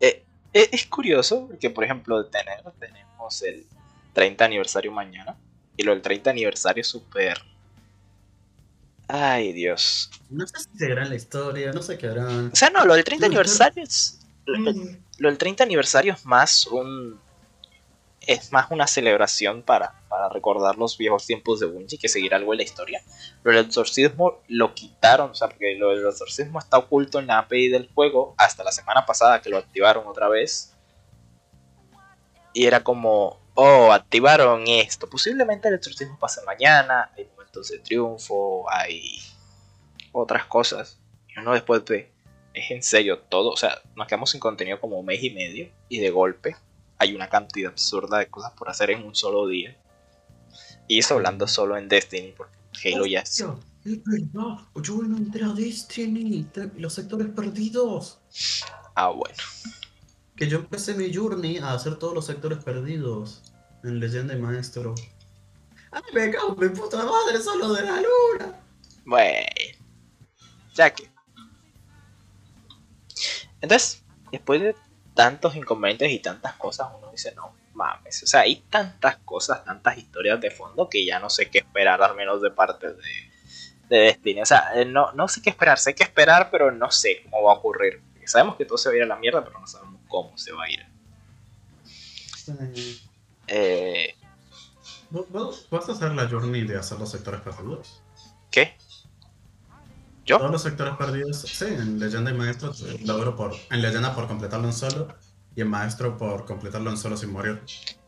Eh, 0.00 0.24
eh, 0.52 0.68
es 0.70 0.86
curioso 0.86 1.48
porque, 1.48 1.70
por 1.70 1.84
ejemplo, 1.84 2.26
tener, 2.26 2.62
tenemos 2.78 3.42
el 3.42 3.66
30 4.12 4.44
aniversario 4.44 4.92
mañana. 4.92 5.38
Y 5.76 5.84
lo 5.84 5.92
del 5.92 6.02
30 6.02 6.30
aniversario 6.30 6.82
es 6.82 6.88
súper 6.88 7.42
Ay, 9.14 9.52
Dios. 9.52 10.10
No 10.30 10.46
sé 10.46 10.58
si 10.60 10.78
seguirán 10.78 11.10
la 11.10 11.16
historia, 11.16 11.70
no 11.70 11.82
sé 11.82 11.98
qué 11.98 12.06
harán. 12.06 12.50
O 12.50 12.56
sea, 12.56 12.70
no, 12.70 12.86
lo 12.86 12.94
del 12.94 13.04
30 13.04 13.26
aniversario 13.26 13.82
es. 13.82 14.20
Lo, 14.46 15.28
del 15.28 15.36
30 15.36 15.64
aniversario 15.64 16.14
es 16.14 16.24
más 16.24 16.66
un. 16.66 17.20
Es 18.22 18.52
más 18.52 18.70
una 18.70 18.86
celebración 18.86 19.62
para, 19.64 20.00
para 20.08 20.30
recordar 20.30 20.78
los 20.78 20.96
viejos 20.96 21.26
tiempos 21.26 21.60
de 21.60 21.66
Bungie 21.66 21.98
que 21.98 22.08
seguir 22.08 22.32
algo 22.34 22.54
en 22.54 22.58
la 22.58 22.62
historia. 22.62 23.02
Pero 23.42 23.58
el 23.58 23.66
exorcismo 23.66 24.40
lo 24.48 24.72
quitaron, 24.72 25.32
o 25.32 25.34
sea, 25.34 25.48
porque 25.48 25.74
lo 25.74 25.90
del 25.90 26.06
exorcismo 26.06 26.58
está 26.58 26.78
oculto 26.78 27.18
en 27.18 27.26
la 27.26 27.40
API 27.40 27.68
del 27.68 27.90
juego 27.92 28.34
hasta 28.38 28.64
la 28.64 28.72
semana 28.72 29.04
pasada 29.04 29.42
que 29.42 29.50
lo 29.50 29.58
activaron 29.58 30.06
otra 30.06 30.28
vez. 30.28 30.74
Y 32.54 32.64
era 32.64 32.82
como, 32.82 33.40
oh, 33.52 33.92
activaron 33.92 34.64
esto. 34.68 35.10
Posiblemente 35.10 35.68
el 35.68 35.74
exorcismo 35.74 36.18
pase 36.18 36.40
mañana, 36.46 37.10
de 37.60 37.78
triunfo, 37.78 38.64
hay 38.70 39.18
otras 40.12 40.46
cosas. 40.46 40.98
Y 41.28 41.38
uno 41.38 41.52
después 41.52 41.84
ve, 41.84 42.10
es 42.54 42.70
en 42.70 42.82
serio 42.82 43.18
todo, 43.18 43.50
o 43.50 43.56
sea, 43.56 43.80
nos 43.94 44.06
quedamos 44.06 44.30
sin 44.30 44.40
contenido 44.40 44.80
como 44.80 44.98
un 44.98 45.06
mes 45.06 45.22
y 45.22 45.30
medio 45.30 45.70
y 45.88 46.00
de 46.00 46.10
golpe 46.10 46.56
hay 46.98 47.14
una 47.14 47.28
cantidad 47.28 47.72
absurda 47.72 48.18
de 48.18 48.28
cosas 48.28 48.52
por 48.52 48.68
hacer 48.68 48.90
en 48.90 49.04
un 49.04 49.14
solo 49.14 49.46
día. 49.46 49.76
Y 50.88 50.98
eso 50.98 51.14
hablando 51.14 51.46
solo 51.46 51.76
en 51.76 51.88
Destiny, 51.88 52.32
porque 52.36 52.56
Halo 52.94 53.06
ya 53.06 53.20
es... 53.20 53.44
Es 53.84 54.04
verdad, 54.04 54.58
yo 54.80 55.02
no 55.02 55.16
entré 55.16 55.44
a 55.44 55.48
Destiny, 55.48 56.46
los 56.76 56.94
sectores 56.94 57.28
perdidos. 57.28 58.20
Ah, 58.94 59.08
bueno. 59.08 59.34
Que 60.36 60.48
yo 60.48 60.58
empecé 60.58 60.94
mi 60.94 61.12
journey 61.12 61.58
a 61.58 61.72
hacer 61.72 61.96
todos 61.96 62.14
los 62.14 62.26
sectores 62.26 62.62
perdidos 62.62 63.42
en 63.82 63.98
Leyenda 63.98 64.34
y 64.34 64.38
Maestro. 64.38 64.94
¡Ay, 65.92 66.02
me 66.12 66.30
cago 66.30 66.56
mi 66.56 66.68
puta 66.70 66.98
madre! 66.98 67.38
¡Solo 67.40 67.72
de 67.74 67.82
la 67.82 68.00
luna! 68.00 68.60
Bueno. 69.04 69.46
Ya 70.74 70.90
que. 70.90 71.10
Entonces, 73.60 74.02
después 74.30 74.60
de 74.60 74.74
tantos 75.14 75.54
inconvenientes 75.54 76.10
y 76.10 76.18
tantas 76.18 76.54
cosas, 76.54 76.88
uno 76.98 77.10
dice, 77.12 77.34
no 77.34 77.54
mames. 77.74 78.22
O 78.22 78.26
sea, 78.26 78.40
hay 78.40 78.56
tantas 78.70 79.18
cosas, 79.18 79.64
tantas 79.64 79.98
historias 79.98 80.40
de 80.40 80.50
fondo 80.50 80.88
que 80.88 81.04
ya 81.04 81.20
no 81.20 81.30
sé 81.30 81.50
qué 81.50 81.58
esperar, 81.58 82.02
al 82.02 82.16
menos 82.16 82.40
de 82.40 82.50
parte 82.50 82.88
de, 82.88 83.30
de 83.88 83.98
Destiny. 83.98 84.42
O 84.42 84.46
sea, 84.46 84.72
eh, 84.74 84.84
no, 84.84 85.12
no 85.12 85.28
sé 85.28 85.42
qué 85.42 85.50
esperar, 85.50 85.78
sé 85.78 85.94
qué 85.94 86.04
esperar, 86.04 86.50
pero 86.50 86.70
no 86.70 86.90
sé 86.90 87.22
cómo 87.24 87.44
va 87.44 87.52
a 87.52 87.56
ocurrir. 87.56 88.00
sabemos 88.24 88.56
que 88.56 88.64
todo 88.64 88.78
se 88.78 88.88
va 88.88 88.94
a 88.94 88.96
ir 88.96 89.02
a 89.02 89.06
la 89.06 89.16
mierda, 89.16 89.44
pero 89.44 89.60
no 89.60 89.66
sabemos 89.66 90.00
cómo 90.08 90.36
se 90.38 90.52
va 90.52 90.64
a 90.64 90.70
ir. 90.70 90.86
Eh, 93.46 94.14
¿Vas 95.70 95.88
a 95.88 95.92
hacer 95.92 96.14
la 96.14 96.28
journey 96.28 96.66
de 96.66 96.78
hacer 96.78 96.98
los 96.98 97.10
sectores 97.10 97.40
perdidos? 97.42 98.02
¿Qué? 98.50 98.76
¿Yo? 100.24 100.38
Todos 100.38 100.52
los 100.52 100.62
sectores 100.62 100.94
perdidos, 100.96 101.40
sí, 101.40 101.66
en 101.66 101.98
Leyenda 101.98 102.30
y 102.30 102.34
Maestro 102.34 102.72
logro 103.04 103.36
por. 103.36 103.52
En 103.70 103.82
Leyenda 103.82 104.14
por 104.14 104.26
completarlo 104.26 104.66
en 104.66 104.72
solo 104.72 105.08
y 105.54 105.60
en 105.60 105.68
Maestro 105.68 106.16
por 106.16 106.46
completarlo 106.46 106.90
en 106.90 106.96
solo 106.96 107.16
sin 107.16 107.32
morir. 107.32 107.60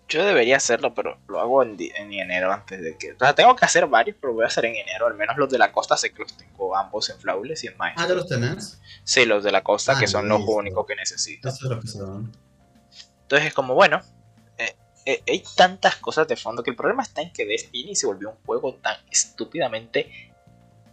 Yo 0.08 0.24
debería 0.24 0.58
hacerlo, 0.58 0.94
pero 0.94 1.18
lo 1.28 1.40
hago 1.40 1.62
en, 1.62 1.76
enero 1.80 2.52
antes 2.52 2.80
de 2.80 2.96
que. 2.96 3.12
O 3.12 3.18
sea, 3.18 3.34
tengo 3.34 3.54
que 3.56 3.64
hacer 3.64 3.86
varios, 3.86 4.16
pero 4.20 4.32
voy 4.32 4.44
a 4.44 4.46
hacer 4.46 4.64
en 4.66 4.76
enero. 4.76 5.06
Al 5.06 5.14
menos 5.14 5.36
los 5.36 5.50
de 5.50 5.58
la 5.58 5.72
costa 5.72 5.96
sé 5.96 6.12
que 6.12 6.22
los 6.22 6.36
tengo 6.36 6.76
ambos 6.76 7.10
en 7.10 7.18
Flawless 7.18 7.64
y 7.64 7.66
en 7.66 7.76
Maestro. 7.76 8.04
Ah, 8.04 8.08
¿ya 8.08 8.14
los 8.14 8.28
tenés? 8.28 8.80
Sí, 9.02 9.24
los 9.24 9.42
de 9.44 9.50
la 9.50 9.62
costa, 9.62 9.94
ah, 9.96 10.00
que 10.00 10.06
son 10.06 10.28
los 10.28 10.40
únicos 10.46 10.86
que 10.86 10.94
necesito. 10.94 11.48
Eso 11.48 11.64
es 11.64 11.70
lo 11.70 11.80
que 11.80 11.88
son. 11.88 12.32
Entonces 13.22 13.48
es 13.48 13.54
como, 13.54 13.74
bueno, 13.74 14.00
eh, 15.06 15.22
hay 15.28 15.42
tantas 15.54 15.96
cosas 15.96 16.26
de 16.26 16.36
fondo 16.36 16.62
que 16.62 16.70
el 16.70 16.76
problema 16.76 17.02
está 17.02 17.20
en 17.20 17.32
que 17.32 17.44
Destiny 17.44 17.94
se 17.94 18.06
volvió 18.06 18.30
un 18.30 18.36
juego 18.46 18.74
tan 18.74 18.96
estúpidamente 19.10 20.32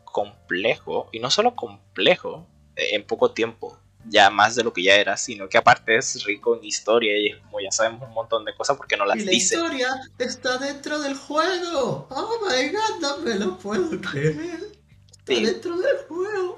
complejo, 0.03 1.07
y 1.11 1.19
no 1.19 1.31
solo 1.31 1.55
complejo, 1.55 2.45
eh, 2.75 2.95
en 2.95 3.05
poco 3.05 3.31
tiempo, 3.31 3.77
ya 4.05 4.29
más 4.29 4.55
de 4.55 4.63
lo 4.63 4.73
que 4.73 4.83
ya 4.83 4.95
era, 4.95 5.15
sino 5.15 5.47
que 5.47 5.57
aparte 5.57 5.95
es 5.95 6.23
rico 6.25 6.57
en 6.57 6.65
historia 6.65 7.17
y 7.17 7.39
como 7.43 7.61
ya 7.61 7.71
sabemos 7.71 8.07
un 8.07 8.13
montón 8.13 8.43
de 8.43 8.55
cosas 8.55 8.75
porque 8.75 8.97
no 8.97 9.05
las 9.05 9.17
y 9.17 9.25
la 9.25 9.33
historia 9.33 10.01
está 10.17 10.57
dentro 10.57 10.99
del 10.99 11.15
juego. 11.15 12.07
Oh 12.09 12.39
my 12.41 12.69
god, 12.69 12.99
no 12.99 13.17
me 13.19 13.35
lo 13.35 13.57
puedo 13.57 14.01
creer. 14.01 14.71
Está 15.11 15.33
dentro 15.33 15.77
del 15.77 15.97
juego. 16.07 16.55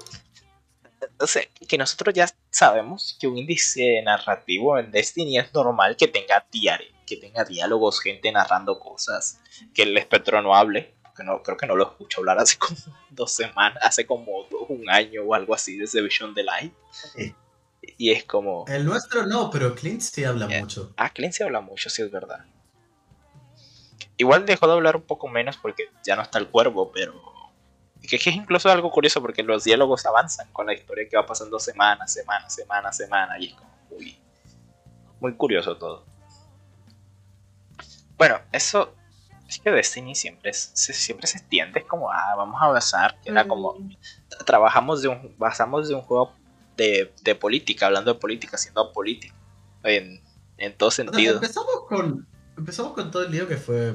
O 1.20 1.26
sea, 1.26 1.42
que 1.68 1.78
nosotros 1.78 2.14
ya 2.14 2.28
sabemos 2.50 3.16
que 3.20 3.28
un 3.28 3.36
índice 3.36 4.00
narrativo 4.02 4.78
en 4.78 4.90
Destiny 4.90 5.38
es 5.38 5.52
normal 5.52 5.96
que 5.96 6.08
tenga 6.08 6.46
diario 6.50 6.93
que 7.06 7.16
tenga 7.16 7.44
diálogos, 7.44 8.00
gente 8.00 8.30
narrando 8.32 8.78
cosas, 8.78 9.40
que 9.74 9.82
el 9.82 9.96
espectro 9.96 10.42
no 10.42 10.54
hable. 10.54 10.94
Que 11.16 11.22
no, 11.22 11.44
creo 11.44 11.56
que 11.56 11.66
no 11.66 11.76
lo 11.76 11.84
escucho 11.84 12.20
hablar 12.20 12.40
hace 12.40 12.58
como 12.58 12.76
dos 13.10 13.32
semanas, 13.32 13.78
hace 13.82 14.04
como 14.04 14.46
un 14.68 14.90
año 14.90 15.22
o 15.22 15.34
algo 15.34 15.54
así 15.54 15.76
desde 15.76 16.02
Vision 16.02 16.34
the 16.34 16.42
Light. 16.42 16.72
Y 17.96 18.10
es 18.10 18.24
como. 18.24 18.64
El 18.68 18.84
nuestro 18.84 19.26
no, 19.26 19.50
pero 19.50 19.74
Clint 19.74 20.00
sí 20.00 20.24
habla 20.24 20.48
mucho. 20.48 20.92
Ah, 20.96 21.10
Clint 21.10 21.34
sí 21.34 21.42
habla 21.42 21.60
mucho, 21.60 21.90
sí 21.90 22.02
es 22.02 22.10
verdad. 22.10 22.44
Igual 24.16 24.46
dejó 24.46 24.66
de 24.66 24.72
hablar 24.72 24.96
un 24.96 25.02
poco 25.02 25.28
menos 25.28 25.56
porque 25.56 25.90
ya 26.04 26.16
no 26.16 26.22
está 26.22 26.38
el 26.38 26.48
cuervo, 26.48 26.90
pero. 26.92 27.14
Que, 28.08 28.16
es 28.16 28.26
incluso 28.26 28.70
algo 28.70 28.90
curioso 28.90 29.20
porque 29.20 29.42
los 29.42 29.64
diálogos 29.64 30.04
avanzan 30.06 30.48
con 30.52 30.66
la 30.66 30.74
historia 30.74 31.08
que 31.08 31.16
va 31.16 31.26
pasando 31.26 31.58
semana, 31.58 32.06
semana, 32.06 32.48
semana, 32.50 32.92
semana. 32.92 33.38
Y 33.38 33.46
es 33.48 33.54
como 33.54 33.70
muy. 33.90 34.18
Muy 35.20 35.34
curioso 35.34 35.76
todo. 35.76 36.04
Bueno, 38.16 38.38
eso 38.52 38.94
es 39.48 39.58
que 39.58 39.70
Destiny 39.70 40.14
siempre 40.14 40.52
se, 40.52 40.92
siempre 40.92 41.26
se 41.26 41.38
extiende, 41.38 41.80
es 41.80 41.86
como, 41.86 42.10
ah, 42.10 42.34
vamos 42.36 42.60
a 42.60 42.68
basar, 42.68 43.20
que 43.22 43.30
era 43.30 43.46
como, 43.46 43.76
trabajamos 44.46 45.02
de 45.02 45.08
un, 45.08 45.34
basamos 45.38 45.88
de 45.88 45.94
un 45.94 46.02
juego 46.02 46.32
de, 46.76 47.12
política, 47.40 47.86
hablando 47.86 48.14
de 48.14 48.20
política, 48.20 48.56
siendo 48.56 48.92
político, 48.92 49.34
en, 49.82 50.20
en 50.56 50.76
todo 50.76 50.90
sentido. 50.90 51.34
empezamos 51.34 51.86
con, 51.88 52.26
empezamos 52.56 52.92
con 52.92 53.10
todo 53.10 53.24
el 53.24 53.32
lío 53.32 53.46
que 53.46 53.56
fue 53.56 53.94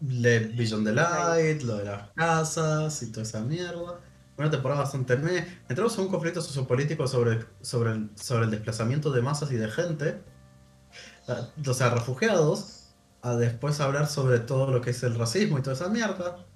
Le 0.00 0.40
Vision 0.40 0.84
the 0.84 0.92
Light, 0.92 1.62
lo 1.62 1.76
de 1.76 1.84
las 1.84 2.10
casas 2.10 3.02
y 3.02 3.10
toda 3.10 3.22
esa 3.22 3.40
mierda. 3.40 4.00
Una 4.36 4.50
temporada 4.50 4.80
bastante 4.80 5.16
me. 5.16 5.60
Entramos 5.68 5.96
en 5.96 6.04
un 6.04 6.10
conflicto 6.10 6.42
sociopolítico 6.42 7.06
sobre, 7.06 7.46
sobre, 7.60 8.08
sobre 8.16 8.46
el 8.46 8.50
desplazamiento 8.50 9.12
de 9.12 9.22
masas 9.22 9.52
y 9.52 9.54
de 9.54 9.70
gente. 9.70 10.20
Ah, 11.28 11.48
o 11.64 11.72
sea, 11.72 11.90
refugiados 11.90 12.83
a 13.24 13.34
después 13.36 13.80
hablar 13.80 14.06
sobre 14.06 14.38
todo 14.38 14.70
lo 14.70 14.82
que 14.82 14.90
es 14.90 15.02
el 15.02 15.14
racismo 15.14 15.58
y 15.58 15.62
toda 15.62 15.74
esa 15.74 15.88
mierda. 15.88 16.46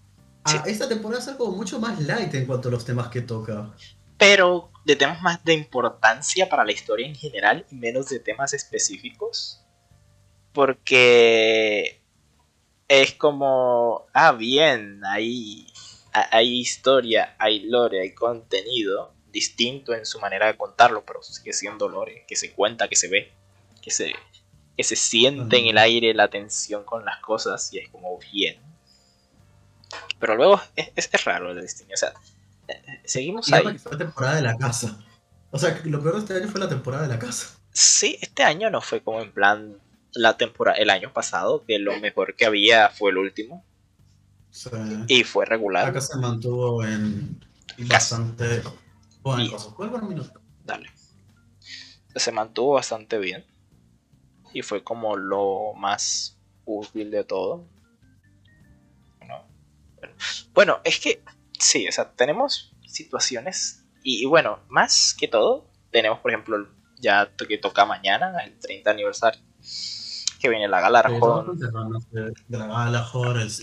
esta 0.66 0.86
temporada 0.86 1.20
es 1.20 1.28
algo 1.28 1.50
mucho 1.50 1.80
más 1.80 1.98
light 2.00 2.32
en 2.34 2.46
cuanto 2.46 2.68
a 2.68 2.72
los 2.72 2.84
temas 2.84 3.08
que 3.08 3.22
toca. 3.22 3.74
Pero 4.18 4.70
de 4.84 4.94
temas 4.94 5.22
más 5.22 5.42
de 5.44 5.54
importancia 5.54 6.46
para 6.48 6.66
la 6.66 6.72
historia 6.72 7.06
en 7.06 7.14
general 7.14 7.64
y 7.70 7.76
menos 7.76 8.10
de 8.10 8.20
temas 8.20 8.52
específicos. 8.52 9.64
Porque 10.52 12.02
es 12.86 13.14
como, 13.14 14.06
ah, 14.12 14.32
bien, 14.32 15.00
hay, 15.06 15.66
hay 16.12 16.58
historia, 16.58 17.34
hay 17.38 17.60
lore, 17.60 18.02
hay 18.02 18.14
contenido 18.14 19.14
distinto 19.32 19.94
en 19.94 20.04
su 20.04 20.20
manera 20.20 20.48
de 20.48 20.56
contarlo, 20.58 21.02
pero 21.06 21.22
sigue 21.22 21.54
siendo 21.54 21.88
lore, 21.88 22.26
que 22.28 22.36
se 22.36 22.52
cuenta, 22.52 22.88
que 22.88 22.96
se 22.96 23.08
ve, 23.08 23.32
que 23.80 23.90
se, 23.90 24.12
que 24.78 24.84
se 24.84 24.94
siente 24.94 25.58
en 25.58 25.66
el 25.66 25.76
aire 25.76 26.14
la 26.14 26.28
tensión 26.28 26.84
con 26.84 27.04
las 27.04 27.18
cosas 27.18 27.74
y 27.74 27.78
es 27.80 27.88
como 27.90 28.16
bien. 28.32 28.60
Pero 30.20 30.36
luego 30.36 30.60
es, 30.76 31.10
es 31.12 31.24
raro 31.24 31.50
el 31.50 31.60
Destiny. 31.60 31.92
O 31.92 31.96
sea, 31.96 32.14
eh, 32.68 33.00
seguimos 33.04 33.48
Y 33.48 33.54
ahí. 33.54 33.76
fue 33.76 33.92
la 33.92 33.98
temporada 33.98 34.36
de 34.36 34.42
la 34.42 34.56
casa. 34.56 35.04
O 35.50 35.58
sea, 35.58 35.80
lo 35.84 36.00
peor 36.00 36.14
de 36.14 36.20
este 36.20 36.36
año 36.36 36.46
fue 36.46 36.60
la 36.60 36.68
temporada 36.68 37.02
de 37.02 37.08
la 37.08 37.18
casa. 37.18 37.58
Sí, 37.72 38.18
este 38.20 38.44
año 38.44 38.70
no 38.70 38.80
fue 38.80 39.02
como 39.02 39.20
en 39.20 39.32
plan 39.32 39.80
la 40.12 40.36
temporada, 40.36 40.78
el 40.78 40.90
año 40.90 41.12
pasado, 41.12 41.64
que 41.64 41.80
lo 41.80 41.98
mejor 41.98 42.36
que 42.36 42.46
había 42.46 42.88
fue 42.90 43.10
el 43.10 43.18
último. 43.18 43.64
Y 45.08 45.24
fue 45.24 45.44
la 45.44 45.50
regular. 45.50 45.92
casa 45.92 46.14
se 46.14 46.20
mantuvo 46.20 46.84
en 46.84 47.40
bastante 47.78 48.62
minuto. 50.02 50.40
Dale. 50.64 50.88
Se 52.14 52.30
mantuvo 52.30 52.74
bastante 52.74 53.18
bien. 53.18 53.44
Y 54.52 54.62
fue 54.62 54.82
como 54.82 55.16
lo 55.16 55.72
más 55.74 56.38
útil 56.64 57.10
de 57.10 57.24
todo. 57.24 57.66
¿No? 59.26 59.46
Bueno, 60.54 60.78
es 60.84 61.00
que 61.00 61.22
sí, 61.58 61.86
o 61.88 61.92
sea, 61.92 62.12
tenemos 62.12 62.74
situaciones. 62.86 63.84
Y, 64.02 64.22
y 64.22 64.26
bueno, 64.26 64.60
más 64.68 65.14
que 65.18 65.28
todo, 65.28 65.70
tenemos 65.90 66.20
por 66.20 66.30
ejemplo, 66.30 66.68
ya 66.98 67.30
to- 67.36 67.46
que 67.46 67.58
toca 67.58 67.84
mañana, 67.84 68.36
el 68.44 68.58
30 68.58 68.90
aniversario. 68.90 69.40
Que 70.40 70.48
viene 70.48 70.68
la 70.68 70.80
gala 70.80 71.00
Sí, 71.00 71.14
Arjona, 71.14 71.44
todos 71.44 71.58
los 71.58 71.72
ramas 71.72 72.10
de, 72.12 72.32
de 72.46 72.58
la 72.58 72.66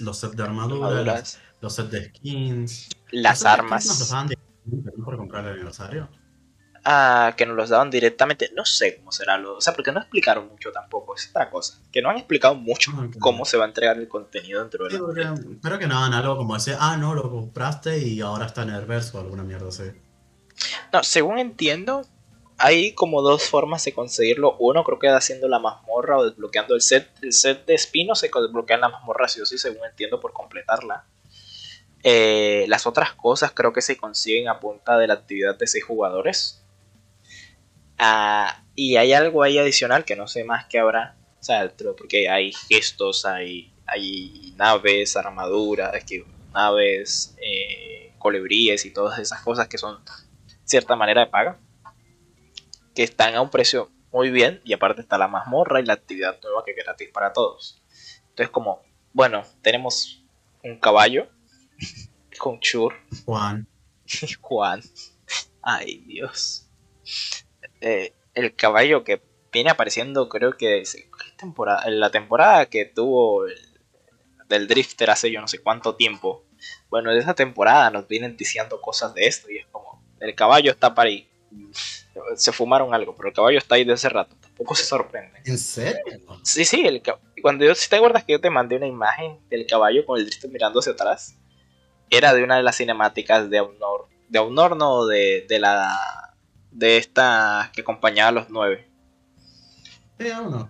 los 0.01 0.17
sets 0.19 0.35
de 0.35 0.43
armadura, 0.43 0.79
los, 0.89 0.91
armaduras, 0.91 1.39
los 1.61 1.73
sets 1.73 1.91
de 1.91 2.05
skins. 2.09 2.89
las 3.11 3.39
de 3.43 3.49
armas. 3.49 4.13
por 5.05 5.15
comprar 5.17 5.45
el 5.45 5.53
aniversario. 5.53 6.09
Ah, 6.87 7.33
que 7.35 7.47
nos 7.47 7.57
los 7.57 7.69
daban 7.69 7.89
directamente. 7.89 8.51
No 8.53 8.63
sé 8.63 8.97
cómo 8.97 9.11
será 9.11 9.39
lo. 9.39 9.57
O 9.57 9.61
sea, 9.61 9.73
porque 9.73 9.91
no 9.91 9.99
explicaron 9.99 10.47
mucho 10.47 10.71
tampoco. 10.71 11.15
Es 11.15 11.29
otra 11.31 11.49
cosa. 11.49 11.79
Que 11.91 11.99
no 11.99 12.11
han 12.11 12.17
explicado 12.17 12.53
mucho 12.53 12.91
cómo 13.19 13.43
se 13.43 13.57
va 13.57 13.65
a 13.65 13.67
entregar 13.67 13.97
el 13.97 14.07
contenido 14.07 14.61
dentro 14.61 14.85
de 14.85 14.91
Sí, 14.91 14.97
la. 15.15 15.33
espero 15.33 15.79
que 15.79 15.87
no 15.87 15.97
hagan 15.97 16.13
algo 16.13 16.37
como 16.37 16.55
ese, 16.55 16.77
ah, 16.79 16.95
no, 16.95 17.15
lo 17.15 17.31
compraste 17.31 17.97
y 17.97 18.21
ahora 18.21 18.45
está 18.45 18.61
en 18.61 18.69
el 18.69 18.85
verso 18.85 19.17
o 19.17 19.21
alguna 19.21 19.43
mierda 19.43 19.69
así. 19.69 19.83
No, 20.93 21.01
según 21.01 21.39
entiendo, 21.39 22.03
hay 22.59 22.93
como 22.93 23.23
dos 23.23 23.49
formas 23.49 23.83
de 23.83 23.93
conseguirlo. 23.93 24.55
Uno 24.59 24.83
creo 24.83 24.99
que 24.99 25.09
haciendo 25.09 25.47
la 25.47 25.57
mazmorra 25.57 26.19
o 26.19 26.25
desbloqueando 26.25 26.75
el 26.75 26.81
set. 26.81 27.09
El 27.23 27.33
set 27.33 27.65
de 27.65 27.73
espinos 27.73 28.19
se 28.19 28.27
desbloquea 28.27 28.75
en 28.75 28.81
la 28.81 28.89
mazmorra, 28.89 29.27
sí 29.27 29.41
o 29.41 29.45
sí, 29.47 29.57
según 29.57 29.83
entiendo, 29.89 30.19
por 30.19 30.33
completarla. 30.33 31.05
Eh, 32.03 32.65
las 32.67 32.85
otras 32.85 33.13
cosas 33.13 33.51
creo 33.55 33.73
que 33.73 33.81
se 33.81 33.97
consiguen 33.97 34.47
a 34.49 34.59
punta 34.59 34.99
de 34.99 35.07
la 35.07 35.15
actividad 35.15 35.57
de 35.57 35.65
6 35.65 35.83
jugadores. 35.83 36.61
Ah, 37.97 38.63
y 38.75 38.97
hay 38.97 39.13
algo 39.13 39.43
ahí 39.43 39.57
adicional 39.57 40.05
que 40.05 40.15
no 40.15 40.27
sé 40.27 40.43
más 40.43 40.65
que 40.65 40.79
habrá. 40.79 41.17
O 41.39 41.43
sea, 41.43 41.71
porque 41.97 42.29
hay 42.29 42.51
gestos, 42.51 43.25
hay, 43.25 43.73
hay 43.85 44.53
naves, 44.57 45.15
armaduras, 45.15 46.03
que- 46.03 46.25
naves, 46.53 47.35
eh, 47.41 48.13
colibríes 48.17 48.85
y 48.85 48.91
todas 48.91 49.19
esas 49.19 49.41
cosas 49.41 49.67
que 49.67 49.77
son 49.77 49.99
cierta 50.63 50.95
manera 50.95 51.21
de 51.21 51.27
paga. 51.27 51.59
Que 52.93 53.03
están 53.03 53.35
a 53.35 53.41
un 53.41 53.49
precio 53.49 53.91
muy 54.11 54.31
bien. 54.31 54.61
Y 54.65 54.73
aparte 54.73 55.01
está 55.01 55.17
la 55.17 55.27
mazmorra 55.27 55.79
y 55.79 55.85
la 55.85 55.93
actividad 55.93 56.39
nueva 56.41 56.63
que 56.65 56.71
es 56.71 56.77
gratis 56.77 57.09
para 57.13 57.33
todos. 57.33 57.81
Entonces 58.29 58.49
como, 58.49 58.81
bueno, 59.13 59.43
tenemos 59.61 60.23
un 60.63 60.79
caballo 60.79 61.29
con 62.39 62.59
Chur, 62.59 62.95
Juan. 63.25 63.67
Juan. 64.41 64.81
Ay, 65.61 66.03
Dios. 66.07 66.67
Eh, 67.85 68.13
el 68.33 68.55
caballo 68.55 69.03
que 69.03 69.21
viene 69.53 69.69
apareciendo, 69.69 70.27
creo 70.27 70.57
que 70.57 70.81
es- 70.81 70.95
¿qué 70.95 71.31
temporada? 71.37 71.87
la 71.89 72.09
temporada 72.09 72.65
que 72.65 72.85
tuvo 72.85 73.45
el- 73.45 73.55
del 74.49 74.67
Drifter 74.67 75.09
hace 75.11 75.31
yo 75.31 75.39
no 75.39 75.47
sé 75.47 75.59
cuánto 75.59 75.95
tiempo. 75.95 76.43
Bueno, 76.89 77.11
de 77.11 77.19
esa 77.19 77.33
temporada 77.35 77.89
nos 77.91 78.07
vienen 78.07 78.35
diciendo 78.35 78.81
cosas 78.81 79.13
de 79.13 79.27
esto 79.27 79.49
y 79.51 79.57
es 79.59 79.67
como, 79.67 80.03
el 80.19 80.33
caballo 80.35 80.71
está 80.71 80.93
para 80.95 81.09
ahí. 81.09 81.29
Se 82.37 82.51
fumaron 82.51 82.93
algo, 82.93 83.15
pero 83.15 83.29
el 83.29 83.35
caballo 83.35 83.57
está 83.57 83.75
ahí 83.75 83.83
de 83.83 83.93
hace 83.93 84.09
rato. 84.09 84.35
Tampoco 84.41 84.73
se 84.73 84.85
sorprende. 84.85 85.39
¿En 85.45 85.57
serio? 85.57 86.01
Sí, 86.43 86.63
sí, 86.63 86.85
el 86.87 87.03
cuando 87.41 87.65
yo, 87.65 87.75
si 87.75 87.89
te 87.89 87.97
acuerdas 87.97 88.23
que 88.23 88.31
yo 88.33 88.41
te 88.41 88.49
mandé 88.49 88.77
una 88.77 88.87
imagen 88.87 89.37
del 89.49 89.67
caballo 89.67 90.05
con 90.05 90.17
el 90.17 90.25
Drifter 90.25 90.49
mirando 90.49 90.79
hacia 90.79 90.93
atrás, 90.93 91.35
era 92.09 92.33
de 92.33 92.43
una 92.43 92.55
de 92.57 92.63
las 92.63 92.77
cinemáticas 92.77 93.49
de 93.49 93.57
Aunor. 93.57 94.07
De 94.29 94.39
Aunor 94.39 94.75
no, 94.77 95.05
de, 95.05 95.45
de 95.47 95.59
la. 95.59 96.24
De 96.75 96.97
esta 96.97 97.71
que 97.73 97.81
acompañaba 97.81 98.29
a 98.29 98.31
los 98.33 98.49
nueve. 98.49 98.87
Uno. 100.19 100.69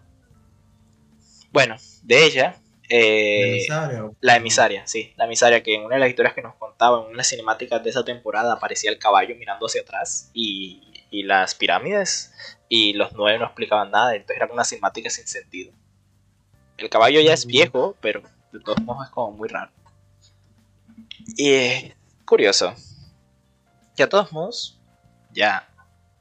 Bueno, 1.51 1.76
de 2.03 2.26
ella. 2.26 2.56
eh, 2.89 3.51
Emisario. 3.53 4.16
la 4.22 4.36
emisaria, 4.36 4.86
sí, 4.86 5.14
la 5.18 5.26
emisaria 5.26 5.64
que 5.64 5.74
en 5.76 5.86
una 5.86 5.95
de 5.95 6.01
las 6.01 6.10
historias 6.10 6.36
que 6.36 6.41
nos 6.43 6.56
contaba, 6.56 7.03
en 7.03 7.14
una 7.14 7.24
cinemática 7.24 7.80
de 7.80 7.89
esa 7.89 8.06
temporada, 8.06 8.53
aparecía 8.53 8.91
el 8.91 8.99
caballo 8.99 9.36
mirando 9.36 9.66
hacia 9.66 9.82
atrás 9.82 10.30
y, 10.34 10.82
y 11.10 11.24
las 11.24 11.56
pirámides 11.56 12.32
y 12.70 12.93
los 12.93 13.14
nueve 13.14 13.39
no 13.39 13.45
explicaban 13.45 13.89
nada, 13.89 14.14
entonces 14.16 14.38
era 14.38 14.51
una 14.51 14.64
cinemática 14.64 15.10
sin 15.10 15.26
sentido. 15.28 15.72
El 16.78 16.89
caballo 16.89 17.22
ya 17.22 17.34
es 17.34 17.45
viejo, 17.47 17.95
pero 18.01 18.22
de 18.51 18.60
todos 18.60 18.80
modos 18.82 19.06
es 19.08 19.12
como 19.12 19.32
muy 19.32 19.47
raro. 19.47 19.72
Y 21.38 21.51
es 21.53 21.95
curioso. 22.26 22.76
Y 23.97 24.01
a 24.03 24.10
todos 24.10 24.32
modos, 24.32 24.78
ya 25.32 25.68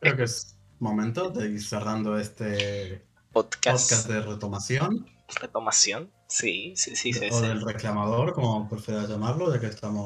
Creo 0.04 0.16
que 0.16 0.22
es 0.24 0.56
momento 0.78 1.30
de 1.30 1.48
ir 1.50 1.62
cerrando 1.64 2.18
este 2.18 3.04
podcast, 3.32 3.90
podcast 3.90 4.08
de 4.08 4.20
retomación. 4.20 5.06
retomación, 5.40 6.10
sí, 6.28 6.74
sí, 6.76 6.94
sí, 6.96 7.12
sí, 7.12 7.28
o 7.30 7.40
sí. 7.40 7.46
del 7.48 7.62
reclamador, 7.62 8.32
como 8.34 8.68
prefieras 8.68 9.08
llamarlo, 9.08 9.52
ya 9.52 9.60
que 9.60 9.66
estamos 9.66 10.04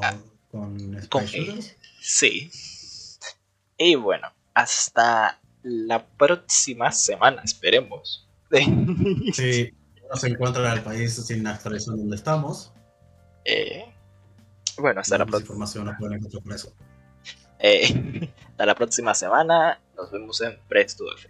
con 0.51 0.95
con 1.09 1.25
Shooters. 1.25 1.75
Sí. 2.01 2.49
Y 3.77 3.95
bueno, 3.95 4.27
hasta 4.53 5.39
la 5.63 6.05
próxima 6.05 6.91
semana, 6.91 7.41
esperemos. 7.43 8.25
Sí, 9.33 9.71
no 10.09 10.15
se 10.17 10.27
encuentra 10.29 10.73
el 10.73 10.81
país 10.81 11.13
sin 11.25 11.43
la 11.43 11.51
actualización 11.51 11.97
donde 11.97 12.15
estamos. 12.15 12.73
Eh, 13.45 13.85
bueno, 14.79 15.01
hasta 15.01 15.17
la, 15.19 15.25
Más 15.25 15.31
pro- 15.31 15.39
información 15.41 15.85
no 15.85 15.95
pueden 15.99 16.17
encontrar 16.17 16.41
por 16.43 16.53
eso. 16.53 16.73
eh, 17.59 18.31
hasta 18.49 18.65
la 18.65 18.73
próxima 18.75 19.13
semana. 19.13 19.79
Nos 19.99 20.11
vemos 20.11 20.39
en 20.39 20.57
Press 20.69 20.95
to 20.95 21.11
F. 21.11 21.27